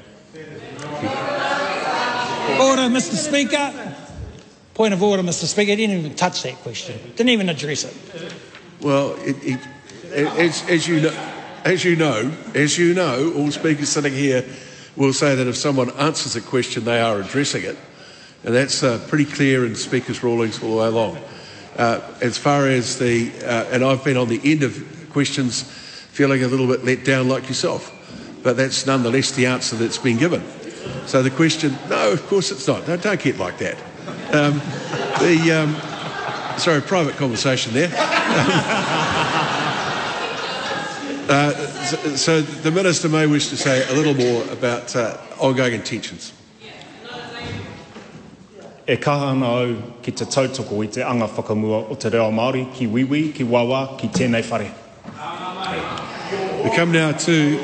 Order, 2.60 2.84
Mr. 2.84 3.16
Speaker. 3.16 3.96
Point 4.74 4.94
of 4.94 5.04
order, 5.04 5.22
Mr. 5.22 5.46
Speaker. 5.46 5.72
He 5.72 5.76
didn't 5.76 6.00
even 6.00 6.16
touch 6.16 6.44
that 6.44 6.56
question. 6.56 7.00
Didn't 7.16 7.30
even 7.30 7.50
address 7.50 7.84
it. 7.84 8.34
Well, 8.82 9.16
it, 9.22 9.36
it, 9.44 9.60
as, 10.14 10.70
as, 10.70 10.88
you 10.88 11.02
know, 11.02 11.30
as 11.66 11.84
you 11.84 11.96
know, 11.96 12.32
as 12.54 12.78
you 12.78 12.94
know, 12.94 13.34
all 13.36 13.52
speakers 13.52 13.90
sitting 13.90 14.14
here 14.14 14.46
will 14.96 15.14
say 15.14 15.36
that 15.36 15.48
if 15.48 15.58
someone 15.58 15.90
answers 15.92 16.36
a 16.36 16.42
question, 16.42 16.86
they 16.86 17.02
are 17.02 17.20
addressing 17.20 17.64
it, 17.64 17.78
and 18.44 18.54
that's 18.54 18.84
uh, 18.84 19.04
pretty 19.08 19.26
clear 19.26 19.66
in 19.66 19.76
speakers' 19.76 20.24
rulings 20.24 20.62
all 20.62 20.72
the 20.72 20.78
way 20.78 20.88
along. 20.88 21.18
Uh, 21.78 22.00
as 22.22 22.38
far 22.38 22.68
as 22.68 23.00
the, 23.00 23.32
uh, 23.44 23.66
and 23.72 23.84
I've 23.84 24.04
been 24.04 24.18
on 24.18 24.28
the 24.28 24.40
end 24.44 24.62
of 24.62 25.10
questions, 25.12 25.64
feeling 25.64 26.44
a 26.44 26.48
little 26.48 26.68
bit 26.68 26.86
let 26.86 27.04
down 27.04 27.28
like 27.28 27.48
yourself, 27.48 27.92
but 28.44 28.56
that's 28.56 28.86
nonetheless 28.86 29.32
the 29.32 29.48
answer 29.48 29.76
that's 29.76 29.98
been 29.98 30.18
given. 30.18 30.44
So 31.08 31.24
the 31.24 31.32
question, 31.32 31.76
no, 31.90 32.12
of 32.12 32.26
course 32.28 32.52
it's 32.52 32.68
not. 32.68 32.88
No, 32.88 32.98
don't 32.98 33.20
get 33.20 33.40
like 33.40 33.58
that. 33.58 33.78
Um, 34.34 34.60
the 35.20 35.52
um, 35.52 36.60
sorry, 36.60 36.82
private 36.82 37.16
conversation 37.16 37.74
there. 37.74 37.90
Uh, 41.30 41.54
so, 41.86 42.16
so 42.16 42.42
the 42.42 42.72
minister 42.72 43.08
may 43.08 43.26
wish 43.26 43.50
to 43.50 43.58
say 43.58 43.88
a 43.90 43.94
little 43.94 44.14
more 44.14 44.44
about 44.52 44.96
uh, 44.96 45.18
ongoing 45.40 45.74
intentions. 45.74 46.34
E 48.86 48.98
kaha 48.98 49.32
ana 49.32 49.46
au 49.46 49.76
ki 50.02 50.12
te 50.12 50.26
tautoko 50.26 50.84
i 50.84 50.88
te 50.88 51.02
anga 51.02 51.28
whakamua 51.28 51.90
o 51.90 51.96
te 51.96 52.10
reo 52.10 52.30
Māori, 52.32 52.66
ki 52.74 52.88
wiwi, 52.88 53.34
ki 53.34 53.46
wawa, 53.46 53.96
ki 53.98 54.10
tēnei 54.10 54.44
whare. 54.44 54.74
We 56.64 56.70
come 56.76 56.92
now 56.92 57.14
to. 57.14 57.58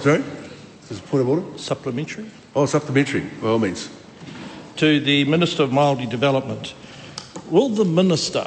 Sorry? 0.00 0.24
Is 0.90 0.98
it 0.98 1.06
point 1.06 1.22
of 1.22 1.28
order? 1.28 1.58
Supplementary. 1.58 2.30
Oh, 2.54 2.64
supplementary, 2.64 3.20
by 3.42 3.48
all 3.48 3.58
means. 3.58 3.90
To 4.76 5.00
the 5.00 5.24
Minister 5.24 5.64
of 5.64 5.70
Māori 5.70 6.08
Development. 6.08 6.74
Will 7.50 7.68
the 7.68 7.84
Minister, 7.84 8.46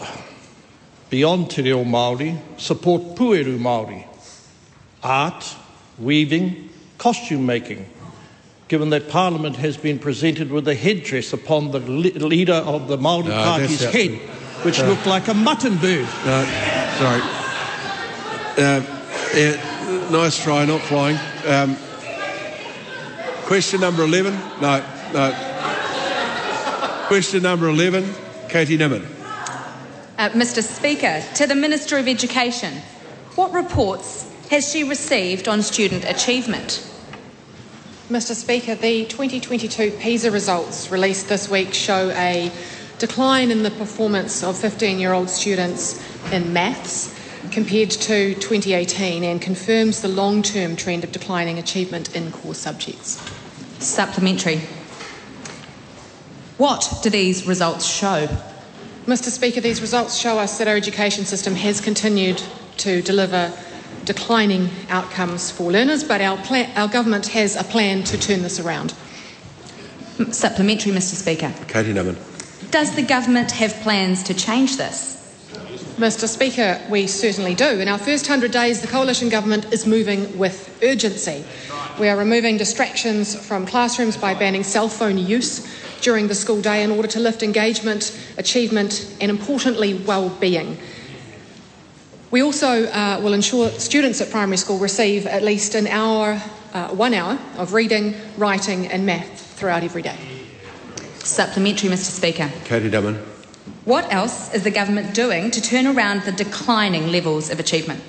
beyond 1.09 1.49
Te 1.51 1.63
Reo 1.63 1.83
Māori, 1.83 2.37
support 2.57 3.15
pueru 3.15 3.57
Māori? 3.57 4.05
Art, 5.01 5.55
weaving, 5.97 6.69
costume 6.97 7.45
making, 7.45 7.89
given 8.67 8.89
that 8.91 9.09
Parliament 9.09 9.55
has 9.55 9.77
been 9.77 9.97
presented 9.97 10.51
with 10.51 10.67
a 10.67 10.75
headdress 10.75 11.33
upon 11.33 11.71
the 11.71 11.79
le- 11.79 12.19
leader 12.27 12.53
of 12.53 12.87
the 12.87 12.97
Māori 12.97 13.29
No, 13.29 13.43
Party's 13.43 13.81
head, 13.81 14.11
which 14.63 14.79
no. 14.79 14.87
looked 14.89 15.05
like 15.07 15.27
a 15.27 15.33
mutton 15.33 15.77
bird. 15.77 16.07
No, 16.25 16.45
sorry. 16.99 17.21
Uh, 18.57 18.81
yeah, 19.33 20.09
nice 20.11 20.41
try, 20.43 20.65
not 20.65 20.81
flying. 20.81 21.17
Um, 21.47 21.75
question 23.45 23.79
number 23.81 24.03
11? 24.03 24.33
No, 24.61 24.83
no. 25.13 25.45
Question 27.07 27.41
number 27.41 27.69
11, 27.69 28.13
Katie 28.49 28.77
Nimon. 28.77 29.18
Uh, 30.19 30.29
Mr. 30.31 30.61
Speaker, 30.61 31.23
to 31.33 31.47
the 31.47 31.55
Minister 31.55 31.97
of 31.97 32.05
Education, 32.05 32.73
what 33.35 33.53
reports 33.53 34.29
has 34.49 34.69
she 34.69 34.83
received 34.83 35.47
on 35.47 35.61
student 35.61 36.03
achievement? 36.03 36.85
Mr. 38.09 38.35
Speaker, 38.35 38.75
the 38.75 39.05
2022 39.05 39.91
PISA 39.91 40.29
results 40.29 40.91
released 40.91 41.29
this 41.29 41.47
week 41.47 41.73
show 41.73 42.09
a 42.17 42.51
decline 42.97 43.49
in 43.49 43.63
the 43.63 43.71
performance 43.71 44.43
of 44.43 44.57
15 44.57 44.99
year 44.99 45.13
old 45.13 45.29
students 45.29 46.03
in 46.33 46.51
maths. 46.51 47.15
compared 47.51 47.89
to 47.89 48.35
2018 48.35 49.23
and 49.23 49.41
confirms 49.41 50.01
the 50.01 50.09
long 50.09 50.43
term 50.43 50.75
trend 50.75 51.05
of 51.05 51.13
declining 51.13 51.57
achievement 51.57 52.13
in 52.13 52.29
core 52.29 52.53
subjects. 52.53 53.21
Supplementary. 53.79 54.57
What 56.57 56.99
do 57.03 57.09
these 57.09 57.47
results 57.47 57.85
show? 57.85 58.27
Mr. 59.09 59.31
Speaker, 59.31 59.59
these 59.59 59.81
results 59.81 60.15
show 60.15 60.37
us 60.37 60.59
that 60.59 60.67
our 60.67 60.75
education 60.75 61.25
system 61.25 61.55
has 61.55 61.81
continued 61.81 62.39
to 62.77 63.01
deliver 63.01 63.51
declining 64.05 64.69
outcomes 64.87 65.49
for 65.49 65.71
learners, 65.71 66.03
but 66.03 66.21
our, 66.21 66.37
plan, 66.37 66.69
our 66.77 66.87
government 66.87 67.25
has 67.25 67.55
a 67.55 67.63
plan 67.63 68.03
to 68.03 68.19
turn 68.19 68.43
this 68.43 68.59
around. 68.59 68.93
Supplementary, 70.29 70.91
Mr. 70.91 71.15
Speaker. 71.15 71.51
Katie 71.67 71.91
Nimon. 71.91 72.17
Does 72.69 72.95
the 72.95 73.01
government 73.01 73.49
have 73.49 73.73
plans 73.81 74.21
to 74.25 74.35
change 74.35 74.77
this? 74.77 75.15
Mr. 75.97 76.27
Speaker, 76.27 76.79
we 76.91 77.07
certainly 77.07 77.55
do. 77.55 77.65
In 77.65 77.87
our 77.87 77.97
first 77.97 78.29
100 78.29 78.51
days, 78.51 78.79
the 78.79 78.87
coalition 78.87 79.27
government 79.27 79.73
is 79.73 79.87
moving 79.87 80.37
with 80.37 80.79
urgency. 80.83 81.43
We 81.99 82.09
are 82.09 82.15
removing 82.15 82.57
distractions 82.57 83.35
from 83.35 83.65
classrooms 83.65 84.17
by 84.17 84.35
banning 84.35 84.63
cell 84.63 84.87
phone 84.87 85.17
use 85.17 85.67
during 86.01 86.27
the 86.27 86.35
school 86.35 86.61
day 86.61 86.83
in 86.83 86.91
order 86.91 87.07
to 87.07 87.19
lift 87.19 87.43
engagement, 87.43 88.17
achievement, 88.37 89.15
and 89.21 89.29
importantly, 89.29 89.93
well-being. 89.93 90.77
We 92.31 92.43
also 92.43 92.85
uh, 92.85 93.19
will 93.23 93.33
ensure 93.33 93.69
students 93.69 94.21
at 94.21 94.29
primary 94.29 94.57
school 94.57 94.77
receive 94.77 95.25
at 95.25 95.41
least 95.41 95.73
an 95.75 95.87
hour, 95.87 96.41
uh, 96.73 96.89
one 96.89 97.13
hour 97.13 97.39
of 97.57 97.73
reading, 97.73 98.15
writing, 98.37 98.87
and 98.87 99.05
math 99.05 99.57
throughout 99.57 99.83
every 99.83 100.03
day. 100.03 100.17
Supplementary, 101.19 101.89
Mr. 101.89 102.11
Speaker. 102.11 102.51
Katie 102.65 102.89
Nimon. 102.89 103.17
What 103.85 104.13
else 104.13 104.53
is 104.53 104.63
the 104.63 104.71
government 104.71 105.15
doing 105.15 105.49
to 105.51 105.61
turn 105.61 105.87
around 105.87 106.21
the 106.21 106.31
declining 106.31 107.11
levels 107.11 107.49
of 107.49 107.59
achievement? 107.59 108.03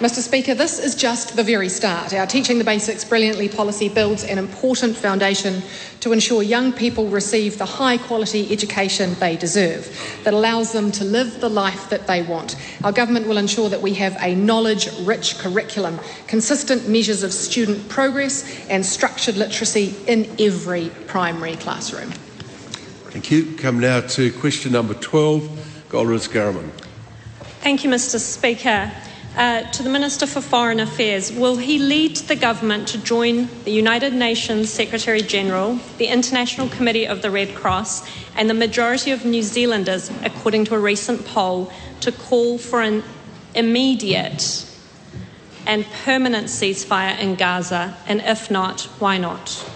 Mr. 0.00 0.18
Speaker, 0.18 0.54
this 0.54 0.80
is 0.80 0.96
just 0.96 1.36
the 1.36 1.42
very 1.44 1.68
start. 1.68 2.12
Our 2.12 2.26
Teaching 2.26 2.58
the 2.58 2.64
Basics 2.64 3.04
Brilliantly 3.04 3.48
policy 3.48 3.88
builds 3.88 4.24
an 4.24 4.38
important 4.38 4.96
foundation 4.96 5.62
to 6.00 6.12
ensure 6.12 6.42
young 6.42 6.72
people 6.72 7.06
receive 7.06 7.58
the 7.58 7.64
high 7.64 7.98
quality 7.98 8.52
education 8.52 9.14
they 9.20 9.36
deserve 9.36 9.88
that 10.24 10.34
allows 10.34 10.72
them 10.72 10.90
to 10.90 11.04
live 11.04 11.40
the 11.40 11.48
life 11.48 11.88
that 11.90 12.08
they 12.08 12.22
want. 12.22 12.56
Our 12.82 12.90
government 12.90 13.28
will 13.28 13.38
ensure 13.38 13.68
that 13.68 13.80
we 13.80 13.94
have 13.94 14.16
a 14.20 14.34
knowledge 14.34 14.88
rich 15.02 15.38
curriculum, 15.38 16.00
consistent 16.26 16.88
measures 16.88 17.22
of 17.22 17.32
student 17.32 17.88
progress, 17.88 18.68
and 18.68 18.84
structured 18.84 19.36
literacy 19.36 19.94
in 20.08 20.28
every 20.40 20.90
primary 21.06 21.54
classroom. 21.54 22.10
Thank 23.10 23.30
you. 23.30 23.54
Come 23.58 23.78
now 23.78 24.00
to 24.00 24.32
question 24.32 24.72
number 24.72 24.94
12, 24.94 25.86
Golriz 25.88 26.26
Ghahraman. 26.26 26.68
Thank 27.60 27.84
you, 27.84 27.90
Mr. 27.90 28.18
Speaker. 28.18 28.90
Uh, 29.36 29.68
to 29.72 29.82
the 29.82 29.90
Minister 29.90 30.28
for 30.28 30.40
Foreign 30.40 30.78
Affairs, 30.78 31.32
will 31.32 31.56
he 31.56 31.80
lead 31.80 32.14
the 32.16 32.36
government 32.36 32.86
to 32.88 32.98
join 32.98 33.48
the 33.64 33.72
United 33.72 34.12
Nations 34.12 34.72
Secretary 34.72 35.22
General, 35.22 35.80
the 35.98 36.06
International 36.06 36.68
Committee 36.68 37.04
of 37.04 37.20
the 37.20 37.32
Red 37.32 37.52
Cross, 37.52 38.08
and 38.36 38.48
the 38.48 38.54
majority 38.54 39.10
of 39.10 39.24
New 39.24 39.42
Zealanders, 39.42 40.08
according 40.22 40.66
to 40.66 40.76
a 40.76 40.78
recent 40.78 41.26
poll, 41.26 41.72
to 41.98 42.12
call 42.12 42.58
for 42.58 42.80
an 42.80 43.02
immediate 43.56 44.70
and 45.66 45.84
permanent 46.04 46.46
ceasefire 46.46 47.18
in 47.18 47.34
Gaza? 47.34 47.96
And 48.06 48.20
if 48.20 48.52
not, 48.52 48.82
why 49.00 49.18
not? 49.18 49.68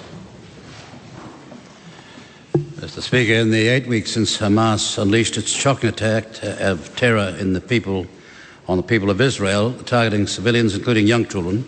Mr. 2.76 3.00
Speaker, 3.02 3.32
in 3.32 3.50
the 3.50 3.66
eight 3.66 3.88
weeks 3.88 4.12
since 4.12 4.38
Hamas 4.38 5.02
unleashed 5.02 5.36
its 5.36 5.50
shocking 5.50 5.88
attack 5.88 6.44
of 6.44 6.94
terror 6.94 7.36
in 7.40 7.54
the 7.54 7.60
people 7.60 8.06
on 8.68 8.76
the 8.76 8.82
people 8.82 9.10
of 9.10 9.20
Israel, 9.20 9.72
targeting 9.84 10.26
civilians, 10.26 10.74
including 10.74 11.06
young 11.06 11.26
children, 11.26 11.66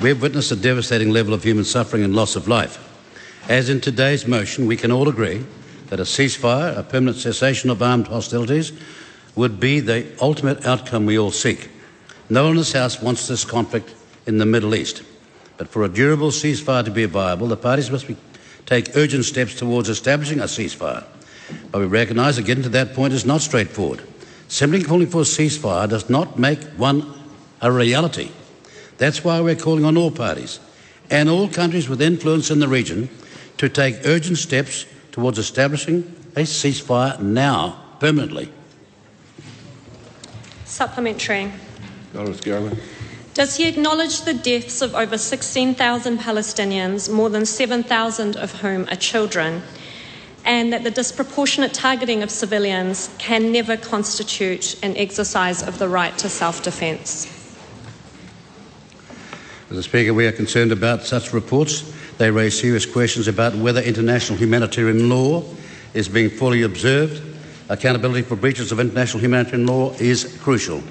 we 0.00 0.08
have 0.08 0.20
witnessed 0.20 0.50
a 0.50 0.56
devastating 0.56 1.10
level 1.10 1.32
of 1.32 1.44
human 1.44 1.64
suffering 1.64 2.02
and 2.02 2.16
loss 2.16 2.34
of 2.34 2.48
life. 2.48 2.88
As 3.48 3.68
in 3.68 3.80
today's 3.80 4.26
motion, 4.26 4.66
we 4.66 4.76
can 4.76 4.90
all 4.90 5.08
agree 5.08 5.44
that 5.86 6.00
a 6.00 6.04
ceasefire, 6.04 6.76
a 6.76 6.82
permanent 6.82 7.18
cessation 7.18 7.70
of 7.70 7.82
armed 7.82 8.08
hostilities, 8.08 8.72
would 9.36 9.60
be 9.60 9.78
the 9.78 10.06
ultimate 10.20 10.66
outcome 10.66 11.06
we 11.06 11.18
all 11.18 11.30
seek. 11.30 11.70
No 12.28 12.42
one 12.44 12.52
in 12.52 12.56
this 12.58 12.72
House 12.72 13.00
wants 13.00 13.28
this 13.28 13.44
conflict 13.44 13.94
in 14.26 14.38
the 14.38 14.46
Middle 14.46 14.74
East. 14.74 15.02
But 15.58 15.68
for 15.68 15.84
a 15.84 15.88
durable 15.88 16.30
ceasefire 16.30 16.84
to 16.84 16.90
be 16.90 17.04
viable, 17.04 17.46
the 17.46 17.56
parties 17.56 17.90
must 17.90 18.08
be, 18.08 18.16
take 18.66 18.96
urgent 18.96 19.24
steps 19.26 19.54
towards 19.54 19.88
establishing 19.88 20.40
a 20.40 20.44
ceasefire. 20.44 21.04
But 21.70 21.80
we 21.80 21.86
recognise 21.86 22.36
that 22.36 22.46
getting 22.46 22.64
to 22.64 22.68
that 22.70 22.94
point 22.94 23.12
is 23.12 23.24
not 23.24 23.42
straightforward. 23.42 24.02
Simply 24.52 24.82
calling 24.82 25.06
for 25.06 25.22
a 25.22 25.24
ceasefire 25.24 25.88
does 25.88 26.10
not 26.10 26.38
make 26.38 26.62
one 26.76 27.10
a 27.62 27.72
reality. 27.72 28.30
That's 28.98 29.24
why 29.24 29.40
we're 29.40 29.56
calling 29.56 29.86
on 29.86 29.96
all 29.96 30.10
parties 30.10 30.60
and 31.08 31.30
all 31.30 31.48
countries 31.48 31.88
with 31.88 32.02
influence 32.02 32.50
in 32.50 32.58
the 32.58 32.68
region 32.68 33.08
to 33.56 33.70
take 33.70 34.04
urgent 34.04 34.36
steps 34.36 34.84
towards 35.10 35.38
establishing 35.38 36.00
a 36.36 36.42
ceasefire 36.42 37.18
now, 37.18 37.82
permanently. 37.98 38.52
Supplementary. 40.66 41.50
Golriz 42.12 42.42
Ghahraman. 42.42 42.78
Does 43.32 43.56
he 43.56 43.66
acknowledge 43.66 44.20
the 44.20 44.34
deaths 44.34 44.82
of 44.82 44.94
over 44.94 45.16
16,000 45.16 46.18
Palestinians, 46.18 47.10
more 47.10 47.30
than 47.30 47.46
7,000 47.46 48.36
of 48.36 48.60
whom 48.60 48.86
are 48.90 48.96
children? 48.96 49.62
And 50.44 50.72
that 50.72 50.84
the 50.84 50.90
disproportionate 50.90 51.72
targeting 51.72 52.22
of 52.22 52.30
civilians 52.30 53.10
can 53.18 53.52
never 53.52 53.76
constitute 53.76 54.82
an 54.82 54.96
exercise 54.96 55.62
of 55.62 55.78
the 55.78 55.88
right 55.88 56.16
to 56.18 56.28
self 56.28 56.62
defence. 56.62 57.26
Mr. 59.70 59.82
Speaker, 59.84 60.12
we 60.14 60.26
are 60.26 60.32
concerned 60.32 60.72
about 60.72 61.02
such 61.02 61.32
reports. 61.32 61.92
They 62.18 62.30
raise 62.30 62.60
serious 62.60 62.84
questions 62.84 63.28
about 63.28 63.54
whether 63.54 63.80
international 63.80 64.38
humanitarian 64.38 65.08
law 65.08 65.44
is 65.94 66.08
being 66.08 66.30
fully 66.30 66.62
observed. 66.62 67.22
Accountability 67.68 68.22
for 68.22 68.36
breaches 68.36 68.70
of 68.70 68.80
international 68.80 69.22
humanitarian 69.22 69.66
law 69.66 69.92
is 69.94 70.38
crucial. 70.42 70.82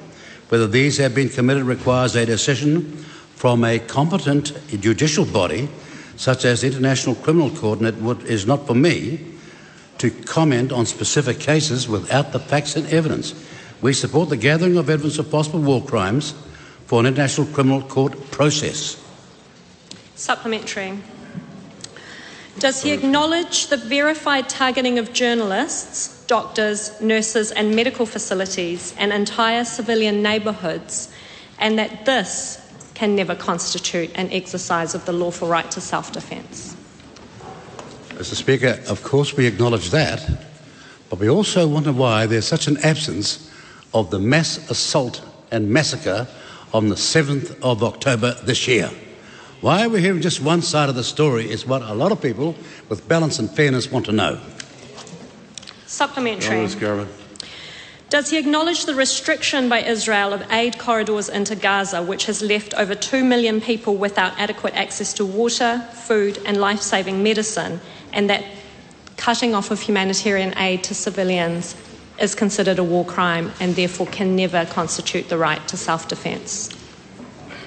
Whether 0.49 0.67
these 0.67 0.97
have 0.97 1.13
been 1.13 1.29
committed 1.29 1.63
requires 1.63 2.15
a 2.15 2.25
decision 2.25 2.97
from 3.35 3.63
a 3.63 3.79
competent 3.79 4.53
judicial 4.81 5.25
body, 5.25 5.69
such 6.15 6.45
as 6.45 6.61
the 6.61 6.67
International 6.67 7.15
Criminal 7.15 7.49
Court, 7.51 7.79
and 7.79 7.87
it 7.87 8.25
is 8.25 8.47
not 8.47 8.65
for 8.65 8.75
me 8.75 9.30
to 10.01 10.09
comment 10.09 10.71
on 10.71 10.87
specific 10.87 11.39
cases 11.39 11.87
without 11.87 12.31
the 12.31 12.39
facts 12.39 12.75
and 12.75 12.87
evidence. 12.87 13.35
We 13.83 13.93
support 13.93 14.29
the 14.29 14.37
gathering 14.37 14.77
of 14.77 14.89
evidence 14.89 15.19
of 15.19 15.29
possible 15.29 15.61
war 15.61 15.83
crimes 15.83 16.33
for 16.87 16.99
an 16.99 17.05
international 17.05 17.45
criminal 17.53 17.83
court 17.83 18.31
process. 18.31 18.97
Supplementary. 20.15 20.97
Does 22.57 22.81
he 22.81 22.91
acknowledge 22.91 23.67
the 23.67 23.77
verified 23.77 24.49
targeting 24.49 24.97
of 24.97 25.13
journalists, 25.13 26.25
doctors, 26.25 26.99
nurses, 26.99 27.51
and 27.51 27.75
medical 27.75 28.07
facilities 28.07 28.95
and 28.97 29.13
entire 29.13 29.63
civilian 29.63 30.23
neighbourhoods, 30.23 31.13
and 31.59 31.77
that 31.77 32.05
this 32.05 32.57
can 32.95 33.15
never 33.15 33.35
constitute 33.35 34.09
an 34.15 34.31
exercise 34.31 34.95
of 34.95 35.05
the 35.05 35.13
lawful 35.13 35.47
right 35.47 35.69
to 35.69 35.79
self 35.79 36.11
defence? 36.11 36.75
Mr. 38.15 38.35
Speaker, 38.35 38.79
of 38.87 39.03
course 39.03 39.35
we 39.35 39.47
acknowledge 39.47 39.89
that, 39.89 40.27
but 41.09 41.19
we 41.19 41.29
also 41.29 41.67
wonder 41.67 41.91
why 41.91 42.25
there's 42.25 42.47
such 42.47 42.67
an 42.67 42.77
absence 42.83 43.51
of 43.93 44.11
the 44.11 44.19
mass 44.19 44.69
assault 44.69 45.23
and 45.51 45.69
massacre 45.69 46.27
on 46.73 46.89
the 46.89 46.95
7th 46.95 47.59
of 47.61 47.83
October 47.83 48.35
this 48.43 48.67
year. 48.67 48.89
Why 49.61 49.87
we're 49.87 49.99
hearing 49.99 50.21
just 50.21 50.41
one 50.41 50.61
side 50.61 50.89
of 50.89 50.95
the 50.95 51.03
story 51.03 51.49
is 51.49 51.65
what 51.65 51.81
a 51.81 51.93
lot 51.93 52.11
of 52.11 52.21
people 52.21 52.55
with 52.89 53.07
balance 53.07 53.39
and 53.39 53.49
fairness 53.49 53.91
want 53.91 54.05
to 54.07 54.11
know. 54.11 54.39
Supplementary. 55.85 56.67
Does 58.09 58.29
he 58.29 58.37
acknowledge 58.37 58.85
the 58.85 58.95
restriction 58.95 59.69
by 59.69 59.83
Israel 59.83 60.33
of 60.33 60.51
aid 60.51 60.77
corridors 60.77 61.29
into 61.29 61.55
Gaza, 61.55 62.03
which 62.03 62.25
has 62.25 62.41
left 62.41 62.73
over 62.73 62.93
2 62.93 63.23
million 63.23 63.61
people 63.61 63.95
without 63.95 64.37
adequate 64.37 64.73
access 64.75 65.13
to 65.13 65.25
water, 65.25 65.79
food, 65.93 66.37
and 66.45 66.57
life 66.57 66.81
saving 66.81 67.23
medicine, 67.23 67.79
and 68.13 68.29
that 68.29 68.43
cutting 69.17 69.53
off 69.53 69.71
of 69.71 69.79
humanitarian 69.81 70.57
aid 70.57 70.83
to 70.83 70.95
civilians 70.95 71.75
is 72.19 72.35
considered 72.35 72.79
a 72.79 72.83
war 72.83 73.05
crime 73.05 73.51
and 73.59 73.75
therefore 73.75 74.07
can 74.07 74.35
never 74.35 74.65
constitute 74.65 75.29
the 75.29 75.37
right 75.37 75.65
to 75.67 75.77
self 75.77 76.07
defence. 76.07 76.69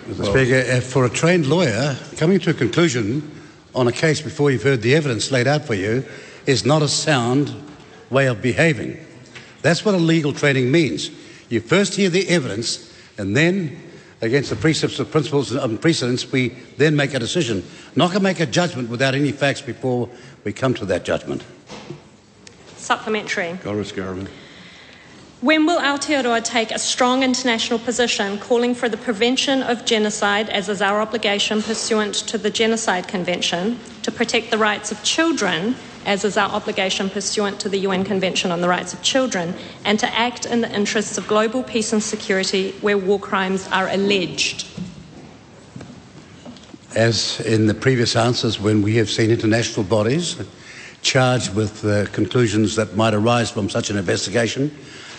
Mr. 0.07 0.27
Speaker, 0.27 0.71
uh, 0.71 0.81
for 0.81 1.07
a 1.07 1.11
trained 1.11 1.47
lawyer, 1.47 1.97
coming 2.17 2.39
to 2.39 2.51
a 2.51 2.55
conclusion 2.55 3.31
on 3.75 3.89
a 3.89 3.93
case 3.93 4.21
before 4.21 4.51
you've 4.51 4.63
heard 4.63 4.83
the 4.83 4.95
evidence 4.95 5.31
laid 5.31 5.47
out 5.47 5.65
for 5.65 5.75
you 5.75 6.05
is 6.47 6.67
not 6.67 6.83
a 6.83 6.89
sound 6.89 7.55
way 8.11 8.27
of 8.27 8.43
behaving. 8.43 8.99
That's 9.63 9.85
what 9.85 9.95
a 9.95 9.99
legal 9.99 10.33
training 10.33 10.71
means. 10.71 11.11
You 11.49 11.61
first 11.61 11.95
hear 11.95 12.11
the 12.11 12.29
evidence, 12.29 12.93
and 13.17 13.37
then, 13.37 13.81
against 14.21 14.51
the 14.51 14.57
precepts 14.57 14.99
of 14.99 15.11
principles 15.11 15.53
and 15.53 15.81
precedents, 15.81 16.31
we 16.31 16.51
then 16.77 16.97
make 16.97 17.15
a 17.15 17.19
decision. 17.19 17.65
Not 17.97 18.13
to 18.13 18.21
make 18.21 18.41
a 18.41 18.47
judgment 18.47 18.89
without 18.89 19.15
any 19.15 19.33
facts 19.33 19.61
before 19.61 20.09
we 20.45 20.53
come 20.53 20.75
to 20.75 20.85
that 20.87 21.05
judgment. 21.05 21.45
Supplementary. 22.77 23.59
Golriz 23.63 23.93
Ghahraman. 23.93 24.29
When 25.41 25.67
will 25.67 25.79
Aotearoa 25.79 26.43
take 26.43 26.71
a 26.71 26.79
strong 26.79 27.23
international 27.23 27.79
position 27.79 28.39
calling 28.39 28.75
for 28.75 28.89
the 28.89 28.97
prevention 28.97 29.63
of 29.63 29.85
genocide, 29.85 30.49
as 30.49 30.71
is 30.71 30.81
our 30.81 31.03
obligation 31.03 31.61
pursuant 31.61 32.15
to 32.15 32.39
the 32.39 32.51
Genocide 32.51 33.09
Convention, 33.09 33.79
to 34.03 34.11
protect 34.11 34.51
the 34.51 34.57
rights 34.57 34.91
of 34.91 35.03
children, 35.03 35.77
as 36.05 36.25
is 36.25 36.37
our 36.37 36.51
obligation 36.51 37.09
pursuant 37.11 37.61
to 37.61 37.69
the 37.69 37.79
UN 37.79 38.05
Convention 38.05 38.51
on 38.51 38.61
the 38.61 38.69
Rights 38.69 38.93
of 38.93 39.03
Children, 39.03 39.55
and 39.85 39.99
to 39.99 40.07
act 40.15 40.47
in 40.47 40.61
the 40.61 40.75
interests 40.75 41.19
of 41.19 41.27
global 41.27 41.63
peace 41.63 41.93
and 41.93 42.03
security 42.03 42.73
where 42.81 42.99
war 42.99 43.19
crimes 43.19 43.69
are 43.69 43.89
alleged? 43.89 44.67
As 46.95 47.41
in 47.41 47.67
the 47.67 47.75
previous 47.75 48.15
answers, 48.15 48.61
when 48.61 48.83
we 48.83 48.97
have 48.97 49.11
seen 49.11 49.31
international 49.31 49.85
bodies 49.85 50.37
charged 51.03 51.55
with 51.55 51.83
the 51.83 52.09
conclusions 52.13 52.77
that 52.77 52.97
might 52.97 53.15
arise 53.15 53.51
from 53.51 53.69
such 53.69 53.91
an 53.91 53.97
investigation, 53.97 54.71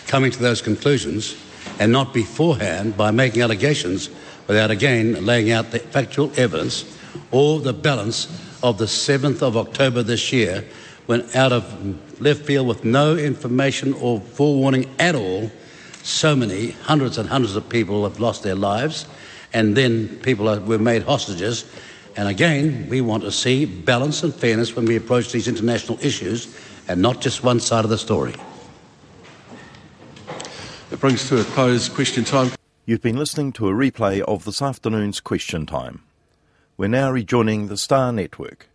coming 0.07 0.31
to 0.31 0.39
those 0.39 0.61
conclusions 0.61 1.35
and 1.79 1.91
not 1.91 2.13
beforehand 2.13 2.95
by 2.95 3.11
making 3.11 3.41
allegations 3.41 4.09
without 4.47 4.71
again 4.71 5.25
laying 5.25 5.51
out 5.51 5.71
the 5.71 5.79
factual 5.79 6.31
evidence 6.37 6.85
or 7.31 7.59
the 7.59 7.73
balance 7.73 8.27
of 8.65 8.79
the 8.79 8.85
7th 8.85 9.43
of 9.43 9.55
October 9.55 10.01
this 10.01 10.33
year 10.33 10.65
when 11.05 11.23
out 11.35 11.51
of 11.51 12.19
left 12.19 12.41
field 12.41 12.67
with 12.67 12.83
no 12.83 13.15
information 13.15 13.93
or 13.93 14.19
forewarning 14.19 14.89
at 14.97 15.13
all 15.13 15.51
so 16.01 16.35
many 16.35 16.71
hundreds 16.71 17.19
and 17.19 17.29
hundreds 17.29 17.55
of 17.55 17.69
people 17.69 18.03
have 18.03 18.19
lost 18.19 18.41
their 18.41 18.55
lives 18.55 19.05
and 19.53 19.77
then 19.77 20.07
people 20.23 20.49
are, 20.49 20.59
were 20.61 20.79
made 20.79 21.03
hostages 21.03 21.69
and 22.17 22.27
again 22.27 22.87
we 22.89 23.01
want 23.01 23.21
to 23.21 23.31
see 23.31 23.65
balance 23.65 24.23
and 24.23 24.33
fairness 24.33 24.75
when 24.75 24.85
we 24.85 24.95
approach 24.95 25.31
these 25.31 25.47
international 25.47 25.99
issues 26.03 26.59
and 26.87 26.99
not 26.99 27.21
just 27.21 27.43
one 27.43 27.59
side 27.59 27.83
of 27.83 27.91
the 27.91 27.97
story 27.99 28.33
It 30.91 30.99
brings 30.99 31.27
to 31.29 31.41
a 31.41 31.43
close 31.43 31.87
question 31.89 32.23
time. 32.23 32.51
You've 32.85 33.01
been 33.01 33.17
listening 33.17 33.51
to 33.53 33.67
a 33.67 33.73
replay 33.73 34.21
of 34.21 34.45
this 34.45 34.61
afternoon's 34.61 35.19
question 35.19 35.65
time. 35.65 36.03
We're 36.77 36.87
now 36.87 37.09
rejoining 37.09 37.67
the 37.67 37.77
Star 37.77 38.11
Network. 38.11 38.67